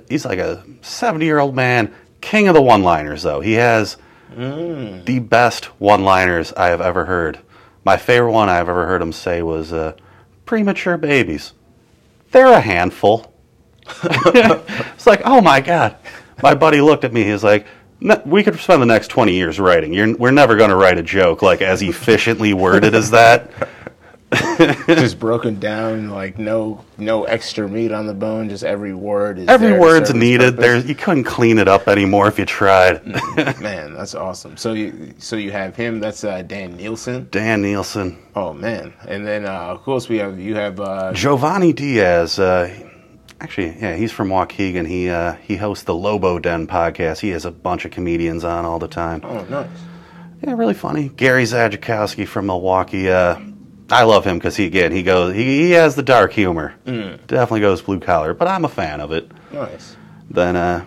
He's 0.09 0.25
like 0.25 0.39
a 0.39 0.65
seventy 0.81 1.27
year 1.27 1.39
old 1.39 1.55
man, 1.55 1.95
king 2.23 2.49
of 2.49 2.55
the 2.55 2.63
one 2.63 2.83
liners 2.83 3.23
though. 3.23 3.41
He 3.41 3.53
has 3.55 3.99
the 4.35 5.19
best 5.19 5.67
one 5.81 6.05
liners 6.05 6.53
I 6.55 6.69
have 6.69 6.81
ever 6.81 7.05
heard. 7.05 7.39
My 7.85 7.97
favorite 7.97 8.33
one 8.33 8.49
I've 8.49 8.69
ever 8.69 8.87
heard 8.87 9.03
him 9.03 9.13
say 9.13 9.43
was 9.43 9.73
uh, 9.73 9.95
"premature 10.45 10.97
babies." 10.97 11.55
They're 12.31 12.53
a 12.53 12.61
handful. 12.61 13.33
it's 14.05 15.07
like, 15.07 15.23
oh 15.25 15.41
my 15.41 15.61
god. 15.61 15.97
My 16.43 16.55
buddy 16.55 16.81
looked 16.81 17.05
at 17.05 17.13
me. 17.13 17.25
He's 17.25 17.43
like, 17.45 17.67
"Ne- 18.01 18.23
"We 18.25 18.43
could 18.43 18.59
spend 18.59 18.83
the 18.83 18.87
next 18.87 19.09
twenty 19.09 19.33
years 19.33 19.59
writing. 19.59 19.93
You're, 19.93 20.17
we're 20.17 20.31
never 20.31 20.57
going 20.57 20.71
to 20.71 20.77
write 20.77 20.99
a 20.99 21.03
joke 21.03 21.43
like 21.43 21.63
as 21.63 21.83
efficiently 21.83 22.55
worded 22.55 22.95
as 22.95 23.11
that." 23.11 23.51
just 24.87 25.19
broken 25.19 25.59
down, 25.59 26.11
like 26.11 26.39
no 26.39 26.85
no 26.99 27.25
extra 27.25 27.69
meat 27.69 27.91
on 27.93 28.07
the 28.07 28.15
bone. 28.15 28.49
Just 28.49 28.63
every 28.63 28.95
word 28.95 29.39
is 29.39 29.49
Every 29.49 29.69
there 29.71 29.81
word's 29.81 30.15
needed. 30.15 30.55
purpose. 30.57 30.61
There's 30.61 30.89
you 30.89 30.95
couldn't 30.95 31.25
clean 31.25 31.59
it 31.59 31.67
up 31.67 31.89
anymore 31.89 32.29
if 32.29 32.39
you 32.39 32.45
tried. 32.45 33.05
Man, 33.61 33.95
that's 33.95 34.15
awesome. 34.15 34.57
So 34.57 34.73
you 34.73 35.15
so 35.19 35.37
you 35.37 35.51
have 35.51 35.75
him. 35.75 35.99
That's 36.01 36.23
uh, 36.23 36.43
Dan 36.43 36.77
Nielsen. 36.77 37.29
Dan 37.31 37.63
Nielsen, 37.63 38.19
Oh 38.37 38.53
man, 38.53 38.93
and 39.09 39.27
then 39.27 39.47
uh, 39.47 39.51
of 39.53 39.83
course 39.83 40.09
we 40.09 40.19
have 40.19 40.39
you 40.39 40.55
have 40.55 40.79
uh, 40.79 41.13
Jhovany 41.13 41.75
Diaz. 41.75 42.39
Uh, 42.39 42.73
actually, 43.41 43.77
yeah, 43.81 43.97
he's 43.97 44.13
from 44.13 44.29
Waukegan. 44.29 44.87
He 44.87 45.09
uh, 45.11 45.33
he 45.43 45.57
hosts 45.57 45.85
the 45.85 45.95
Lobo 45.95 46.39
Den 46.39 46.69
podcast. 46.69 47.19
He 47.19 47.31
has 47.31 47.45
a 47.45 47.51
bunch 47.51 47.85
of 47.85 47.91
comedians 47.91 48.45
on 48.45 48.65
all 48.65 48.79
the 48.79 48.87
time. 48.89 49.23
oh 49.25 49.45
nice. 49.47 49.67
Yeah, 50.43 50.55
really 50.55 50.73
funny. 50.75 51.09
Gary 51.11 51.43
Zajackowski 51.45 52.27
from 52.27 52.47
Milwaukee. 52.47 53.11
I 53.91 54.05
love 54.05 54.25
him 54.25 54.39
because 54.39 54.57
he 54.57 54.67
again 54.67 54.93
he 54.93 55.03
goes 55.03 55.35
he, 55.35 55.45
he 55.45 55.71
has 55.73 55.95
the 55.95 56.03
dark 56.03 56.33
humor. 56.33 56.75
Mm. 56.87 57.27
Definitely 57.27 57.61
goes 57.61 57.83
blue 57.83 58.01
collar, 58.01 58.35
but 58.35 58.49
I'm 58.49 58.65
a 58.65 58.69
fan 58.69 59.01
of 59.01 59.13
it. 59.13 59.31
Nice. 59.53 59.97
Then 60.31 60.57
uh, 60.57 60.85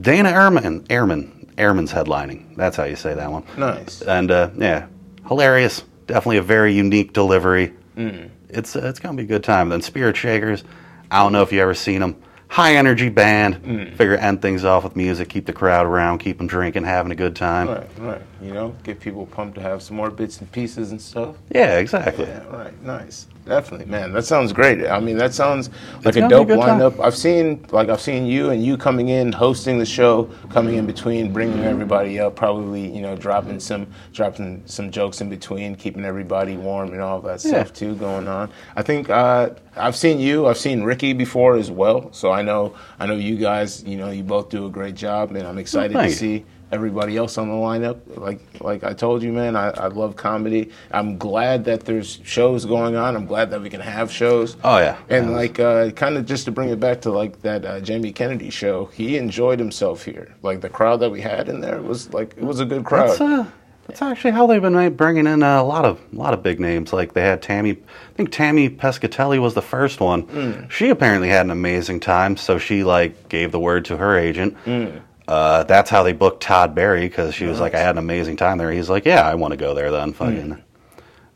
Dana 0.00 0.30
Ehrmann, 0.30 0.86
Ehrmann, 0.88 1.54
Ehrmann's 1.56 1.92
headlining. 1.92 2.56
That's 2.56 2.76
how 2.76 2.84
you 2.84 2.96
say 2.96 3.14
that 3.14 3.30
one. 3.30 3.44
Nice. 3.56 4.02
And 4.02 4.30
uh, 4.30 4.50
yeah, 4.56 4.86
hilarious. 5.26 5.84
Definitely 6.06 6.38
a 6.38 6.42
very 6.42 6.72
unique 6.74 7.12
delivery. 7.12 7.74
Mm. 7.96 8.30
It's 8.48 8.74
uh, 8.74 8.80
it's 8.84 8.98
gonna 8.98 9.16
be 9.16 9.24
a 9.24 9.26
good 9.26 9.44
time. 9.44 9.68
Then 9.68 9.82
Spirit 9.82 10.16
Shakers. 10.16 10.64
I 11.10 11.22
don't 11.22 11.32
know 11.32 11.42
if 11.42 11.52
you 11.52 11.60
ever 11.60 11.74
seen 11.74 12.00
them. 12.00 12.22
High 12.50 12.74
energy 12.74 13.08
band. 13.08 13.62
Mm. 13.62 13.96
Figure 13.96 14.16
end 14.16 14.42
things 14.42 14.64
off 14.64 14.82
with 14.82 14.96
music. 14.96 15.28
Keep 15.28 15.46
the 15.46 15.52
crowd 15.52 15.86
around. 15.86 16.18
Keep 16.18 16.38
them 16.38 16.48
drinking, 16.48 16.82
having 16.82 17.12
a 17.12 17.14
good 17.14 17.36
time. 17.36 17.68
Right, 17.68 17.88
right. 17.98 18.22
You 18.42 18.52
know, 18.52 18.74
get 18.82 18.98
people 18.98 19.24
pumped 19.26 19.54
to 19.54 19.60
have 19.60 19.82
some 19.82 19.96
more 19.96 20.10
bits 20.10 20.40
and 20.40 20.50
pieces 20.50 20.90
and 20.90 21.00
stuff. 21.00 21.36
Yeah, 21.54 21.78
exactly. 21.78 22.24
Yeah, 22.26 22.44
right. 22.48 22.82
Nice. 22.82 23.28
Definitely, 23.46 23.86
man. 23.86 24.12
That 24.12 24.24
sounds 24.24 24.52
great. 24.52 24.86
I 24.86 25.00
mean, 25.00 25.16
that 25.16 25.34
sounds 25.34 25.70
like 26.04 26.14
a 26.16 26.20
gonna 26.20 26.26
a 26.26 26.28
dope 26.28 26.48
good 26.48 26.60
time. 26.60 26.78
lineup. 26.78 27.02
I've 27.04 27.16
seen, 27.16 27.64
like, 27.72 27.88
I've 27.88 28.00
seen 28.00 28.26
you 28.26 28.50
and 28.50 28.62
you 28.64 28.76
coming 28.76 29.08
in, 29.08 29.32
hosting 29.32 29.78
the 29.78 29.86
show, 29.86 30.24
coming 30.50 30.76
in 30.76 30.86
between, 30.86 31.32
bringing 31.32 31.64
everybody 31.64 32.20
up, 32.20 32.36
probably, 32.36 32.88
you 32.94 33.00
know, 33.00 33.16
dropping 33.16 33.58
some, 33.58 33.86
dropping 34.12 34.62
some 34.66 34.90
jokes 34.90 35.20
in 35.20 35.28
between, 35.30 35.74
keeping 35.74 36.04
everybody 36.04 36.56
warm 36.56 36.92
and 36.92 37.00
all 37.00 37.20
that 37.22 37.42
Yeah. 37.44 37.50
stuff 37.64 37.72
too 37.72 37.94
going 37.96 38.28
on. 38.28 38.50
I 38.76 38.82
think 38.82 39.10
uh, 39.10 39.50
I've 39.76 39.96
seen 39.96 40.20
you, 40.20 40.46
I've 40.46 40.58
seen 40.58 40.82
Ricky 40.84 41.12
before 41.12 41.56
as 41.56 41.70
well, 41.70 42.12
so 42.12 42.30
I 42.30 42.42
know, 42.42 42.74
I 43.00 43.06
know 43.06 43.14
you 43.16 43.36
guys, 43.36 43.82
you 43.84 43.96
know, 43.96 44.10
you 44.10 44.22
both 44.22 44.50
do 44.50 44.66
a 44.66 44.70
great 44.70 44.94
job, 44.94 45.34
and 45.34 45.46
I'm 45.46 45.58
excited 45.58 45.94
to 45.94 46.10
see 46.10 46.44
everybody 46.72 47.16
else 47.16 47.36
on 47.38 47.48
the 47.48 47.54
lineup. 47.54 48.00
Like 48.16 48.40
like 48.60 48.84
I 48.84 48.92
told 48.92 49.22
you, 49.22 49.32
man, 49.32 49.56
I, 49.56 49.70
I 49.70 49.86
love 49.88 50.16
comedy. 50.16 50.70
I'm 50.90 51.18
glad 51.18 51.64
that 51.64 51.80
there's 51.84 52.20
shows 52.24 52.64
going 52.64 52.96
on. 52.96 53.16
I'm 53.16 53.26
glad 53.26 53.50
that 53.50 53.60
we 53.60 53.70
can 53.70 53.80
have 53.80 54.10
shows. 54.10 54.56
Oh, 54.64 54.78
yeah. 54.78 54.96
And 55.08 55.30
Yeah. 55.30 55.36
like 55.36 55.58
uh, 55.60 55.90
kind 55.90 56.16
of 56.16 56.26
just 56.26 56.44
to 56.46 56.52
bring 56.52 56.68
it 56.68 56.80
back 56.80 57.00
to 57.02 57.10
like 57.10 57.42
that 57.42 57.64
uh, 57.64 57.80
Jamie 57.80 58.12
Kennedy 58.12 58.50
show, 58.50 58.86
he 58.86 59.16
enjoyed 59.16 59.58
himself 59.58 60.04
here. 60.04 60.34
Like 60.42 60.60
the 60.60 60.68
crowd 60.68 61.00
that 61.00 61.10
we 61.10 61.20
had 61.20 61.48
in 61.48 61.60
there 61.60 61.80
was 61.82 62.12
like 62.12 62.34
it 62.36 62.44
was 62.44 62.60
a 62.60 62.64
good 62.64 62.84
crowd. 62.84 63.08
That's, 63.10 63.20
uh, 63.20 63.44
that's 63.86 64.02
actually 64.02 64.30
how 64.30 64.46
they've 64.46 64.62
been 64.62 64.94
bringing 64.94 65.26
in 65.26 65.42
uh, 65.42 65.60
a 65.60 65.64
lot 65.64 65.84
of 65.84 66.00
a 66.12 66.16
lot 66.16 66.32
of 66.32 66.42
big 66.44 66.60
names. 66.60 66.92
Like 66.92 67.14
they 67.14 67.22
had 67.22 67.42
Tammy, 67.42 67.72
I 67.72 68.12
think 68.14 68.30
Tammy 68.30 68.70
Pescatelli 68.70 69.40
was 69.40 69.54
the 69.54 69.62
first 69.62 69.98
one. 69.98 70.28
Mm. 70.28 70.70
She 70.70 70.90
apparently 70.90 71.28
had 71.28 71.44
an 71.46 71.50
amazing 71.50 71.98
time, 71.98 72.36
so 72.36 72.58
she 72.58 72.84
like 72.84 73.28
gave 73.28 73.50
the 73.50 73.58
word 73.58 73.84
to 73.86 73.96
her 73.96 74.16
agent. 74.16 74.56
Mm. 74.64 75.02
Uh, 75.30 75.62
that's 75.62 75.88
how 75.88 76.02
they 76.02 76.12
booked 76.12 76.42
Todd 76.42 76.74
Barry 76.74 77.02
because 77.08 77.36
she 77.36 77.46
was 77.46 77.60
like, 77.60 77.72
I 77.72 77.78
had 77.78 77.90
an 77.94 77.98
amazing 77.98 78.36
time 78.36 78.58
there. 78.58 78.72
He's 78.72 78.90
like, 78.90 79.04
Yeah, 79.04 79.22
I 79.22 79.36
want 79.36 79.52
to 79.52 79.56
go 79.56 79.74
there 79.74 79.92
then. 79.92 80.12
Fucking. 80.12 80.50
Mm. 80.56 80.62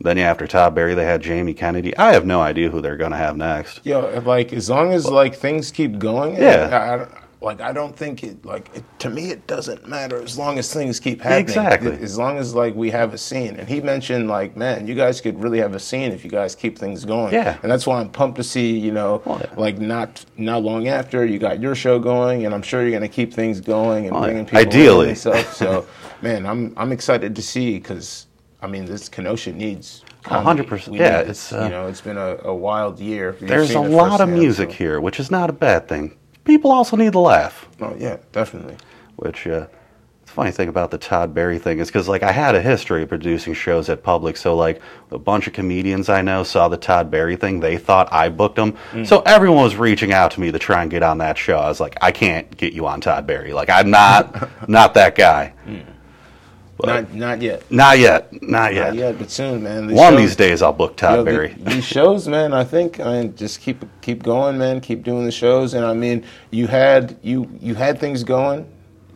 Then 0.00 0.16
yeah, 0.18 0.30
after 0.30 0.48
Todd 0.48 0.74
Barry, 0.74 0.94
they 0.94 1.04
had 1.04 1.22
Jamie 1.22 1.54
Kennedy. 1.54 1.96
I 1.96 2.12
have 2.12 2.26
no 2.26 2.42
idea 2.42 2.70
who 2.70 2.80
they're 2.80 2.96
gonna 2.96 3.16
have 3.16 3.36
next. 3.36 3.86
Yo, 3.86 4.20
like 4.26 4.52
as 4.52 4.68
long 4.68 4.92
as 4.92 5.06
like 5.06 5.36
things 5.36 5.70
keep 5.70 5.98
going, 6.00 6.34
Yeah. 6.36 6.68
I, 6.72 7.04
I, 7.04 7.23
like 7.44 7.60
I 7.60 7.72
don't 7.72 7.94
think 7.96 8.24
it 8.24 8.44
like 8.44 8.70
it, 8.74 8.82
to 9.00 9.10
me 9.10 9.30
it 9.30 9.46
doesn't 9.46 9.86
matter 9.88 10.20
as 10.22 10.36
long 10.38 10.58
as 10.58 10.72
things 10.72 10.98
keep 10.98 11.20
happening. 11.20 11.40
Exactly. 11.42 11.92
As 12.00 12.18
long 12.18 12.38
as 12.38 12.54
like 12.54 12.74
we 12.74 12.90
have 12.90 13.14
a 13.14 13.18
scene, 13.18 13.56
and 13.56 13.68
he 13.68 13.80
mentioned 13.80 14.28
like, 14.28 14.56
man, 14.56 14.86
you 14.86 14.94
guys 14.94 15.20
could 15.20 15.40
really 15.42 15.58
have 15.58 15.74
a 15.74 15.78
scene 15.80 16.10
if 16.12 16.24
you 16.24 16.30
guys 16.30 16.54
keep 16.54 16.78
things 16.78 17.04
going. 17.04 17.32
Yeah. 17.32 17.58
and 17.62 17.70
that's 17.70 17.86
why 17.86 18.00
I'm 18.00 18.10
pumped 18.10 18.36
to 18.36 18.44
see 18.44 18.78
you 18.78 18.92
know 18.92 19.22
Oh, 19.26 19.38
yeah. 19.38 19.52
like 19.56 19.78
not 19.78 20.24
not 20.36 20.62
long 20.62 20.88
after 20.88 21.24
you 21.24 21.38
got 21.38 21.60
your 21.60 21.74
show 21.74 21.98
going, 21.98 22.46
and 22.46 22.54
I'm 22.54 22.62
sure 22.62 22.82
you're 22.82 22.92
gonna 22.92 23.08
keep 23.08 23.32
things 23.32 23.60
going 23.60 24.06
and 24.06 24.16
Oh, 24.16 24.22
bringing 24.22 24.44
people 24.46 24.58
Ideally. 24.58 25.08
and 25.10 25.18
stuff. 25.18 25.54
So, 25.54 25.86
man, 26.22 26.46
I'm 26.46 26.72
I'm 26.76 26.92
excited 26.92 27.36
to 27.36 27.42
see 27.42 27.74
because. 27.78 28.26
I 28.62 28.66
mean, 28.66 28.86
this 28.86 29.10
Kenosha 29.10 29.52
needs. 29.52 30.02
100%. 30.24 30.96
Yeah, 30.96 31.20
it's, 31.20 31.52
uh, 31.52 31.64
you 31.64 31.68
know, 31.68 31.86
it's 31.86 32.00
been 32.00 32.16
a, 32.16 32.38
a 32.44 32.54
wild 32.54 32.98
year. 32.98 33.36
There's 33.38 33.72
a 33.74 33.78
lot 33.80 34.22
of 34.22 34.30
music 34.30 34.70
so- 34.70 34.76
here, 34.76 35.00
which 35.02 35.20
is 35.20 35.30
not 35.30 35.50
a 35.50 35.52
bad 35.52 35.86
thing. 35.86 36.16
People 36.44 36.70
also 36.72 36.96
need 36.96 37.12
to 37.12 37.18
laugh. 37.18 37.68
Oh 37.80 37.94
yeah, 37.98 38.18
definitely. 38.32 38.76
Which 39.16 39.46
uh, 39.46 39.66
the 40.26 40.30
funny 40.30 40.50
thing 40.50 40.68
about 40.68 40.90
the 40.90 40.98
Todd 40.98 41.32
Barry 41.34 41.58
thing 41.58 41.78
is 41.78 41.88
because 41.88 42.08
like 42.08 42.22
I 42.22 42.32
had 42.32 42.54
a 42.54 42.60
history 42.60 43.02
of 43.02 43.08
producing 43.08 43.54
shows 43.54 43.88
at 43.88 44.02
Public, 44.02 44.36
so 44.36 44.54
like 44.56 44.82
a 45.10 45.18
bunch 45.18 45.46
of 45.46 45.52
comedians 45.52 46.08
I 46.08 46.20
know 46.22 46.42
saw 46.42 46.68
the 46.68 46.76
Todd 46.76 47.10
Barry 47.10 47.36
thing. 47.36 47.60
They 47.60 47.78
thought 47.78 48.12
I 48.12 48.28
booked 48.28 48.56
them, 48.56 48.76
Mm. 48.92 49.06
so 49.06 49.20
everyone 49.24 49.62
was 49.62 49.76
reaching 49.76 50.12
out 50.12 50.32
to 50.32 50.40
me 50.40 50.50
to 50.52 50.58
try 50.58 50.82
and 50.82 50.90
get 50.90 51.02
on 51.02 51.18
that 51.18 51.38
show. 51.38 51.58
I 51.58 51.68
was 51.68 51.80
like, 51.80 51.96
I 52.02 52.10
can't 52.12 52.54
get 52.56 52.72
you 52.74 52.86
on 52.86 53.00
Todd 53.00 53.26
Barry. 53.26 53.52
Like 53.52 53.70
I'm 53.70 53.90
not 53.90 54.50
not 54.68 54.94
that 54.94 55.14
guy. 55.14 55.54
But 55.66 55.93
Not 56.82 57.14
not 57.14 57.40
yet. 57.40 57.62
not 57.70 57.98
yet, 57.98 58.42
not 58.42 58.74
yet. 58.74 58.88
Not 58.88 58.96
yet, 58.96 59.18
but 59.18 59.30
soon, 59.30 59.62
man. 59.62 59.86
These 59.86 59.96
One 59.96 60.14
of 60.14 60.18
these 60.18 60.34
days 60.36 60.60
I'll 60.62 60.72
book 60.72 60.96
Todd 60.96 61.18
yo, 61.18 61.24
the- 61.24 61.30
Barry. 61.30 61.54
these 61.58 61.84
shows, 61.96 62.26
man. 62.28 62.52
I 62.52 62.64
think 62.64 62.98
I 63.00 63.20
mean 63.22 63.36
just 63.36 63.60
keep 63.60 63.84
keep 64.00 64.22
going, 64.22 64.58
man. 64.58 64.80
Keep 64.80 65.04
doing 65.04 65.24
the 65.24 65.30
shows, 65.32 65.74
and 65.74 65.84
I 65.84 65.94
mean 65.94 66.24
you 66.50 66.66
had 66.66 67.16
you 67.22 67.48
you 67.60 67.74
had 67.74 67.98
things 68.00 68.24
going. 68.24 68.66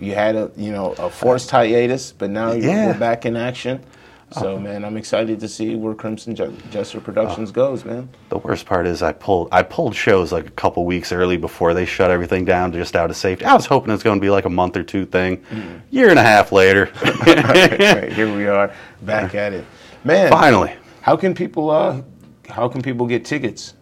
You 0.01 0.15
had 0.15 0.37
a 0.37 0.51
you 0.57 0.71
know 0.71 0.93
a 0.99 1.11
forced 1.11 1.51
hiatus, 1.51 2.13
but 2.13 2.31
now 2.31 2.53
you're, 2.53 2.71
Yeah. 2.71 2.93
back 2.93 3.27
in 3.27 3.37
action. 3.37 3.83
So 4.31 4.59
man, 4.59 4.85
I'm 4.85 4.97
excited 4.99 5.41
to 5.41 5.49
see 5.49 5.75
where 5.75 5.95
Crimson 5.95 6.35
Jester 6.35 7.01
Productions 7.01 7.51
goes, 7.51 7.85
man. 7.85 8.11
The 8.29 8.37
worst 8.39 8.67
part 8.67 8.87
is 8.87 9.03
I 9.03 9.13
pulled 9.13 9.49
I 9.53 9.63
pulled 9.63 9.95
shows 9.95 10.33
like 10.33 10.47
a 10.47 10.51
couple 10.51 10.85
weeks 10.85 11.13
early 11.13 11.39
before 11.39 11.73
they 11.73 11.87
shut 11.87 12.11
everything 12.11 12.45
down 12.45 12.73
just 12.73 12.95
out 12.95 13.09
of 13.09 13.17
safety. 13.17 13.47
I 13.47 13.55
was 13.55 13.65
hoping 13.65 13.93
it's 13.93 14.03
going 14.03 14.19
to 14.19 14.21
be 14.21 14.29
like 14.29 14.45
a 14.45 14.51
month 14.51 14.77
or 14.77 14.83
two 14.83 15.07
thing. 15.07 15.39
Mm. 15.51 15.81
Year 15.91 16.11
and 16.11 16.19
a 16.19 16.23
half 16.23 16.53
later, 16.53 16.91
Right, 17.27 18.13
here 18.13 18.35
we 18.35 18.47
are, 18.47 18.73
back 19.03 19.35
at 19.35 19.55
it, 19.55 19.65
man. 20.05 20.31
finally. 20.31 20.75
How 21.01 21.17
can 21.17 21.35
people 21.35 21.71
uh 21.71 22.03
how 22.51 22.69
can 22.69 22.83
people 22.83 23.07
get 23.07 23.25
tickets? 23.25 23.75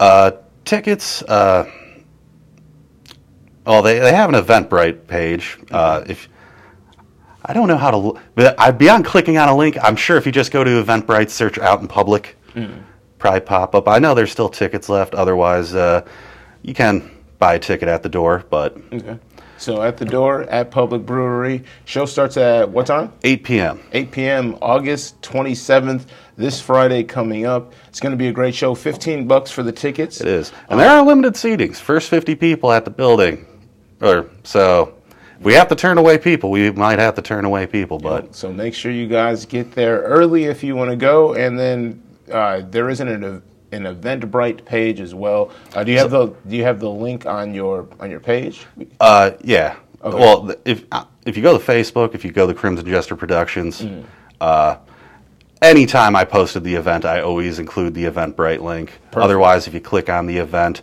Uh, 0.00 0.32
tickets. 0.64 1.22
Uh, 1.22 1.70
oh, 3.66 3.82
they 3.82 3.98
they 3.98 4.12
have 4.12 4.32
an 4.32 4.42
Eventbrite 4.42 5.06
page. 5.06 5.58
Uh, 5.70 6.04
if 6.06 6.28
I 7.48 7.52
don't 7.52 7.68
know 7.68 7.76
how 7.76 7.90
to, 7.92 7.96
l- 7.96 8.18
but 8.34 8.58
I 8.58 8.72
beyond 8.72 9.04
clicking 9.04 9.38
on 9.38 9.48
a 9.48 9.56
link, 9.56 9.78
I'm 9.82 9.96
sure 9.96 10.16
if 10.16 10.26
you 10.26 10.32
just 10.32 10.50
go 10.52 10.64
to 10.64 10.82
Eventbrite, 10.82 11.30
search 11.30 11.58
out 11.58 11.80
in 11.80 11.86
public, 11.88 12.36
probably 13.18 13.40
pop 13.40 13.74
up. 13.74 13.86
I 13.88 13.98
know 14.00 14.14
there's 14.14 14.32
still 14.32 14.48
tickets 14.48 14.88
left. 14.88 15.14
Otherwise, 15.14 15.74
uh, 15.74 16.04
you 16.62 16.74
can 16.74 17.10
buy 17.38 17.54
a 17.54 17.58
ticket 17.58 17.88
at 17.88 18.02
the 18.02 18.08
door, 18.08 18.44
but 18.50 18.76
Okay. 18.92 19.18
So 19.58 19.80
at 19.82 19.96
the 19.96 20.04
door 20.04 20.42
at 20.50 20.70
Public 20.70 21.06
Brewery. 21.06 21.64
Show 21.86 22.04
starts 22.04 22.36
at 22.36 22.68
what 22.68 22.86
time? 22.86 23.10
8 23.24 23.42
p.m. 23.42 23.80
8 23.92 24.10
p.m. 24.10 24.58
August 24.60 25.18
27th. 25.22 26.04
This 26.36 26.60
Friday 26.60 27.02
coming 27.04 27.46
up. 27.46 27.72
It's 27.88 27.98
going 27.98 28.10
to 28.10 28.18
be 28.18 28.26
a 28.28 28.32
great 28.32 28.54
show. 28.54 28.74
15 28.74 29.26
bucks 29.26 29.50
for 29.50 29.62
the 29.62 29.72
tickets. 29.72 30.20
It 30.20 30.26
is, 30.28 30.52
and 30.68 30.78
there 30.78 30.90
are 30.90 31.02
limited 31.02 31.32
seatings. 31.34 31.76
First 31.76 32.10
50 32.10 32.34
people 32.34 32.70
at 32.70 32.84
the 32.84 32.90
building, 32.90 33.46
or 34.02 34.28
so. 34.44 34.92
We 35.40 35.54
have 35.54 35.68
to 35.68 35.74
turn 35.76 35.98
away 35.98 36.18
people. 36.18 36.50
We 36.50 36.70
might 36.70 36.98
have 36.98 37.14
to 37.16 37.22
turn 37.22 37.44
away 37.44 37.66
people, 37.66 37.98
but 37.98 38.34
So 38.34 38.52
make 38.52 38.74
sure 38.74 38.90
you 38.90 39.06
guys 39.06 39.44
get 39.46 39.72
there 39.72 40.00
early 40.02 40.44
if 40.44 40.62
you 40.64 40.74
want 40.76 40.90
to 40.90 40.96
go, 40.96 41.34
and 41.34 41.58
then 41.58 42.02
uh, 42.32 42.62
there 42.70 42.88
isn't 42.90 43.06
an 43.08 43.42
an 43.72 43.82
Eventbrite 43.82 44.64
page 44.64 45.00
as 45.00 45.14
well. 45.14 45.50
Uh, 45.74 45.82
do 45.84 45.92
you 45.92 45.98
have 45.98 46.10
the 46.10 46.26
Do 46.48 46.56
you 46.56 46.62
have 46.64 46.80
the 46.80 46.90
link 46.90 47.26
on 47.26 47.52
your 47.54 47.88
on 48.00 48.10
your 48.10 48.20
page? 48.20 48.66
Uh, 49.00 49.32
yeah. 49.42 49.76
Okay. 50.02 50.16
Well, 50.18 50.54
if 50.64 50.84
uh, 50.92 51.04
if 51.26 51.36
you 51.36 51.42
go 51.42 51.56
to 51.58 51.64
Facebook, 51.64 52.14
if 52.14 52.24
you 52.24 52.30
go 52.32 52.46
to 52.46 52.54
Crimson 52.54 52.86
Jester 52.86 53.16
Productions, 53.16 53.82
Mm. 53.82 54.04
uh, 54.40 54.76
anytime 55.62 56.14
I 56.16 56.24
posted 56.24 56.64
the 56.64 56.74
event, 56.74 57.04
I 57.04 57.20
always 57.20 57.58
include 57.58 57.94
the 57.94 58.04
Eventbrite 58.04 58.60
link. 58.62 58.92
Otherwise, 59.14 59.66
if 59.66 59.74
you 59.74 59.80
click 59.80 60.08
on 60.08 60.26
the 60.26 60.36
event, 60.38 60.82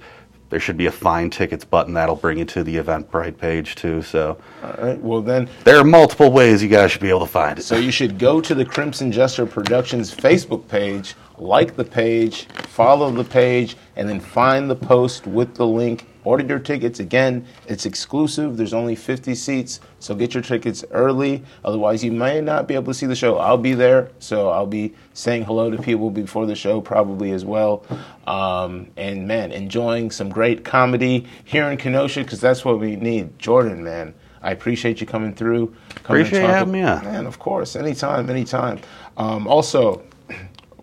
there 0.54 0.60
should 0.60 0.78
be 0.78 0.86
a 0.86 0.92
find 0.92 1.34
tickets 1.34 1.66
button 1.66 1.96
that'll 1.96 2.16
bring 2.16 2.38
you 2.38 2.46
to 2.46 2.64
the 2.64 2.76
Eventbrite 2.76 3.40
page 3.40 3.74
too. 3.74 4.04
So 4.04 4.38
All 4.62 4.76
right. 4.78 5.02
Well 5.02 5.24
then, 5.24 5.50
there 5.64 5.80
are 5.80 5.84
multiple 5.84 6.32
ways 6.32 6.62
you 6.62 6.70
guys 6.70 6.92
should 6.92 7.02
be 7.02 7.10
able 7.10 7.22
to 7.22 7.26
find 7.26 7.58
it. 7.58 7.64
So 7.64 7.76
you 7.76 7.90
should 7.90 8.20
go 8.20 8.40
to 8.40 8.54
the 8.54 8.64
Crimson 8.64 9.12
Jester 9.12 9.48
Productions 9.48 10.14
Facebook 10.14 10.68
page, 10.68 11.16
like 11.40 11.76
the 11.76 11.84
page, 11.84 12.44
follow 12.68 13.10
the 13.10 13.24
page, 13.24 13.78
and 13.96 14.08
then 14.08 14.20
find 14.20 14.70
the 14.70 14.76
post 14.76 15.26
with 15.26 15.56
the 15.56 15.66
link. 15.66 16.06
Order 16.24 16.46
your 16.46 16.60
tickets. 16.60 17.00
Again, 17.00 17.46
it's 17.68 17.86
exclusive. 17.86 18.58
There's 18.58 18.74
only 18.74 18.96
50 18.96 19.36
seats, 19.36 19.80
so 20.00 20.16
get 20.16 20.34
your 20.34 20.44
tickets 20.44 20.86
early. 20.92 21.44
Otherwise, 21.66 22.04
you 22.04 22.12
may 22.12 22.40
not 22.42 22.68
be 22.68 22.76
able 22.76 22.86
to 22.86 22.94
see 22.94 23.06
the 23.06 23.16
show. 23.16 23.38
I'll 23.38 23.58
be 23.58 23.74
there, 23.74 24.12
so 24.20 24.50
I'll 24.50 24.66
be 24.68 24.94
saying 25.14 25.44
hello 25.44 25.70
to 25.70 25.78
people 25.82 26.10
before 26.10 26.46
the 26.46 26.56
show, 26.56 26.80
probably 26.82 27.32
as 27.32 27.44
well. 27.46 27.86
Um, 28.26 28.88
and 28.96 29.28
man, 29.28 29.52
enjoying 29.52 30.12
some 30.12 30.30
great 30.30 30.64
comedy 30.64 31.28
here 31.44 31.70
in 31.70 31.78
Kenosha, 31.78 32.22
because 32.22 32.40
that's 32.40 32.64
what 32.64 32.80
we 32.80 32.96
need. 32.96 33.38
Jordan, 33.40 33.84
man. 33.84 34.14
I 34.42 34.52
appreciate 34.52 35.00
you 35.00 35.08
coming 35.08 35.34
through. 35.34 35.74
Coming 36.04 36.24
Appreciate 36.24 36.42
talk- 36.42 36.50
having 36.50 36.74
me 36.74 36.82
on. 36.84 37.04
Man, 37.06 37.26
of 37.26 37.40
course, 37.40 37.78
anytime, 37.78 38.30
anytime. 38.30 38.80
Um, 39.16 39.48
also, 39.48 40.04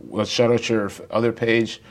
let's 0.08 0.30
shout 0.30 0.50
out 0.50 0.66
your 0.68 0.90
other 1.10 1.30
page, 1.30 1.82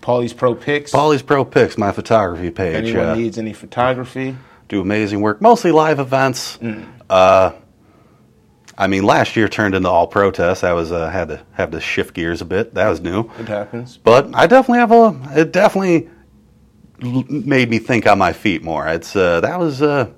Paulie's 0.00 0.32
Pro 0.32 0.54
Pics. 0.54 0.92
Paulie's 0.92 1.22
Pro 1.22 1.44
Pics, 1.44 1.76
my 1.76 1.92
photography 1.92 2.48
if 2.48 2.54
page. 2.54 2.74
anyone 2.76 3.08
uh, 3.08 3.14
needs 3.14 3.38
any 3.38 3.52
photography, 3.52 4.36
do 4.68 4.80
amazing 4.80 5.20
work, 5.20 5.40
mostly 5.40 5.72
live 5.72 5.98
events. 5.98 6.58
Mm. 6.58 6.86
Uh, 7.10 7.52
I 8.78 8.86
mean, 8.88 9.04
last 9.04 9.36
year 9.36 9.48
turned 9.48 9.74
into 9.74 9.88
all 9.88 10.06
protests. 10.06 10.62
I 10.62 10.72
was 10.74 10.92
uh, 10.92 11.08
had 11.08 11.28
to 11.28 11.42
have 11.52 11.70
to 11.70 11.80
shift 11.80 12.14
gears 12.14 12.40
a 12.42 12.44
bit. 12.44 12.74
That 12.74 12.88
was 12.88 13.00
new, 13.00 13.20
it 13.38 13.48
happens. 13.48 13.96
but 13.96 14.34
I 14.34 14.46
definitely 14.46 14.80
have 14.80 14.92
a. 14.92 15.40
It 15.40 15.52
definitely 15.52 16.10
made 17.00 17.68
me 17.70 17.78
think 17.78 18.06
on 18.06 18.18
my 18.18 18.32
feet 18.32 18.62
more. 18.62 18.86
It's 18.88 19.16
uh, 19.16 19.40
that 19.40 19.58
was 19.58 19.82
uh, 19.82 20.10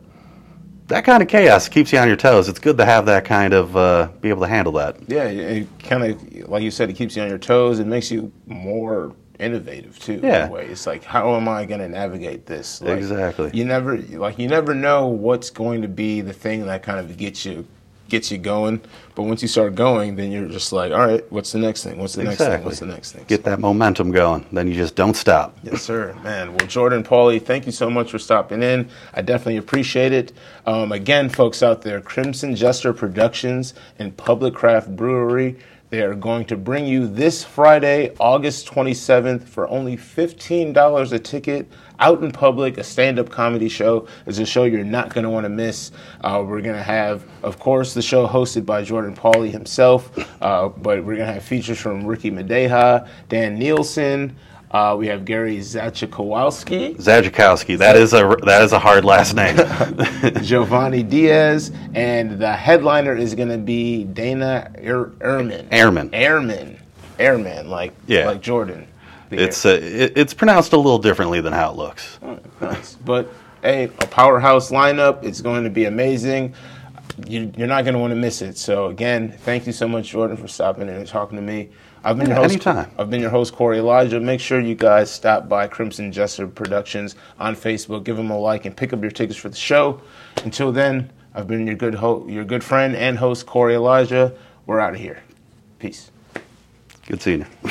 that 0.89 1.05
kind 1.05 1.22
of 1.22 1.29
chaos 1.29 1.68
keeps 1.68 1.93
you 1.93 1.99
on 1.99 2.09
your 2.09 2.16
toes. 2.16 2.49
It's 2.49 2.59
good 2.59 2.79
to 2.79 2.85
have 2.85 3.07
that 3.07 3.24
kind 3.24 3.55
of 3.55 3.76
uh, 3.76 4.09
be 4.20 4.29
able 4.29 4.43
to 4.43 4.49
handle 4.49 4.72
that. 4.74 4.97
Yeah, 5.07 5.24
it 5.24 5.68
kind 5.79 6.05
of 6.05 6.49
like 6.49 6.62
you 6.62 6.70
said, 6.70 6.91
it 6.91 6.95
keeps 6.95 7.16
you 7.16 7.22
on 7.22 7.29
your 7.29 7.39
toes. 7.39 7.79
It 7.79 7.87
makes 7.87 8.11
you 8.11 8.33
more 8.47 9.14
innovative 9.39 9.99
too. 9.99 10.20
Yeah. 10.22 10.47
In 10.47 10.51
a 10.51 10.53
way, 10.53 10.66
it's 10.66 10.86
like 10.86 11.05
how 11.05 11.34
am 11.36 11.49
I 11.49 11.64
going 11.64 11.80
to 11.80 11.89
navigate 11.89 12.47
this? 12.47 12.80
Like, 12.80 12.99
Exactly. 12.99 13.51
You 13.53 13.64
never 13.64 13.97
like 13.97 14.39
you 14.39 14.49
never 14.49 14.74
know 14.74 15.07
what's 15.07 15.51
going 15.51 15.82
to 15.82 15.89
be 15.89 16.20
the 16.20 16.32
thing 16.32 16.66
that 16.66 16.82
kind 16.82 16.99
of 16.99 17.16
gets 17.16 17.45
you 17.45 17.66
gets 18.09 18.30
you 18.30 18.39
going. 18.39 18.80
But 19.14 19.24
once 19.24 19.43
you 19.43 19.49
start 19.49 19.74
going, 19.74 20.16
then 20.16 20.32
you're 20.32 20.49
just 20.49 20.72
like, 20.72 20.93
all 20.93 21.07
right, 21.07 21.30
what's 21.30 21.53
the 21.53 21.59
next 21.59 21.84
thing? 21.84 21.99
What's 21.99 22.14
the 22.14 22.24
next 22.24 22.39
thing? 22.39 22.64
What's 22.64 22.80
the 22.80 22.86
next 22.86 23.12
thing? 23.12 23.24
Get 23.28 23.45
that 23.45 23.61
momentum 23.61 24.11
going. 24.11 24.47
Then 24.53 24.68
you 24.68 24.74
just 24.74 24.95
don't 24.95 25.14
stop. 25.14 25.59
Yes, 25.62 25.82
sir, 25.82 26.14
man. 26.22 26.55
Well, 26.55 26.66
Jordan 26.66 27.05
Pauley, 27.05 27.41
thank 27.41 27.66
you 27.66 27.72
so 27.72 27.91
much 27.91 28.11
for 28.11 28.18
stopping 28.18 28.62
in. 28.62 28.89
I 29.14 29.22
definitely 29.22 29.59
appreciate 29.59 30.12
it. 30.12 30.32
Um, 30.66 30.93
again, 30.93 31.28
folks 31.28 31.62
out 31.62 31.82
there, 31.82 32.01
Crimson 32.01 32.57
Jester 32.57 32.93
Productions 32.93 33.74
and 33.99 34.16
Public 34.16 34.55
Craft 34.55 34.95
Brewery. 34.97 35.59
They 35.91 36.03
are 36.03 36.14
going 36.14 36.45
to 36.47 36.57
bring 36.57 36.86
you 36.86 37.07
this 37.07 37.43
Friday, 37.43 38.14
August 38.20 38.68
27th, 38.68 39.45
for 39.45 39.66
only 39.70 39.97
$15 39.97 41.12
a 41.12 41.18
ticket 41.18 41.66
out 41.99 42.22
in 42.22 42.30
public, 42.30 42.76
a 42.76 42.84
stand 42.84 43.18
up 43.18 43.30
comedy 43.30 43.70
show. 43.70 44.07
It's 44.26 44.39
a 44.39 44.45
show 44.45 44.64
you're 44.64 44.84
not 44.84 45.14
going 45.14 45.24
to 45.24 45.30
want 45.30 45.45
to 45.45 45.49
miss. 45.49 45.91
Uh, 46.20 46.45
we're 46.47 46.61
going 46.61 46.76
to 46.76 46.82
have, 46.82 47.24
of 47.43 47.59
course, 47.59 47.95
the 47.95 48.03
show 48.03 48.26
hosted 48.26 48.66
by 48.66 48.82
Jordan 48.82 49.16
Pauley 49.16 49.51
himself, 49.51 50.11
uh, 50.43 50.68
but 50.68 50.99
we're 50.99 51.16
going 51.16 51.26
to 51.26 51.32
have 51.32 51.43
features 51.43 51.78
from 51.78 52.05
Ricky 52.05 52.30
Madeja, 52.30 53.09
Dan 53.30 53.59
Nielsen. 53.59 54.36
Uh, 54.70 54.94
we 54.98 55.06
have 55.06 55.24
Gary 55.24 55.56
Zachikowski, 55.58 56.96
Zajackowski. 56.96 57.78
That 57.78 57.96
is 57.96 58.12
a 58.12 58.36
that 58.44 58.62
is 58.62 58.72
a 58.72 58.78
hard 58.78 59.04
last 59.04 59.34
name. 59.34 59.56
Jhovany 59.56 61.08
Diaz, 61.08 61.72
and 61.94 62.38
the 62.38 62.52
headliner 62.52 63.16
is 63.16 63.34
going 63.34 63.48
to 63.48 63.56
be 63.58 64.04
Dana 64.04 64.70
Er- 64.78 65.12
Ehrmann. 65.20 65.68
Airman. 65.70 66.10
Airman. 66.12 66.78
Airman, 67.18 67.68
like 67.70 67.92
Yeah. 68.06 68.26
like 68.26 68.42
Jordan. 68.42 68.86
It's 69.30 69.64
uh, 69.64 69.78
it, 69.82 70.12
it's 70.16 70.34
pronounced 70.34 70.72
a 70.74 70.76
little 70.76 70.98
differently 70.98 71.40
than 71.40 71.52
how 71.52 71.70
it 71.70 71.76
looks. 71.76 72.18
Nice. 72.60 72.94
But 72.96 73.32
hey, 73.62 73.84
a 73.84 74.06
powerhouse 74.06 74.70
lineup. 74.70 75.24
It's 75.24 75.40
going 75.40 75.64
to 75.64 75.70
be 75.70 75.86
amazing. 75.86 76.54
You, 77.26 77.50
you're 77.56 77.66
not 77.66 77.84
going 77.84 77.94
to 77.94 78.00
want 78.00 78.12
to 78.12 78.16
miss 78.16 78.42
it. 78.42 78.56
So 78.58 78.86
again, 78.86 79.32
thank 79.32 79.66
you 79.66 79.72
so 79.72 79.88
much, 79.88 80.10
Jordan, 80.10 80.36
for 80.36 80.46
stopping 80.46 80.88
in 80.88 80.94
and 80.94 81.06
talking 81.06 81.36
to 81.36 81.42
me. 81.42 81.70
I've 82.09 82.16
been 82.16 82.28
Yeah, 82.28 82.34
your 82.36 82.42
host. 82.44 82.54
anytime. 82.54 82.90
I've 82.98 83.11
been 83.11 83.20
your 83.20 83.28
host, 83.30 83.52
Corey 83.54 83.78
Elijah. 83.78 84.18
Make 84.18 84.40
sure 84.40 84.61
you 84.61 84.74
guys 84.74 85.11
stop 85.11 85.46
by 85.48 85.66
Crimson 85.68 86.11
Jester 86.11 86.46
Productions 86.48 87.16
on 87.38 87.54
Facebook. 87.54 88.04
Give 88.04 88.16
them 88.16 88.30
a 88.30 88.38
like 88.38 88.64
and 88.64 88.74
pick 88.74 88.94
up 88.94 89.02
your 89.02 89.11
tickets 89.11 89.38
for 89.38 89.50
the 89.50 89.56
show. 89.56 90.00
Until 90.42 90.72
then, 90.72 91.11
I've 91.34 91.46
been 91.46 91.66
your 91.66 91.76
good 91.76 91.96
ho- 91.96 92.24
your 92.26 92.44
good 92.44 92.64
friend 92.64 92.96
and 92.96 93.18
host, 93.18 93.44
Corey 93.44 93.74
Elijah. 93.74 94.32
We're 94.64 94.80
out 94.80 94.94
of 94.94 95.00
here. 95.00 95.22
Peace. 95.80 96.11
Good 97.06 97.20
seeing 97.20 97.46
you. 97.64 97.70